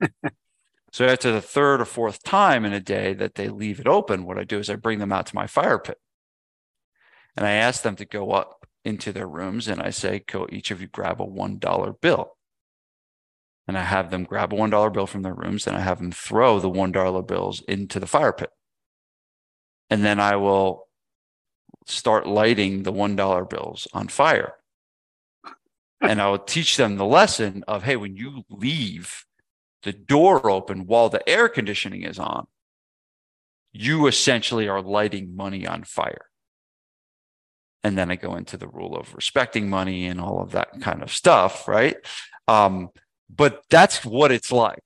so 0.92 1.04
after 1.06 1.30
the 1.30 1.40
third 1.40 1.80
or 1.80 1.84
fourth 1.84 2.24
time 2.24 2.64
in 2.64 2.72
a 2.72 2.80
day 2.80 3.14
that 3.14 3.36
they 3.36 3.48
leave 3.48 3.78
it 3.78 3.86
open, 3.86 4.24
what 4.24 4.38
I 4.38 4.44
do 4.44 4.58
is 4.58 4.68
I 4.68 4.74
bring 4.74 4.98
them 4.98 5.12
out 5.12 5.26
to 5.26 5.36
my 5.36 5.46
fire 5.46 5.78
pit. 5.78 5.98
And 7.36 7.46
I 7.46 7.52
ask 7.52 7.82
them 7.82 7.94
to 7.96 8.04
go 8.04 8.32
up 8.32 8.66
into 8.84 9.12
their 9.12 9.28
rooms 9.28 9.68
and 9.68 9.80
I 9.80 9.90
say, 9.90 10.24
go, 10.26 10.48
each 10.50 10.72
of 10.72 10.80
you 10.80 10.88
grab 10.88 11.20
a 11.20 11.26
$1 11.26 12.00
bill. 12.00 12.36
And 13.68 13.78
I 13.78 13.82
have 13.82 14.10
them 14.10 14.24
grab 14.24 14.52
a 14.52 14.56
$1 14.56 14.92
bill 14.92 15.06
from 15.06 15.22
their 15.22 15.34
rooms 15.34 15.68
and 15.68 15.76
I 15.76 15.80
have 15.80 15.98
them 15.98 16.10
throw 16.10 16.58
the 16.58 16.68
$1 16.68 17.26
bills 17.28 17.62
into 17.68 18.00
the 18.00 18.08
fire 18.08 18.32
pit. 18.32 18.50
And 19.88 20.04
then 20.04 20.18
I 20.18 20.34
will 20.34 20.88
start 21.86 22.26
lighting 22.26 22.82
the 22.82 22.92
$1 22.92 23.48
bills 23.50 23.88
on 23.92 24.08
fire. 24.08 24.54
and 26.00 26.20
I 26.20 26.28
will 26.30 26.38
teach 26.38 26.76
them 26.76 26.96
the 26.96 27.04
lesson 27.04 27.62
of 27.68 27.82
hey, 27.82 27.96
when 27.96 28.16
you 28.16 28.44
leave 28.48 29.24
the 29.82 29.92
door 29.92 30.50
open 30.50 30.86
while 30.86 31.08
the 31.08 31.26
air 31.28 31.48
conditioning 31.48 32.02
is 32.02 32.18
on, 32.18 32.46
you 33.72 34.06
essentially 34.06 34.68
are 34.68 34.82
lighting 34.82 35.36
money 35.36 35.66
on 35.66 35.84
fire. 35.84 36.26
and 37.82 37.96
then 37.96 38.10
I 38.10 38.16
go 38.16 38.34
into 38.36 38.56
the 38.58 38.68
rule 38.68 38.94
of 38.96 39.14
respecting 39.14 39.70
money 39.70 40.06
and 40.06 40.20
all 40.20 40.42
of 40.42 40.52
that 40.52 40.80
kind 40.82 41.02
of 41.02 41.10
stuff, 41.10 41.66
right? 41.66 41.96
Um, 42.46 42.90
but 43.34 43.62
that's 43.70 44.04
what 44.04 44.32
it's 44.32 44.52
like. 44.52 44.84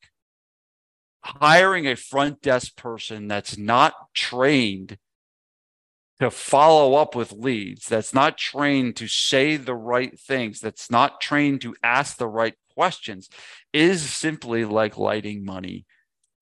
Hiring 1.24 1.88
a 1.88 1.96
front 1.96 2.40
desk 2.42 2.76
person 2.76 3.26
that's 3.26 3.56
not 3.58 3.94
trained 4.14 4.98
to 6.20 6.30
follow 6.30 6.94
up 6.94 7.14
with 7.14 7.32
leads, 7.32 7.86
that's 7.86 8.14
not 8.14 8.38
trained 8.38 8.96
to 8.96 9.08
say 9.08 9.56
the 9.56 9.74
right 9.74 10.18
things, 10.18 10.60
that's 10.60 10.90
not 10.90 11.20
trained 11.20 11.60
to 11.62 11.74
ask 11.82 12.16
the 12.16 12.28
right 12.28 12.54
questions, 12.74 13.28
is 13.72 14.02
simply 14.02 14.64
like 14.64 14.96
lighting 14.96 15.44
money 15.44 15.84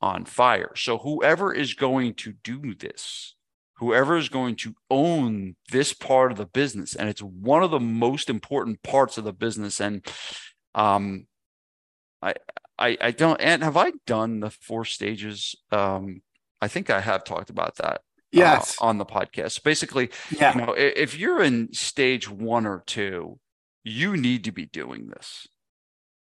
on 0.01 0.25
fire. 0.25 0.73
So, 0.77 0.99
whoever 0.99 1.55
is 1.55 1.75
going 1.75 2.15
to 2.15 2.33
do 2.33 2.75
this, 2.75 3.35
whoever 3.77 4.17
is 4.17 4.29
going 4.29 4.57
to 4.57 4.75
own 4.91 5.57
this 5.71 5.95
part 5.95 6.33
of 6.33 6.39
the 6.39 6.47
business, 6.47 6.95
and 6.95 7.09
it's 7.09 7.23
one 7.23 7.63
of 7.63 7.71
the 7.71 7.81
most 7.81 8.29
important 8.29 8.83
parts 8.83 9.17
of 9.17 9.25
the 9.25 9.33
business. 9.33 9.81
And 9.81 10.05
um, 10.75 11.27
I, 12.21 12.35
I, 12.79 12.99
I 13.01 13.11
don't. 13.13 13.41
And 13.41 13.63
have 13.63 13.77
I 13.77 13.93
done 14.07 14.41
the 14.41 14.51
four 14.51 14.85
stages? 14.85 15.55
Um, 15.71 16.21
I 16.61 16.69
think 16.69 16.91
I 16.91 17.01
have 17.01 17.25
talked 17.25 17.51
about 17.51 17.77
that. 17.77 18.03
Uh, 18.35 18.39
yes, 18.39 18.77
uh, 18.81 18.87
on 18.87 18.99
the 18.99 19.05
podcast. 19.05 19.63
Basically, 19.63 20.11
yeah. 20.31 20.59
You 20.59 20.67
know, 20.67 20.75
if 20.77 21.19
you're 21.19 21.43
in 21.43 21.73
stage 21.73 22.31
one 22.31 22.67
or 22.67 22.83
two, 22.87 23.39
you 23.85 24.17
need 24.17 24.45
to 24.45 24.53
be 24.53 24.67
doing 24.67 25.09
this 25.09 25.49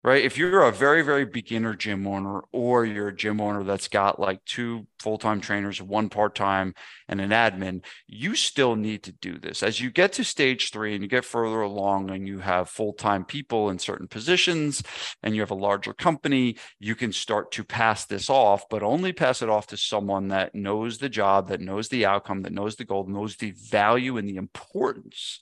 right? 0.02 0.24
If 0.24 0.38
you're 0.38 0.64
a 0.64 0.72
very, 0.72 1.02
very 1.02 1.26
beginner 1.26 1.76
gym 1.76 2.08
owner, 2.08 2.42
or 2.54 2.86
you're 2.86 3.10
a 3.10 3.16
gym 3.16 3.42
owner 3.42 3.64
that's 3.64 3.90
got 3.90 4.20
like 4.20 4.44
two 4.46 4.88
full 5.00 5.18
time 5.18 5.42
trainers, 5.42 5.82
one 5.82 6.08
part 6.10 6.36
time, 6.36 6.74
and 7.10 7.20
an 7.20 7.32
admin, 7.32 7.84
you 8.08 8.36
still 8.36 8.78
need 8.78 9.04
to 9.04 9.12
do 9.12 9.38
this. 9.38 9.62
As 9.62 9.82
you 9.82 9.92
get 9.92 10.14
to 10.14 10.24
stage 10.24 10.72
three 10.72 10.94
and 10.94 11.04
you 11.04 11.10
get 11.10 11.26
further 11.26 11.62
along 11.62 12.12
and 12.12 12.28
you 12.28 12.40
have 12.40 12.70
full 12.70 12.94
time 12.94 13.26
people 13.26 13.70
in 13.70 13.78
certain 13.78 14.08
positions 14.08 14.82
and 15.22 15.36
you 15.36 15.42
have 15.42 15.52
a 15.52 15.56
larger 15.56 15.94
company, 15.94 16.56
you 16.80 16.96
can 16.96 17.12
start 17.12 17.52
to 17.52 17.64
pass 17.66 18.06
this 18.06 18.30
off, 18.30 18.70
but 18.70 18.84
only 18.84 19.12
pass 19.12 19.42
it 19.42 19.50
off 19.50 19.68
to 19.68 19.78
someone 19.78 20.30
that 20.30 20.56
knows 20.56 21.00
the 21.00 21.10
job, 21.10 21.50
that 21.50 21.62
knows 21.62 21.90
the 21.90 22.06
outcome, 22.06 22.44
that 22.44 22.54
knows 22.54 22.78
the 22.78 22.86
goal, 22.86 23.06
knows 23.06 23.36
the 23.36 23.52
value 23.52 24.16
and 24.16 24.30
the 24.30 24.38
importance 24.38 25.42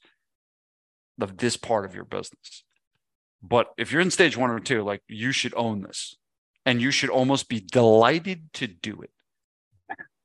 of 1.22 1.38
this 1.38 1.58
part 1.58 1.86
of 1.86 1.94
your 1.94 2.06
business. 2.06 2.64
But 3.42 3.68
if 3.78 3.92
you're 3.92 4.02
in 4.02 4.12
stage 4.12 4.36
one 4.38 4.50
or 4.50 4.60
two, 4.60 4.84
like 4.84 5.02
you 5.08 5.32
should 5.32 5.54
own 5.56 5.82
this 5.82 6.16
and 6.66 6.82
you 6.82 6.92
should 6.92 7.10
almost 7.10 7.48
be 7.48 7.60
delighted 7.60 8.52
to 8.54 8.68
do 8.68 9.02
it. 9.02 9.12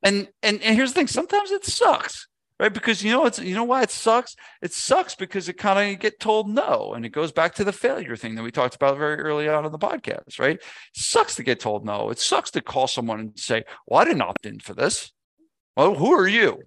And 0.03 0.29
and 0.43 0.61
and 0.63 0.75
here's 0.75 0.93
the 0.93 0.95
thing, 0.99 1.07
sometimes 1.07 1.53
it 1.53 1.65
sucks, 1.65 2.27
right? 2.59 2.75
Because 2.75 3.05
you 3.05 3.13
know 3.13 3.25
it's 3.27 3.39
you 3.39 3.55
know 3.55 3.65
why 3.65 3.83
it 3.83 3.91
sucks? 3.91 4.35
It 4.61 4.73
sucks 4.73 5.15
because 5.15 5.49
it 5.49 5.53
kind 5.55 5.95
of 5.95 6.01
get 6.01 6.19
told 6.19 6.49
no. 6.49 6.95
And 6.95 7.07
it 7.07 7.11
goes 7.11 7.31
back 7.31 7.55
to 7.55 7.65
the 7.65 7.73
failure 7.73 8.17
thing 8.17 8.35
that 8.35 8.43
we 8.43 8.51
talked 8.51 8.75
about 8.75 8.99
very 8.99 9.21
early 9.21 9.49
on 9.49 9.65
in 9.65 9.71
the 9.71 9.79
podcast, 9.79 10.41
right? 10.41 10.57
It 10.57 10.63
sucks 10.95 11.37
to 11.37 11.45
get 11.45 11.61
told 11.61 11.87
no. 11.87 12.11
It 12.11 12.19
sucks 12.19 12.51
to 12.53 12.61
call 12.61 12.89
someone 12.89 13.21
and 13.21 13.39
say, 13.39 13.63
Well, 13.87 14.01
I 14.01 14.05
didn't 14.05 14.23
opt 14.23 14.45
in 14.45 14.59
for 14.59 14.75
this. 14.75 15.13
Well, 15.77 15.95
who 15.95 16.13
are 16.13 16.29
you? 16.29 16.63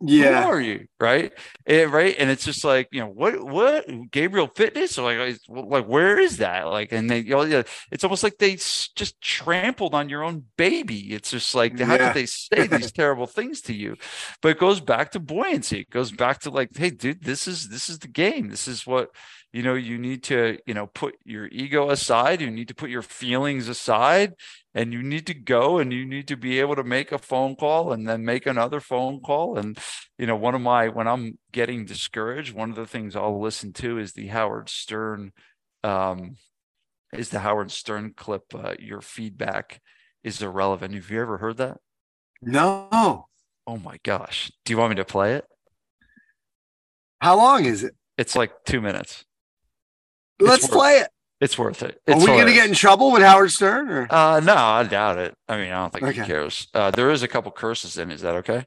Yeah. 0.00 0.42
who 0.44 0.50
are 0.50 0.60
you? 0.60 0.86
Right? 1.00 1.32
And, 1.66 1.92
right? 1.92 2.14
And 2.18 2.30
it's 2.30 2.44
just 2.44 2.64
like 2.64 2.88
you 2.92 3.00
know 3.00 3.08
what 3.08 3.42
what? 3.42 3.86
Gabriel 4.10 4.48
fitness? 4.54 4.98
Like 4.98 5.38
like 5.48 5.86
where 5.86 6.18
is 6.18 6.38
that? 6.38 6.66
Like 6.68 6.92
and 6.92 7.08
they 7.08 7.20
you 7.20 7.30
know, 7.30 7.64
it's 7.90 8.04
almost 8.04 8.22
like 8.22 8.38
they 8.38 8.56
just 8.56 9.20
trampled 9.20 9.94
on 9.94 10.08
your 10.08 10.22
own 10.22 10.44
baby. 10.56 11.14
It's 11.14 11.30
just 11.30 11.54
like 11.54 11.78
how 11.78 11.94
yeah. 11.94 12.12
did 12.12 12.14
they 12.14 12.26
say 12.26 12.66
these 12.66 12.92
terrible 12.92 13.26
things 13.26 13.60
to 13.62 13.74
you? 13.74 13.96
But 14.42 14.50
it 14.50 14.58
goes 14.58 14.80
back 14.80 15.12
to 15.12 15.20
buoyancy. 15.20 15.80
It 15.80 15.90
goes 15.90 16.12
back 16.12 16.40
to 16.40 16.50
like 16.50 16.76
hey 16.76 16.90
dude 16.90 17.24
this 17.24 17.48
is 17.48 17.68
this 17.68 17.88
is 17.88 17.98
the 17.98 18.08
game. 18.08 18.48
This 18.48 18.68
is 18.68 18.86
what 18.86 19.10
you 19.52 19.62
know 19.62 19.74
you 19.74 19.96
need 19.98 20.22
to 20.24 20.58
you 20.66 20.74
know 20.74 20.86
put 20.88 21.14
your 21.24 21.46
ego 21.46 21.90
aside. 21.90 22.40
You 22.40 22.50
need 22.50 22.68
to 22.68 22.74
put 22.74 22.90
your 22.90 23.02
feelings 23.02 23.68
aside 23.68 24.34
and 24.76 24.92
you 24.92 25.02
need 25.02 25.26
to 25.26 25.34
go 25.34 25.78
and 25.78 25.92
you 25.92 26.06
need 26.06 26.28
to 26.28 26.36
be 26.36 26.60
able 26.60 26.76
to 26.76 26.84
make 26.84 27.10
a 27.10 27.18
phone 27.18 27.56
call 27.56 27.92
and 27.92 28.08
then 28.08 28.24
make 28.24 28.46
another 28.46 28.78
phone 28.78 29.20
call. 29.20 29.58
And 29.58 29.76
you 30.18 30.26
know 30.26 30.36
one 30.36 30.54
of 30.54 30.60
my 30.60 30.88
when 30.88 31.06
i'm 31.08 31.38
getting 31.52 31.84
discouraged 31.84 32.54
one 32.54 32.70
of 32.70 32.76
the 32.76 32.86
things 32.86 33.14
i'll 33.14 33.38
listen 33.38 33.70
to 33.74 33.98
is 33.98 34.14
the 34.14 34.28
howard 34.28 34.66
stern 34.68 35.30
um 35.84 36.36
is 37.12 37.28
the 37.28 37.40
howard 37.40 37.70
stern 37.70 38.14
clip 38.16 38.44
uh, 38.54 38.74
your 38.78 39.00
feedback 39.00 39.80
is 40.26 40.42
irrelevant. 40.42 40.92
Have 40.92 41.08
you 41.08 41.20
ever 41.20 41.38
heard 41.38 41.56
that? 41.58 41.78
No. 42.42 43.28
Oh 43.66 43.76
my 43.76 43.98
gosh. 44.02 44.50
Do 44.64 44.72
you 44.72 44.78
want 44.78 44.90
me 44.90 44.96
to 44.96 45.04
play 45.04 45.34
it? 45.34 45.44
How 47.20 47.36
long 47.36 47.64
is 47.64 47.84
it? 47.84 47.94
It's 48.18 48.34
like 48.34 48.52
two 48.64 48.80
minutes. 48.80 49.24
Let's 50.40 50.66
play 50.66 50.98
it. 50.98 51.08
It's 51.40 51.58
worth 51.58 51.82
it. 51.82 52.00
It's 52.06 52.16
Are 52.16 52.20
we 52.20 52.26
going 52.26 52.46
to 52.46 52.52
get 52.54 52.68
in 52.68 52.74
trouble 52.74 53.12
with 53.12 53.22
Howard 53.22 53.50
Stern? 53.50 53.90
Or? 53.90 54.06
Uh, 54.10 54.40
no, 54.40 54.54
I 54.54 54.84
doubt 54.84 55.18
it. 55.18 55.34
I 55.48 55.58
mean, 55.58 55.70
I 55.70 55.82
don't 55.82 55.92
think 55.92 56.04
okay. 56.04 56.20
he 56.20 56.26
cares. 56.26 56.66
Uh, 56.72 56.90
there 56.90 57.10
is 57.10 57.22
a 57.22 57.28
couple 57.28 57.52
curses 57.52 57.98
in. 57.98 58.10
Is 58.10 58.22
that 58.22 58.36
okay? 58.36 58.64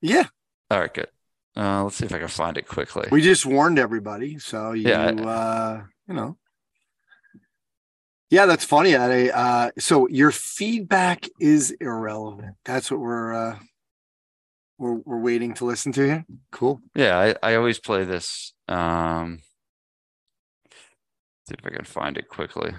Yeah. 0.00 0.24
All 0.70 0.80
right, 0.80 0.92
good. 0.92 1.08
Uh, 1.56 1.84
let's 1.84 1.96
see 1.96 2.04
if 2.04 2.12
I 2.12 2.18
can 2.18 2.28
find 2.28 2.58
it 2.58 2.66
quickly. 2.66 3.08
We 3.10 3.22
just 3.22 3.46
warned 3.46 3.78
everybody, 3.78 4.38
so 4.38 4.72
you, 4.72 4.88
yeah. 4.88 5.06
uh, 5.06 5.82
you 6.08 6.14
know. 6.14 6.36
Yeah, 8.28 8.46
that's 8.46 8.64
funny. 8.64 8.94
Uh, 8.94 9.70
so 9.78 10.08
your 10.08 10.32
feedback 10.32 11.28
is 11.40 11.70
irrelevant. 11.80 12.56
That's 12.64 12.90
what 12.90 12.98
we're 13.00 13.32
uh, 13.32 13.58
we're 14.78 14.94
we're 14.96 15.20
waiting 15.20 15.54
to 15.54 15.64
listen 15.64 15.92
to 15.92 16.04
here. 16.04 16.26
Cool. 16.50 16.80
Yeah, 16.94 17.16
I, 17.16 17.52
I 17.52 17.54
always 17.54 17.78
play 17.78 18.04
this. 18.04 18.52
Um, 18.68 19.38
See 21.48 21.54
if 21.58 21.64
I 21.64 21.70
can 21.70 21.84
find 21.84 22.18
it 22.18 22.28
quickly. 22.28 22.72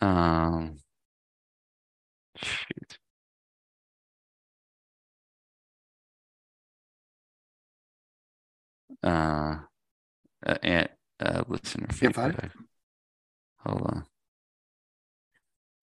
Um, 0.00 0.78
shoot. 2.36 2.98
Uh, 9.02 9.56
uh, 10.46 10.54
and 10.62 10.88
uh, 11.20 11.44
listener 11.46 11.88
feedback. 11.92 12.50
Hold 13.58 13.82
on. 13.82 14.04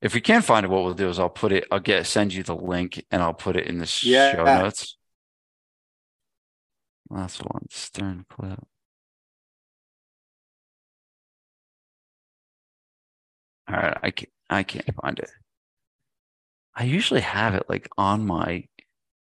If 0.01 0.15
we 0.15 0.21
can't 0.21 0.43
find 0.43 0.65
it, 0.65 0.69
what 0.69 0.83
we'll 0.83 0.95
do 0.95 1.09
is 1.09 1.19
I'll 1.19 1.29
put 1.29 1.51
it. 1.51 1.65
I'll 1.71 1.79
get 1.79 2.07
send 2.07 2.33
you 2.33 2.41
the 2.41 2.55
link, 2.55 3.05
and 3.11 3.21
I'll 3.21 3.35
put 3.35 3.55
it 3.55 3.67
in 3.67 3.77
the 3.77 3.99
yeah. 4.01 4.31
show 4.31 4.43
notes. 4.43 4.97
Last 7.11 7.43
one, 7.43 7.67
Stern 7.69 8.25
clip. 8.27 8.59
All 13.71 13.77
right, 13.77 13.97
I 14.03 14.11
can't, 14.11 14.29
I 14.49 14.63
can't 14.63 14.95
find 15.01 15.17
it. 15.19 15.29
I 16.75 16.83
usually 16.83 17.21
have 17.21 17.55
it 17.55 17.63
like 17.69 17.89
on 17.97 18.25
my. 18.25 18.65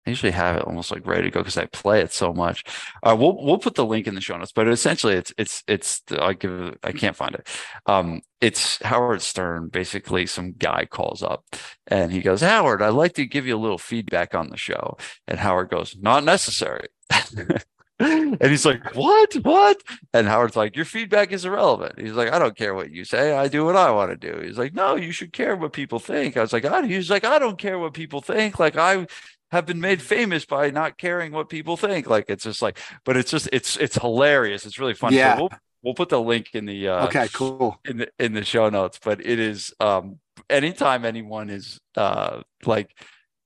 I 0.05 0.09
usually 0.09 0.33
have 0.33 0.57
it 0.57 0.65
almost 0.65 0.91
like 0.91 1.07
ready 1.07 1.23
to 1.23 1.29
go 1.29 1.39
because 1.39 1.57
I 1.57 1.65
play 1.67 2.01
it 2.01 2.11
so 2.11 2.33
much. 2.33 2.65
Uh, 3.03 3.15
we'll 3.17 3.41
we'll 3.41 3.57
put 3.57 3.75
the 3.75 3.85
link 3.85 4.05
in 4.05 4.15
the 4.15 4.21
show 4.21 4.35
notes, 4.37 4.51
but 4.51 4.67
essentially 4.67 5.13
it's 5.13 5.33
it's 5.37 5.63
it's 5.65 6.01
I 6.11 6.33
give 6.33 6.77
I 6.83 6.91
can't 6.91 7.15
find 7.15 7.35
it. 7.35 7.47
Um, 7.85 8.21
it's 8.41 8.81
Howard 8.83 9.21
Stern. 9.21 9.69
Basically, 9.69 10.25
some 10.25 10.53
guy 10.53 10.85
calls 10.85 11.23
up 11.23 11.45
and 11.87 12.11
he 12.11 12.21
goes, 12.21 12.41
Howard, 12.41 12.81
I'd 12.81 12.89
like 12.89 13.13
to 13.13 13.25
give 13.25 13.45
you 13.47 13.55
a 13.55 13.59
little 13.59 13.77
feedback 13.77 14.35
on 14.35 14.49
the 14.49 14.57
show, 14.57 14.97
and 15.27 15.39
Howard 15.39 15.69
goes, 15.69 15.95
Not 15.97 16.25
necessary. 16.25 16.87
and 18.03 18.51
he's 18.51 18.65
like, 18.65 18.95
What? 18.95 19.33
What? 19.35 19.81
And 20.13 20.27
Howard's 20.27 20.55
like, 20.55 20.75
Your 20.75 20.85
feedback 20.85 21.31
is 21.31 21.45
irrelevant. 21.45 21.99
He's 21.99 22.13
like, 22.13 22.31
I 22.31 22.39
don't 22.39 22.55
care 22.55 22.73
what 22.73 22.91
you 22.91 23.05
say. 23.05 23.33
I 23.33 23.47
do 23.47 23.65
what 23.65 23.75
I 23.75 23.91
want 23.91 24.11
to 24.11 24.31
do. 24.31 24.41
He's 24.41 24.57
like, 24.57 24.73
No, 24.73 24.95
you 24.95 25.11
should 25.11 25.33
care 25.33 25.55
what 25.55 25.73
people 25.73 25.99
think. 25.99 26.37
I 26.37 26.41
was 26.41 26.53
like, 26.53 26.65
I, 26.65 26.85
he's 26.85 27.09
like, 27.09 27.25
I 27.25 27.39
don't 27.39 27.57
care 27.57 27.79
what 27.79 27.93
people 27.93 28.21
think. 28.21 28.59
Like, 28.59 28.77
I 28.77 29.07
have 29.51 29.65
been 29.65 29.79
made 29.79 30.01
famous 30.01 30.45
by 30.45 30.69
not 30.71 30.97
caring 30.97 31.31
what 31.31 31.49
people 31.49 31.77
think. 31.77 32.07
Like, 32.07 32.25
it's 32.29 32.43
just 32.43 32.61
like, 32.61 32.79
but 33.05 33.17
it's 33.17 33.31
just, 33.31 33.49
it's, 33.51 33.77
it's 33.77 33.95
hilarious. 33.95 34.65
It's 34.65 34.79
really 34.79 34.95
fun. 34.95 35.13
Yeah. 35.13 35.35
So 35.35 35.41
we'll, 35.41 35.49
we'll 35.83 35.93
put 35.93 36.09
the 36.09 36.21
link 36.21 36.49
in 36.53 36.65
the, 36.65 36.87
uh, 36.87 37.07
okay, 37.07 37.27
cool. 37.33 37.79
In 37.85 37.97
the, 37.97 38.09
in 38.19 38.33
the 38.33 38.43
show 38.43 38.69
notes, 38.69 38.99
but 39.03 39.19
it 39.25 39.39
is, 39.39 39.73
um, 39.79 40.19
anytime 40.49 41.05
anyone 41.05 41.49
is, 41.49 41.79
uh, 41.95 42.41
like, 42.65 42.95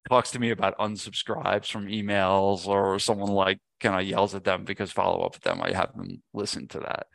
talks 0.09 0.31
to 0.31 0.39
me 0.39 0.51
about 0.51 0.77
unsubscribes 0.77 1.71
from 1.71 1.87
emails 1.87 2.67
or 2.67 2.99
someone 2.99 3.31
like 3.31 3.59
kind 3.79 3.99
of 3.99 4.07
yells 4.07 4.35
at 4.35 4.43
them 4.43 4.63
because 4.63 4.91
follow 4.91 5.23
up 5.23 5.35
with 5.35 5.43
them. 5.43 5.61
I 5.61 5.71
have 5.71 5.93
them 5.95 6.21
listen 6.33 6.67
to 6.69 6.79
that. 6.79 7.07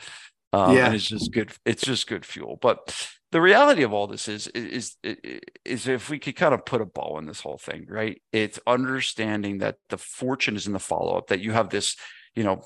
Um, 0.53 0.77
yeah. 0.77 0.87
and 0.87 0.95
it's 0.95 1.09
just 1.09 1.33
good. 1.33 1.53
It's 1.65 1.83
just 1.83 2.07
good 2.07 2.27
fuel. 2.27 2.59
But 2.61 3.09
the 3.31 3.41
reality 3.41 3.83
of 3.83 3.93
all 3.95 4.07
this 4.07 4.29
is, 4.29 4.49
is, 4.49 4.97
is, 5.03 5.41
is 5.65 5.89
if 5.89 6.11
we 6.11 6.19
could 6.19 6.37
kind 6.37 6.53
of 6.53 6.67
put 6.67 6.83
a 6.83 6.87
bow 6.87 7.15
on 7.17 7.25
this 7.25 7.41
whole 7.41 7.57
thing, 7.57 7.87
right? 7.89 8.21
It's 8.33 8.61
understanding 8.67 9.59
that 9.59 9.77
the 9.89 9.97
fortune 9.97 10.55
is 10.55 10.67
in 10.67 10.75
the 10.75 10.79
follow 10.79 11.17
up, 11.17 11.29
that 11.29 11.41
you 11.41 11.53
have 11.53 11.71
this, 11.71 11.97
you 12.35 12.45
know, 12.45 12.63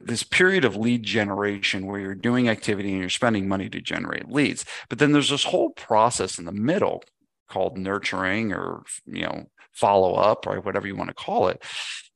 this 0.00 0.22
period 0.22 0.64
of 0.64 0.76
lead 0.76 1.02
generation 1.02 1.86
where 1.86 1.98
you're 1.98 2.14
doing 2.14 2.48
activity 2.48 2.90
and 2.90 3.00
you're 3.00 3.08
spending 3.08 3.48
money 3.48 3.68
to 3.68 3.80
generate 3.80 4.28
leads. 4.28 4.64
But 4.88 5.00
then 5.00 5.10
there's 5.10 5.30
this 5.30 5.44
whole 5.44 5.70
process 5.70 6.38
in 6.38 6.44
the 6.44 6.52
middle 6.52 7.02
called 7.48 7.78
nurturing 7.78 8.52
or, 8.52 8.82
you 9.06 9.22
know, 9.22 9.46
follow 9.72 10.14
up 10.14 10.46
or 10.46 10.60
whatever 10.60 10.86
you 10.86 10.96
want 10.96 11.08
to 11.08 11.14
call 11.14 11.48
it 11.48 11.62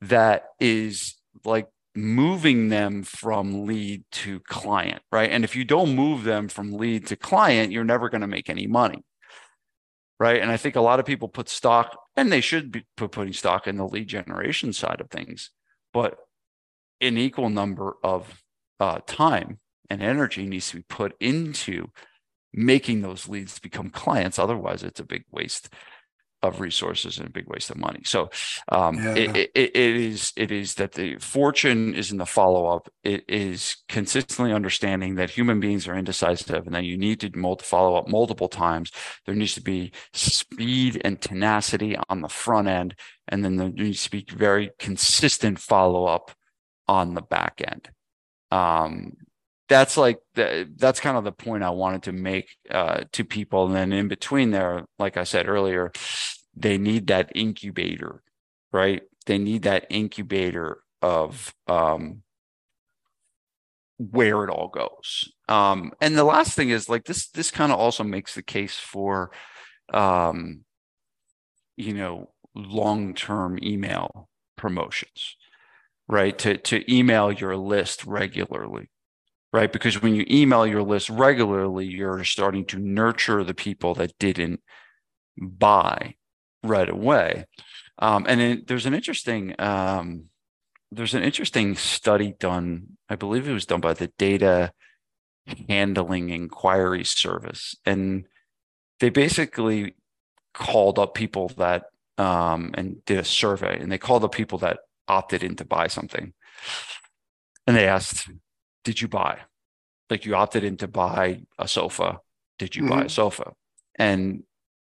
that 0.01 0.47
is 0.59 1.15
like 1.45 1.67
moving 1.95 2.69
them 2.69 3.03
from 3.03 3.65
lead 3.65 4.03
to 4.11 4.39
client 4.41 5.01
right? 5.11 5.29
And 5.29 5.43
if 5.43 5.55
you 5.55 5.63
don't 5.63 5.95
move 5.95 6.23
them 6.23 6.49
from 6.49 6.73
lead 6.73 7.07
to 7.07 7.15
client 7.15 7.71
you're 7.71 7.83
never 7.83 8.09
going 8.09 8.21
to 8.21 8.27
make 8.27 8.49
any 8.49 8.67
money 8.67 9.03
right? 10.19 10.41
And 10.41 10.51
i 10.51 10.57
think 10.57 10.75
a 10.75 10.81
lot 10.81 10.99
of 10.99 11.05
people 11.05 11.27
put 11.27 11.47
stock 11.47 11.97
and 12.17 12.31
they 12.31 12.41
should 12.41 12.71
be 12.71 12.85
putting 12.97 13.33
stock 13.33 13.67
in 13.67 13.77
the 13.77 13.87
lead 13.87 14.07
generation 14.07 14.73
side 14.73 14.99
of 14.99 15.09
things 15.09 15.51
but 15.93 16.17
an 16.99 17.17
equal 17.17 17.49
number 17.49 17.93
of 18.03 18.41
uh, 18.79 18.99
time 19.05 19.59
and 19.89 20.01
energy 20.01 20.45
needs 20.47 20.69
to 20.71 20.77
be 20.77 20.83
put 20.83 21.15
into 21.19 21.87
making 22.53 23.01
those 23.01 23.27
leads 23.27 23.59
become 23.59 23.89
clients 23.89 24.39
otherwise 24.39 24.83
it's 24.83 24.99
a 24.99 25.05
big 25.05 25.23
waste 25.31 25.69
of 26.43 26.59
resources 26.59 27.17
and 27.17 27.27
a 27.27 27.31
big 27.31 27.47
waste 27.47 27.69
of 27.69 27.77
money. 27.77 28.01
So 28.03 28.29
um, 28.67 28.95
yeah. 28.95 29.15
it, 29.15 29.35
it, 29.35 29.51
it 29.55 29.95
is 29.95 30.33
it 30.35 30.51
is 30.51 30.75
that 30.75 30.91
the 30.91 31.17
fortune 31.17 31.95
is 31.95 32.11
in 32.11 32.17
the 32.17 32.25
follow 32.25 32.67
up. 32.67 32.89
It 33.03 33.23
is 33.29 33.77
consistently 33.87 34.51
understanding 34.51 35.15
that 35.15 35.29
human 35.29 35.61
beings 35.61 35.87
are 35.87 35.95
indecisive 35.95 36.65
and 36.65 36.75
that 36.75 36.83
you 36.83 36.97
need 36.97 37.21
to 37.21 37.31
multi- 37.35 37.63
follow 37.63 37.95
up 37.95 38.09
multiple 38.09 38.49
times. 38.49 38.91
There 39.25 39.35
needs 39.35 39.55
to 39.55 39.61
be 39.61 39.93
speed 40.11 41.01
and 41.03 41.19
tenacity 41.19 41.95
on 42.09 42.21
the 42.21 42.29
front 42.29 42.67
end, 42.67 42.95
and 43.29 43.43
then 43.43 43.55
there 43.55 43.69
needs 43.69 44.03
to 44.03 44.11
be 44.11 44.25
very 44.29 44.71
consistent 44.77 45.59
follow 45.59 46.05
up 46.05 46.31
on 46.89 47.13
the 47.13 47.21
back 47.21 47.61
end. 47.65 47.89
Um, 48.51 49.13
that's 49.73 49.97
like 49.97 50.19
the, 50.35 50.69
that's 50.75 50.99
kind 50.99 51.17
of 51.17 51.23
the 51.23 51.31
point 51.31 51.63
I 51.63 51.71
wanted 51.71 52.03
to 52.03 52.11
make 52.11 52.47
uh, 52.69 53.05
to 53.13 53.25
people. 53.25 53.65
And 53.65 53.75
then 53.75 53.91
in 53.91 54.07
between 54.07 54.51
there, 54.51 54.85
like 54.99 55.17
I 55.17 55.23
said 55.23 55.47
earlier, 55.49 55.91
they 56.55 56.77
need 56.77 57.07
that 57.07 57.31
incubator, 57.33 58.21
right? 58.71 59.01
They 59.25 59.39
need 59.39 59.63
that 59.63 59.87
incubator 59.89 60.83
of 61.01 61.55
um, 61.67 62.21
where 63.97 64.43
it 64.43 64.51
all 64.51 64.67
goes. 64.67 65.33
Um, 65.49 65.91
and 65.99 66.15
the 66.15 66.23
last 66.23 66.55
thing 66.55 66.69
is 66.69 66.87
like 66.87 67.05
this. 67.05 67.27
This 67.29 67.49
kind 67.49 67.71
of 67.71 67.79
also 67.79 68.03
makes 68.03 68.35
the 68.35 68.43
case 68.43 68.75
for, 68.75 69.31
um, 69.91 70.65
you 71.77 71.95
know, 71.95 72.29
long-term 72.53 73.57
email 73.63 74.29
promotions, 74.55 75.35
right? 76.07 76.37
To 76.37 76.57
to 76.57 76.93
email 76.93 77.31
your 77.31 77.57
list 77.57 78.05
regularly 78.05 78.89
right? 79.53 79.71
Because 79.71 80.01
when 80.01 80.15
you 80.15 80.25
email 80.29 80.65
your 80.65 80.81
list 80.81 81.09
regularly, 81.09 81.85
you're 81.85 82.23
starting 82.23 82.65
to 82.65 82.79
nurture 82.79 83.43
the 83.43 83.53
people 83.53 83.93
that 83.93 84.17
didn't 84.19 84.59
buy 85.37 86.15
right 86.63 86.89
away. 86.89 87.45
Um, 87.99 88.25
and 88.27 88.41
it, 88.41 88.67
there's 88.67 88.87
an 88.87 88.95
interesting 88.95 89.55
um, 89.59 90.25
there's 90.91 91.13
an 91.13 91.23
interesting 91.23 91.75
study 91.75 92.33
done. 92.39 92.97
I 93.09 93.15
believe 93.15 93.47
it 93.47 93.53
was 93.53 93.65
done 93.65 93.81
by 93.81 93.93
the 93.93 94.11
Data 94.17 94.73
Handling 95.69 96.29
Inquiry 96.29 97.03
Service, 97.03 97.75
and 97.85 98.25
they 98.99 99.09
basically 99.09 99.95
called 100.53 100.99
up 100.99 101.13
people 101.13 101.49
that 101.57 101.85
um, 102.17 102.71
and 102.75 103.03
did 103.05 103.19
a 103.19 103.23
survey, 103.23 103.79
and 103.79 103.91
they 103.91 103.97
called 103.97 104.23
up 104.23 104.31
people 104.31 104.57
that 104.59 104.79
opted 105.07 105.43
in 105.43 105.55
to 105.57 105.65
buy 105.65 105.87
something, 105.87 106.33
and 107.67 107.75
they 107.75 107.87
asked, 107.87 108.29
"Did 108.83 109.01
you 109.01 109.07
buy?" 109.07 109.39
Like 110.09 110.25
you 110.25 110.35
opted 110.35 110.63
in 110.63 110.77
to 110.77 110.87
buy 110.87 111.41
a 111.57 111.67
sofa. 111.67 112.19
Did 112.59 112.75
you 112.75 112.83
mm-hmm. 112.83 112.89
buy 112.89 112.97
a 112.97 112.99
mm-hmm. 113.01 113.09
sofa? 113.09 113.53
And 113.95 114.43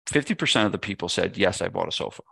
50% 0.09 0.67
of 0.67 0.73
the 0.73 0.79
people 0.79 1.09
said, 1.09 1.37
Yes, 1.37 1.61
I 1.61 1.69
bought 1.69 1.89
a 1.89 1.93
sofa. 1.93 2.23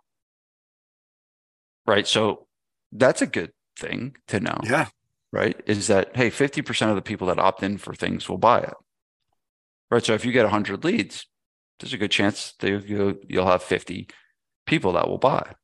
Right. 1.87 2.07
So 2.07 2.47
that's 2.93 3.23
a 3.23 3.27
good 3.27 3.53
thing 3.79 4.17
to 4.29 4.41
know. 4.41 4.59
Yeah. 4.65 4.89
Right. 5.33 5.61
Is 5.67 5.89
that, 5.89 6.17
hey, 6.17 6.31
50% 6.31 6.89
of 6.89 6.97
the 6.97 7.03
people 7.03 7.27
that 7.29 7.39
opt 7.39 7.63
in 7.63 7.79
for 7.79 7.95
things 7.95 8.29
will 8.29 8.39
buy 8.39 8.61
it. 8.61 8.75
Right. 9.91 10.05
So 10.05 10.15
if 10.15 10.25
you 10.25 10.33
get 10.33 10.45
100 10.45 10.85
leads, 10.85 11.27
there's 11.79 11.93
a 11.93 11.99
good 11.99 12.11
chance 12.11 12.55
that 12.61 12.89
you'll, 12.89 13.15
you'll 13.29 13.47
have 13.47 13.63
50 13.63 14.09
people 14.67 14.93
that 14.93 15.09
will 15.09 15.19
buy. 15.19 15.55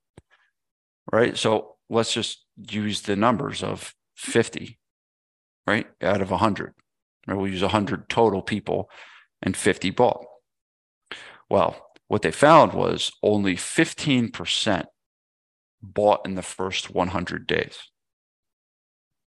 Right. 1.10 1.36
So 1.36 1.76
let's 1.88 2.12
just 2.12 2.44
use 2.56 3.02
the 3.02 3.16
numbers 3.16 3.62
of 3.62 3.94
50, 4.16 4.78
right, 5.66 5.86
out 6.00 6.20
of 6.20 6.30
100. 6.30 6.74
Or 7.28 7.36
we'll 7.36 7.48
use 7.48 7.62
100 7.62 8.08
total 8.08 8.42
people 8.42 8.90
and 9.42 9.56
50 9.56 9.90
bought. 9.90 10.24
Well, 11.48 11.92
what 12.08 12.22
they 12.22 12.30
found 12.30 12.72
was 12.72 13.12
only 13.22 13.56
15% 13.56 14.84
bought 15.82 16.26
in 16.26 16.34
the 16.34 16.42
first 16.42 16.90
100 16.90 17.46
days. 17.46 17.78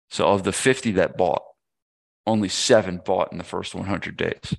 So 0.10 0.28
of 0.28 0.44
the 0.44 0.52
50 0.52 0.92
that 0.94 1.18
bought, 1.18 1.44
only 2.26 2.50
seven 2.50 3.02
bought 3.04 3.32
in 3.32 3.38
the 3.38 3.44
first 3.44 3.76
100 3.76 4.16
days. 4.16 4.56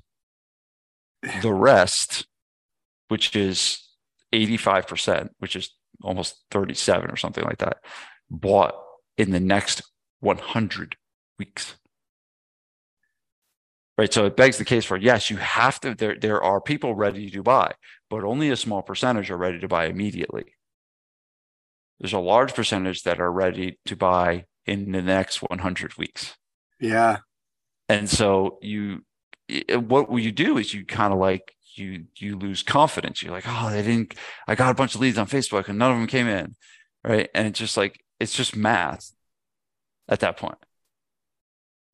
The 1.43 1.53
rest, 1.53 2.27
which 3.09 3.35
is 3.35 3.89
85%, 4.35 5.31
which 5.39 5.57
is 5.57 5.71
almost 6.03 6.45
37 6.51 7.11
or 7.11 7.17
something 7.17 7.45
like 7.45 7.59
that, 7.59 7.79
bought 8.29 8.75
in 9.17 9.31
the 9.31 9.41
next 9.41 9.83
100 10.21 10.97
weeks. 11.39 11.77
Right 13.97 14.13
so 14.13 14.27
it 14.27 14.37
begs 14.37 14.59
the 14.59 14.65
case 14.65 14.85
for 14.85 14.97
yes 14.97 15.31
you 15.31 15.37
have 15.37 15.79
to 15.81 15.95
there 15.95 16.17
there 16.19 16.43
are 16.43 16.61
people 16.61 16.97
ready 16.97 17.31
to 17.31 17.43
buy 17.45 17.75
but 18.11 18.25
only 18.25 18.51
a 18.51 18.57
small 18.57 18.83
percentage 18.83 19.31
are 19.31 19.37
ready 19.37 19.59
to 19.61 19.69
buy 19.69 19.87
immediately. 19.87 20.45
There's 22.01 22.13
a 22.13 22.19
large 22.19 22.55
percentage 22.55 23.03
that 23.05 23.21
are 23.21 23.31
ready 23.31 23.79
to 23.87 23.97
buy 23.97 24.45
in 24.67 24.93
the 24.93 25.03
next 25.03 25.43
100 25.43 25.97
weeks. 25.97 26.37
Yeah. 26.81 27.19
And 27.89 28.09
so 28.11 28.59
you 28.63 29.05
eh, 29.49 29.77
what 29.77 30.11
will 30.11 30.21
you 30.21 30.33
do 30.33 30.59
is 30.59 30.75
you 30.75 30.85
kind 30.85 31.13
of 31.13 31.19
like 31.19 31.55
you 31.77 32.05
you 32.19 32.37
lose 32.37 32.63
confidence. 32.63 33.23
You're 33.23 33.33
like 33.33 33.47
oh 33.47 33.71
they 33.71 33.83
didn't 33.83 34.15
i 34.47 34.55
got 34.55 34.71
a 34.71 34.75
bunch 34.75 34.95
of 34.95 35.01
leads 35.01 35.19
on 35.19 35.27
facebook 35.27 35.69
and 35.69 35.79
none 35.79 35.93
of 35.93 35.99
them 35.99 36.07
came 36.07 36.29
in. 36.29 36.55
Right? 37.03 37.29
And 37.35 37.47
it's 37.47 37.59
just 37.59 37.77
like 37.77 38.01
it's 38.19 38.35
just 38.35 38.57
math 38.57 39.13
at 40.09 40.21
that 40.21 40.37
point 40.37 40.59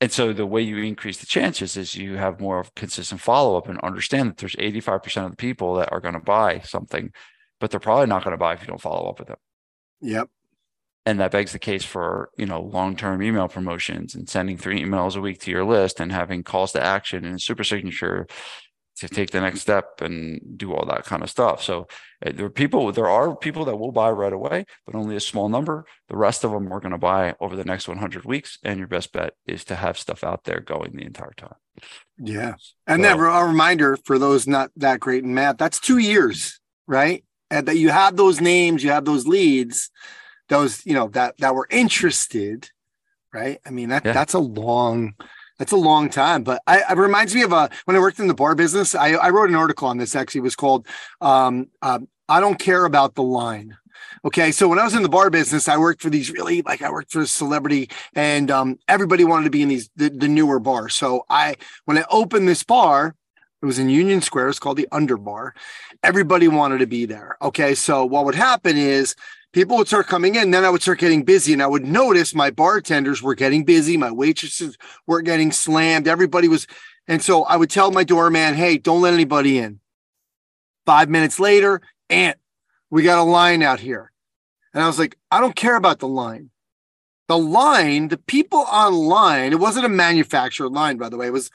and 0.00 0.10
so 0.10 0.32
the 0.32 0.46
way 0.46 0.62
you 0.62 0.78
increase 0.78 1.18
the 1.18 1.26
chances 1.26 1.76
is 1.76 1.94
you 1.94 2.16
have 2.16 2.40
more 2.40 2.58
of 2.58 2.74
consistent 2.74 3.20
follow 3.20 3.58
up 3.58 3.68
and 3.68 3.78
understand 3.80 4.30
that 4.30 4.36
there's 4.38 4.56
85% 4.56 5.24
of 5.24 5.30
the 5.32 5.36
people 5.36 5.74
that 5.74 5.92
are 5.92 6.00
going 6.00 6.14
to 6.14 6.20
buy 6.20 6.60
something, 6.60 7.12
but 7.58 7.70
they're 7.70 7.80
probably 7.80 8.06
not 8.06 8.24
going 8.24 8.32
to 8.32 8.38
buy 8.38 8.54
if 8.54 8.62
you 8.62 8.66
don't 8.66 8.80
follow 8.80 9.10
up 9.10 9.18
with 9.18 9.28
them. 9.28 9.36
Yep. 10.00 10.30
And 11.04 11.20
that 11.20 11.32
begs 11.32 11.52
the 11.52 11.58
case 11.58 11.84
for, 11.84 12.30
you 12.38 12.46
know, 12.46 12.62
long-term 12.62 13.22
email 13.22 13.48
promotions 13.48 14.14
and 14.14 14.28
sending 14.28 14.56
three 14.56 14.82
emails 14.82 15.16
a 15.16 15.20
week 15.20 15.40
to 15.40 15.50
your 15.50 15.64
list 15.64 16.00
and 16.00 16.12
having 16.12 16.44
calls 16.44 16.72
to 16.72 16.82
action 16.82 17.24
and 17.24 17.40
super 17.40 17.64
signature 17.64 18.26
to 19.00 19.08
take 19.08 19.30
the 19.30 19.40
next 19.40 19.60
step 19.60 20.02
and 20.02 20.58
do 20.58 20.74
all 20.74 20.84
that 20.86 21.04
kind 21.04 21.22
of 21.22 21.30
stuff. 21.30 21.62
So 21.62 21.88
uh, 22.24 22.32
there 22.34 22.44
are 22.44 22.50
people, 22.50 22.92
there 22.92 23.08
are 23.08 23.34
people 23.34 23.64
that 23.64 23.76
will 23.76 23.92
buy 23.92 24.10
right 24.10 24.32
away, 24.32 24.66
but 24.84 24.94
only 24.94 25.16
a 25.16 25.20
small 25.20 25.48
number. 25.48 25.86
The 26.08 26.18
rest 26.18 26.44
of 26.44 26.50
them 26.52 26.70
are 26.70 26.80
going 26.80 26.92
to 26.92 26.98
buy 26.98 27.34
over 27.40 27.56
the 27.56 27.64
next 27.64 27.88
100 27.88 28.26
weeks. 28.26 28.58
And 28.62 28.78
your 28.78 28.88
best 28.88 29.12
bet 29.12 29.34
is 29.46 29.64
to 29.64 29.76
have 29.76 29.98
stuff 29.98 30.22
out 30.22 30.44
there 30.44 30.60
going 30.60 30.92
the 30.94 31.04
entire 31.04 31.32
time. 31.34 31.54
Yeah. 32.18 32.54
And 32.86 33.02
so, 33.02 33.18
a 33.18 33.46
reminder 33.46 33.96
for 34.04 34.18
those 34.18 34.46
not 34.46 34.70
that 34.76 35.00
great 35.00 35.24
in 35.24 35.32
math, 35.34 35.56
that's 35.56 35.80
two 35.80 35.98
years, 35.98 36.60
right? 36.86 37.24
And 37.50 37.66
that 37.68 37.78
you 37.78 37.88
have 37.88 38.16
those 38.16 38.40
names, 38.40 38.84
you 38.84 38.90
have 38.90 39.06
those 39.06 39.26
leads, 39.26 39.90
those, 40.50 40.84
you 40.84 40.92
know, 40.92 41.08
that, 41.08 41.38
that 41.38 41.54
were 41.54 41.66
interested, 41.70 42.68
right? 43.32 43.60
I 43.64 43.70
mean, 43.70 43.88
that, 43.88 44.04
yeah. 44.04 44.12
that's 44.12 44.34
a 44.34 44.38
long, 44.38 45.14
that's 45.60 45.72
a 45.72 45.76
long 45.76 46.08
time, 46.08 46.42
but 46.42 46.62
I, 46.66 46.82
it 46.90 46.96
reminds 46.96 47.34
me 47.34 47.42
of 47.42 47.52
a 47.52 47.56
uh, 47.56 47.68
when 47.84 47.94
I 47.94 48.00
worked 48.00 48.18
in 48.18 48.28
the 48.28 48.34
bar 48.34 48.54
business. 48.54 48.94
I, 48.94 49.10
I 49.10 49.28
wrote 49.28 49.50
an 49.50 49.56
article 49.56 49.88
on 49.88 49.98
this. 49.98 50.16
Actually, 50.16 50.38
it 50.38 50.44
was 50.44 50.56
called 50.56 50.86
um, 51.20 51.68
uh, 51.82 51.98
"I 52.30 52.40
Don't 52.40 52.58
Care 52.58 52.86
About 52.86 53.14
the 53.14 53.22
Line." 53.22 53.76
Okay, 54.24 54.52
so 54.52 54.68
when 54.68 54.78
I 54.78 54.84
was 54.84 54.94
in 54.94 55.02
the 55.02 55.10
bar 55.10 55.28
business, 55.28 55.68
I 55.68 55.76
worked 55.76 56.00
for 56.00 56.08
these 56.08 56.30
really 56.30 56.62
like 56.62 56.80
I 56.80 56.90
worked 56.90 57.12
for 57.12 57.20
a 57.20 57.26
celebrity, 57.26 57.90
and 58.14 58.50
um, 58.50 58.78
everybody 58.88 59.22
wanted 59.22 59.44
to 59.44 59.50
be 59.50 59.60
in 59.60 59.68
these 59.68 59.90
the, 59.96 60.08
the 60.08 60.28
newer 60.28 60.60
bars. 60.60 60.94
So 60.94 61.26
I 61.28 61.56
when 61.84 61.98
I 61.98 62.04
opened 62.10 62.48
this 62.48 62.62
bar, 62.62 63.14
it 63.62 63.66
was 63.66 63.78
in 63.78 63.90
Union 63.90 64.22
Square. 64.22 64.48
It's 64.48 64.58
called 64.58 64.78
the 64.78 64.88
Underbar. 64.90 65.50
Everybody 66.02 66.48
wanted 66.48 66.78
to 66.78 66.86
be 66.86 67.04
there. 67.04 67.36
Okay, 67.42 67.74
so 67.74 68.06
what 68.06 68.24
would 68.24 68.34
happen 68.34 68.78
is 68.78 69.14
people 69.52 69.76
would 69.76 69.88
start 69.88 70.06
coming 70.06 70.34
in. 70.34 70.50
Then 70.50 70.64
I 70.64 70.70
would 70.70 70.82
start 70.82 70.98
getting 70.98 71.24
busy, 71.24 71.52
and 71.52 71.62
I 71.62 71.66
would 71.66 71.84
notice 71.84 72.34
my 72.34 72.50
bartenders 72.50 73.22
were 73.22 73.34
getting 73.34 73.64
busy. 73.64 73.96
My 73.96 74.10
waitresses 74.10 74.76
were 75.06 75.22
getting 75.22 75.52
slammed. 75.52 76.08
Everybody 76.08 76.48
was, 76.48 76.66
and 77.06 77.22
so 77.22 77.44
I 77.44 77.56
would 77.56 77.70
tell 77.70 77.90
my 77.90 78.04
doorman, 78.04 78.54
"Hey, 78.54 78.78
don't 78.78 79.02
let 79.02 79.14
anybody 79.14 79.58
in." 79.58 79.80
Five 80.86 81.08
minutes 81.08 81.38
later, 81.38 81.80
Ant, 82.08 82.38
we 82.90 83.02
got 83.02 83.18
a 83.18 83.22
line 83.22 83.62
out 83.62 83.80
here, 83.80 84.12
and 84.72 84.82
I 84.82 84.86
was 84.86 84.98
like, 84.98 85.16
"I 85.30 85.40
don't 85.40 85.56
care 85.56 85.76
about 85.76 85.98
the 85.98 86.08
line." 86.08 86.50
The 87.28 87.38
line, 87.38 88.08
the 88.08 88.16
people 88.16 88.66
online, 88.72 89.52
it 89.52 89.60
wasn't 89.60 89.86
a 89.86 89.88
manufactured 89.88 90.70
line, 90.70 90.96
by 90.96 91.08
the 91.08 91.16
way. 91.16 91.28
It 91.28 91.32
was 91.32 91.50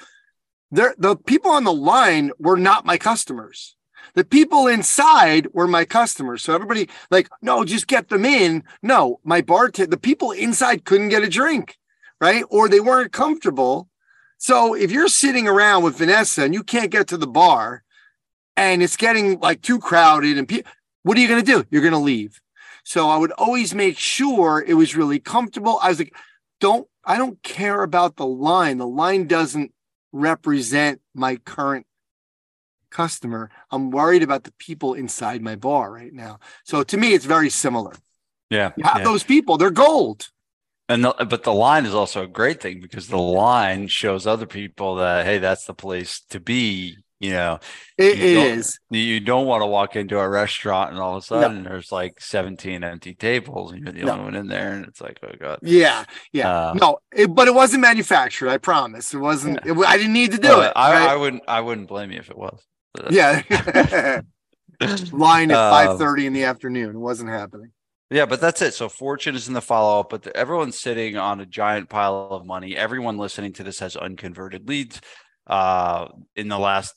there. 0.72 0.96
The 0.98 1.18
people 1.18 1.52
on 1.52 1.66
the 1.66 1.74
line 1.74 2.32
were 2.40 2.56
not 2.56 2.86
my 2.86 2.98
customers. 2.98 3.75
The 4.14 4.24
people 4.24 4.68
inside 4.68 5.48
were 5.54 5.68
my 5.68 5.86
customers. 5.86 6.44
So 6.44 6.54
everybody 6.54 6.90
like, 7.12 7.30
no, 7.42 7.66
just 7.66 7.88
get 7.88 8.10
them 8.10 8.26
in. 8.26 8.64
No, 8.82 9.20
my 9.24 9.42
bartender, 9.42 9.90
the 9.90 9.98
people 9.98 10.32
inside 10.32 10.86
couldn't 10.86 11.10
get 11.10 11.24
a 11.24 11.30
drink, 11.30 11.78
right? 12.22 12.44
Or 12.50 12.70
they 12.70 12.80
weren't 12.80 13.12
comfortable. 13.12 13.90
So 14.38 14.76
if 14.76 14.92
you're 14.92 15.08
sitting 15.08 15.48
around 15.48 15.84
with 15.84 15.98
Vanessa 15.98 16.44
and 16.44 16.54
you 16.54 16.64
can't 16.64 16.92
get 16.92 17.08
to 17.08 17.18
the 17.18 17.28
bar 17.28 17.84
and 18.56 18.84
it's 18.84 18.98
getting 18.98 19.40
like 19.40 19.62
too 19.62 19.80
crowded 19.80 20.38
and 20.38 20.48
people, 20.48 20.72
what 21.04 21.18
are 21.18 21.22
you 21.22 21.28
going 21.28 21.44
to 21.44 21.52
do? 21.52 21.66
You're 21.70 21.82
going 21.82 21.94
to 21.94 22.00
leave. 22.00 22.40
So 22.84 23.10
I 23.10 23.18
would 23.18 23.32
always 23.32 23.74
make 23.74 23.98
sure 23.98 24.64
it 24.66 24.76
was 24.76 24.96
really 24.96 25.20
comfortable. 25.20 25.80
I 25.82 25.90
was 25.90 26.00
like, 26.00 26.16
don't, 26.60 26.88
I 27.04 27.18
don't 27.18 27.42
care 27.44 27.82
about 27.84 28.16
the 28.16 28.26
line. 28.26 28.78
The 28.78 28.88
line 28.88 29.28
doesn't 29.28 29.72
represent 30.12 31.02
my 31.14 31.38
current 31.38 31.86
customer. 32.96 33.50
I'm 33.72 33.92
worried 33.92 34.24
about 34.24 34.44
the 34.46 34.54
people 34.54 34.94
inside 34.94 35.42
my 35.42 35.56
bar 35.56 35.92
right 35.92 36.14
now. 36.14 36.40
So 36.64 36.82
to 36.84 36.98
me, 36.98 37.14
it's 37.14 37.26
very 37.26 37.50
similar. 37.50 37.94
Yeah. 38.50 38.72
You 38.78 38.86
have 38.86 39.00
yeah. 39.00 39.04
those 39.04 39.24
people, 39.24 39.58
they're 39.58 39.70
gold. 39.70 40.30
And 40.88 41.04
the, 41.04 41.14
but 41.28 41.44
the 41.44 41.54
line 41.54 41.86
is 41.86 41.94
also 41.94 42.24
a 42.24 42.28
great 42.28 42.62
thing 42.62 42.80
because 42.80 43.08
the 43.08 43.18
line 43.18 43.88
shows 43.88 44.26
other 44.26 44.46
people 44.46 44.96
that 44.96 45.26
hey, 45.26 45.40
that's 45.40 45.66
the 45.66 45.74
place 45.74 46.22
to 46.30 46.40
be. 46.40 46.98
You 47.20 47.32
know, 47.32 47.60
it 47.98 48.18
you 48.18 48.40
is. 48.40 48.78
You 48.90 49.20
don't 49.22 49.48
want 49.48 49.62
to 49.62 49.66
walk 49.66 49.96
into 49.96 50.20
a 50.20 50.30
restaurant 50.30 50.92
and 50.92 51.00
all 51.00 51.16
of 51.16 51.24
a 51.24 51.26
sudden 51.26 51.64
no. 51.64 51.70
there's 51.70 51.90
like 51.92 52.20
17 52.20 52.84
empty 52.84 53.16
tables 53.16 53.72
and 53.72 53.84
you're 53.84 53.94
the 53.94 54.02
no. 54.02 54.12
only 54.12 54.24
one 54.26 54.36
in 54.36 54.48
there, 54.48 54.74
and 54.74 54.86
it's 54.86 55.00
like, 55.00 55.18
oh 55.24 55.32
god. 55.40 55.60
Yeah, 55.64 56.04
yeah. 56.34 56.52
Uh, 56.52 56.74
no, 56.74 56.98
it, 57.14 57.34
but 57.34 57.48
it 57.48 57.56
wasn't 57.56 57.82
manufactured. 57.82 58.50
I 58.50 58.58
promise. 58.58 59.14
It 59.14 59.20
wasn't. 59.20 59.60
Yeah. 59.66 59.72
It, 59.72 59.78
I 59.88 59.98
didn't 59.98 60.14
need 60.14 60.34
to 60.34 60.38
do 60.38 60.56
uh, 60.56 60.68
it. 60.68 60.74
I, 60.76 60.94
right? 60.94 61.10
I, 61.10 61.16
wouldn't. 61.16 61.44
I 61.48 61.62
wouldn't 61.62 61.88
blame 61.88 62.12
you 62.12 62.20
if 62.20 62.30
it 62.30 62.38
was. 62.38 62.62
Yeah. 63.10 64.22
Line 65.12 65.52
at 65.52 65.58
um, 65.58 65.72
five 65.72 65.98
thirty 65.98 66.26
in 66.26 66.34
the 66.34 66.44
afternoon. 66.44 66.96
It 66.96 67.00
wasn't 67.00 67.30
happening. 67.30 67.72
Yeah, 68.12 68.26
but 68.26 68.40
that's 68.40 68.62
it. 68.62 68.74
So 68.74 68.88
fortune 68.88 69.36
is 69.36 69.48
in 69.48 69.54
the 69.54 69.62
follow 69.62 70.02
up, 70.02 70.10
but 70.10 70.24
the, 70.24 70.36
everyone's 70.36 70.80
sitting 70.80 71.18
on 71.18 71.40
a 71.40 71.46
giant 71.46 71.90
pile 71.90 72.28
of 72.30 72.46
money. 72.46 72.76
Everyone 72.76 73.18
listening 73.18 73.54
to 73.54 73.64
this 73.64 73.80
has 73.80 73.96
unconverted 73.96 74.68
leads. 74.68 75.02
Uh, 75.48 76.10
in 76.36 76.48
the 76.48 76.60
last 76.60 76.94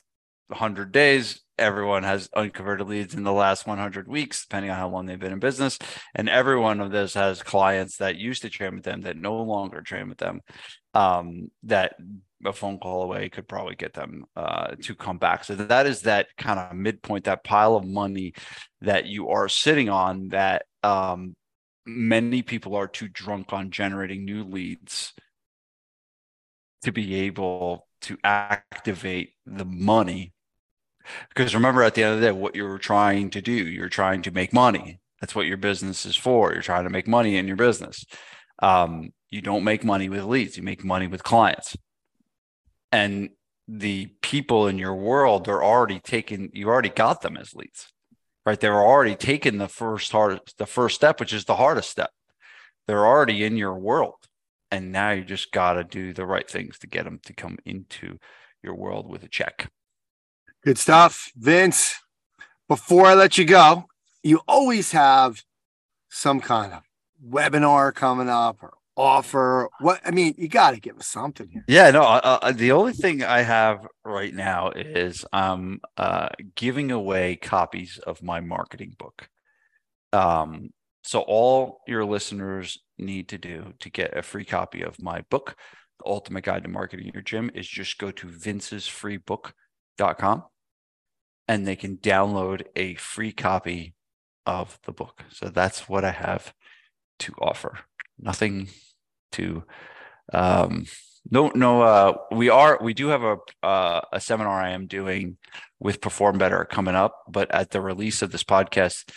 100 0.48 0.92
days, 0.92 1.40
everyone 1.58 2.02
has 2.02 2.28
unconverted 2.34 2.86
leads 2.86 3.14
in 3.14 3.22
the 3.22 3.32
last 3.32 3.66
100 3.66 4.06
weeks, 4.06 4.44
depending 4.44 4.70
on 4.70 4.76
how 4.76 4.88
long 4.88 5.06
they've 5.06 5.18
been 5.18 5.32
in 5.32 5.38
business. 5.38 5.78
And 6.14 6.28
every 6.28 6.58
one 6.58 6.80
of 6.80 6.90
this 6.90 7.14
has 7.14 7.42
clients 7.42 7.96
that 7.98 8.16
used 8.16 8.42
to 8.42 8.50
train 8.50 8.74
with 8.74 8.84
them 8.84 9.02
that 9.02 9.16
no 9.16 9.42
longer 9.42 9.80
train 9.80 10.08
with 10.08 10.18
them. 10.18 10.40
Um, 10.94 11.50
that 11.64 11.94
a 12.44 12.52
phone 12.52 12.78
call 12.78 13.02
away 13.02 13.28
could 13.28 13.48
probably 13.48 13.74
get 13.74 13.94
them 13.94 14.24
uh, 14.36 14.74
to 14.82 14.94
come 14.94 15.18
back. 15.18 15.44
So 15.44 15.54
that 15.56 15.86
is 15.86 16.02
that 16.02 16.28
kind 16.36 16.58
of 16.58 16.76
midpoint, 16.76 17.24
that 17.24 17.44
pile 17.44 17.76
of 17.76 17.84
money 17.84 18.34
that 18.80 19.06
you 19.06 19.30
are 19.30 19.48
sitting 19.48 19.88
on 19.88 20.28
that 20.28 20.66
um, 20.82 21.34
many 21.84 22.42
people 22.42 22.76
are 22.76 22.86
too 22.86 23.08
drunk 23.08 23.52
on 23.52 23.70
generating 23.70 24.24
new 24.24 24.44
leads 24.44 25.12
to 26.82 26.92
be 26.92 27.14
able 27.22 27.88
to 28.02 28.16
activate 28.22 29.32
the 29.44 29.64
money. 29.64 30.32
Because 31.30 31.54
remember, 31.54 31.82
at 31.82 31.94
the 31.94 32.04
end 32.04 32.14
of 32.14 32.20
the 32.20 32.26
day, 32.26 32.32
what 32.32 32.54
you're 32.54 32.78
trying 32.78 33.30
to 33.30 33.40
do, 33.40 33.52
you're 33.52 33.88
trying 33.88 34.22
to 34.22 34.30
make 34.30 34.52
money. 34.52 35.00
That's 35.20 35.34
what 35.34 35.46
your 35.46 35.56
business 35.56 36.06
is 36.06 36.16
for. 36.16 36.52
You're 36.52 36.62
trying 36.62 36.84
to 36.84 36.90
make 36.90 37.08
money 37.08 37.36
in 37.36 37.48
your 37.48 37.56
business. 37.56 38.04
Um, 38.60 39.10
you 39.30 39.40
don't 39.40 39.64
make 39.64 39.82
money 39.82 40.08
with 40.08 40.24
leads, 40.24 40.56
you 40.56 40.62
make 40.62 40.84
money 40.84 41.06
with 41.06 41.24
clients 41.24 41.76
and 42.92 43.30
the 43.66 44.06
people 44.22 44.66
in 44.66 44.78
your 44.78 44.94
world 44.94 45.48
are 45.48 45.62
already 45.62 46.00
taken 46.00 46.50
you 46.52 46.68
already 46.68 46.88
got 46.88 47.20
them 47.20 47.36
as 47.36 47.54
leads 47.54 47.92
right? 48.46 48.60
They're 48.60 48.82
already 48.82 49.14
taking 49.14 49.58
the 49.58 49.68
first 49.68 50.10
hard 50.10 50.40
the 50.56 50.66
first 50.66 50.94
step 50.94 51.20
which 51.20 51.34
is 51.34 51.44
the 51.44 51.56
hardest 51.56 51.90
step. 51.90 52.10
They're 52.86 53.06
already 53.06 53.44
in 53.44 53.58
your 53.58 53.78
world 53.78 54.26
and 54.70 54.90
now 54.90 55.10
you 55.10 55.22
just 55.22 55.52
got 55.52 55.74
to 55.74 55.84
do 55.84 56.14
the 56.14 56.24
right 56.24 56.48
things 56.48 56.78
to 56.78 56.86
get 56.86 57.04
them 57.04 57.20
to 57.24 57.34
come 57.34 57.58
into 57.66 58.18
your 58.62 58.74
world 58.74 59.08
with 59.08 59.22
a 59.22 59.28
check. 59.28 59.70
Good 60.64 60.78
stuff. 60.78 61.30
Vince 61.36 61.94
before 62.68 63.06
i 63.06 63.14
let 63.14 63.38
you 63.38 63.44
go 63.46 63.86
you 64.22 64.40
always 64.46 64.92
have 64.92 65.42
some 66.10 66.40
kind 66.40 66.72
of 66.72 66.82
webinar 67.26 67.94
coming 67.94 68.28
up 68.28 68.62
or 68.62 68.74
offer? 68.98 69.70
What 69.80 70.00
I 70.04 70.10
mean, 70.10 70.34
you 70.36 70.48
got 70.48 70.72
to 70.72 70.80
give 70.80 70.98
us 70.98 71.06
something 71.06 71.48
here. 71.48 71.64
Yeah, 71.68 71.90
no. 71.90 72.02
Uh, 72.02 72.38
uh, 72.42 72.52
the 72.52 72.72
only 72.72 72.92
thing 72.92 73.22
I 73.22 73.42
have 73.42 73.86
right 74.04 74.34
now 74.34 74.70
is 74.70 75.24
um 75.32 75.80
uh 75.96 76.28
giving 76.56 76.90
away 76.90 77.36
copies 77.36 77.98
of 78.06 78.22
my 78.22 78.40
marketing 78.40 78.96
book. 78.98 79.28
Um, 80.12 80.70
so 81.04 81.20
all 81.20 81.80
your 81.86 82.04
listeners 82.04 82.78
need 82.98 83.28
to 83.28 83.38
do 83.38 83.72
to 83.80 83.90
get 83.90 84.16
a 84.16 84.22
free 84.22 84.44
copy 84.44 84.82
of 84.82 85.00
my 85.00 85.22
book, 85.30 85.56
The 86.00 86.06
Ultimate 86.06 86.44
Guide 86.44 86.64
to 86.64 86.68
Marketing 86.68 87.10
Your 87.14 87.22
Gym, 87.22 87.50
is 87.54 87.66
just 87.66 87.98
go 87.98 88.10
to 88.10 88.26
vincesfreebook.com 88.26 90.44
and 91.46 91.66
they 91.66 91.76
can 91.76 91.96
download 91.96 92.64
a 92.76 92.94
free 92.96 93.32
copy 93.32 93.94
of 94.44 94.78
the 94.84 94.92
book. 94.92 95.24
So 95.30 95.48
that's 95.48 95.88
what 95.88 96.04
I 96.04 96.10
have 96.10 96.52
to 97.20 97.32
offer. 97.40 97.78
Nothing 98.18 98.68
to 99.32 99.64
um, 100.32 100.84
no 101.30 101.50
no 101.54 101.82
uh, 101.82 102.16
we 102.30 102.48
are 102.48 102.78
we 102.82 102.94
do 102.94 103.08
have 103.08 103.22
a 103.22 103.36
uh, 103.62 104.00
a 104.12 104.20
seminar 104.20 104.60
i 104.60 104.70
am 104.70 104.86
doing 104.86 105.36
with 105.78 106.00
perform 106.00 106.38
better 106.38 106.64
coming 106.64 106.94
up 106.94 107.14
but 107.28 107.50
at 107.54 107.70
the 107.70 107.80
release 107.80 108.22
of 108.22 108.32
this 108.32 108.44
podcast 108.44 109.10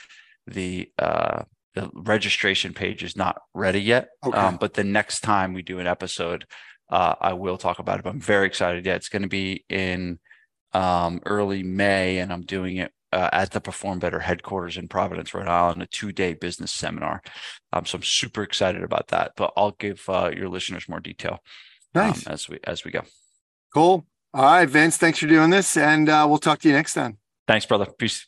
the 0.47 0.89
uh, 0.99 1.43
the 1.75 1.89
registration 1.93 2.73
page 2.73 3.03
is 3.03 3.15
not 3.15 3.41
ready 3.53 3.79
yet. 3.79 4.09
Okay. 4.25 4.37
um, 4.37 4.57
but 4.57 4.73
the 4.73 4.83
next 4.83 5.21
time 5.21 5.53
we 5.53 5.61
do 5.61 5.79
an 5.79 5.87
episode 5.87 6.45
uh, 6.89 7.15
i 7.21 7.33
will 7.33 7.57
talk 7.57 7.79
about 7.79 7.99
it. 7.99 8.03
But 8.03 8.11
i'm 8.11 8.21
very 8.21 8.47
excited. 8.47 8.85
Yeah 8.85 8.95
it's 8.95 9.09
going 9.09 9.21
to 9.23 9.27
be 9.27 9.65
in 9.69 10.19
um, 10.73 11.21
early 11.25 11.63
may 11.63 12.19
and 12.19 12.31
i'm 12.31 12.43
doing 12.43 12.77
it 12.77 12.91
uh, 13.11 13.29
at 13.31 13.51
the 13.51 13.61
Perform 13.61 13.99
Better 13.99 14.19
headquarters 14.19 14.77
in 14.77 14.87
Providence, 14.87 15.33
Rhode 15.33 15.47
Island, 15.47 15.81
a 15.81 15.87
two 15.87 16.11
day 16.11 16.33
business 16.33 16.71
seminar. 16.71 17.21
Um, 17.73 17.85
so 17.85 17.97
I'm 17.97 18.03
super 18.03 18.43
excited 18.43 18.83
about 18.83 19.07
that. 19.09 19.33
But 19.35 19.53
I'll 19.55 19.71
give 19.71 20.03
uh, 20.07 20.31
your 20.35 20.49
listeners 20.49 20.89
more 20.89 20.99
detail 20.99 21.39
um, 21.95 22.07
nice. 22.07 22.27
um, 22.27 22.33
as 22.33 22.49
we 22.49 22.59
as 22.63 22.83
we 22.83 22.91
go. 22.91 23.01
Cool. 23.73 24.05
All 24.33 24.43
right, 24.45 24.69
Vince. 24.69 24.97
Thanks 24.97 25.19
for 25.19 25.27
doing 25.27 25.49
this, 25.49 25.75
and 25.75 26.07
uh, 26.07 26.25
we'll 26.27 26.37
talk 26.37 26.59
to 26.59 26.67
you 26.69 26.73
next 26.73 26.93
time. 26.93 27.17
Thanks, 27.47 27.65
brother. 27.65 27.85
Peace. 27.97 28.27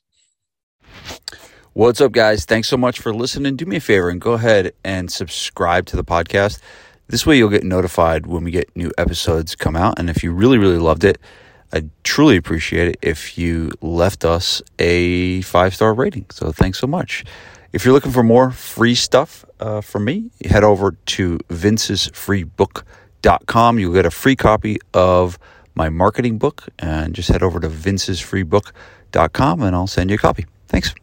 What's 1.73 2.01
up, 2.01 2.11
guys? 2.11 2.45
Thanks 2.45 2.67
so 2.67 2.77
much 2.77 2.99
for 2.99 3.15
listening. 3.15 3.55
Do 3.55 3.65
me 3.65 3.77
a 3.77 3.81
favor 3.81 4.09
and 4.09 4.21
go 4.21 4.34
ahead 4.34 4.73
and 4.84 5.11
subscribe 5.11 5.86
to 5.88 5.95
the 5.95 6.03
podcast. 6.03 6.59
This 7.07 7.25
way, 7.25 7.38
you'll 7.38 7.49
get 7.49 7.63
notified 7.63 8.27
when 8.27 8.43
we 8.43 8.51
get 8.51 8.75
new 8.75 8.91
episodes 8.97 9.55
come 9.55 9.75
out. 9.75 9.97
And 9.97 10.09
if 10.09 10.23
you 10.23 10.34
really, 10.34 10.57
really 10.57 10.77
loved 10.77 11.03
it, 11.03 11.19
I'd 11.74 11.89
truly 12.03 12.38
appreciate 12.38 12.88
it 12.88 12.97
if 13.01 13.38
you 13.38 13.71
left 13.82 14.24
us 14.24 14.61
a 14.78 15.41
five 15.41 15.74
star 15.74 15.93
rating. 15.93 16.28
So 16.30 16.51
thanks 16.51 16.80
so 16.80 16.88
much. 16.88 17.26
If 17.74 17.84
you're 17.84 17.93
looking 17.93 18.11
for 18.11 18.21
more 18.21 18.51
free 18.51 18.93
stuff 18.93 19.43
uh, 19.59 19.82
from 19.82 20.05
me, 20.05 20.30
head 20.45 20.63
over 20.63 20.91
to 20.91 21.39
vincesfreebook.com. 21.49 23.80
You'll 23.80 23.93
get 23.93 24.05
a 24.05 24.11
free 24.11 24.36
copy 24.36 24.78
of 24.93 25.39
my 25.74 25.89
marketing 25.89 26.38
book 26.38 26.67
and 26.78 27.15
just 27.15 27.30
head 27.30 27.41
over 27.41 27.59
to 27.59 27.69
vincesfreebook.com 27.69 29.63
and 29.63 29.76
I'll 29.76 29.88
send 29.88 30.11
you 30.11 30.15
a 30.15 30.19
copy. 30.19 30.45
Thanks. 30.67 30.93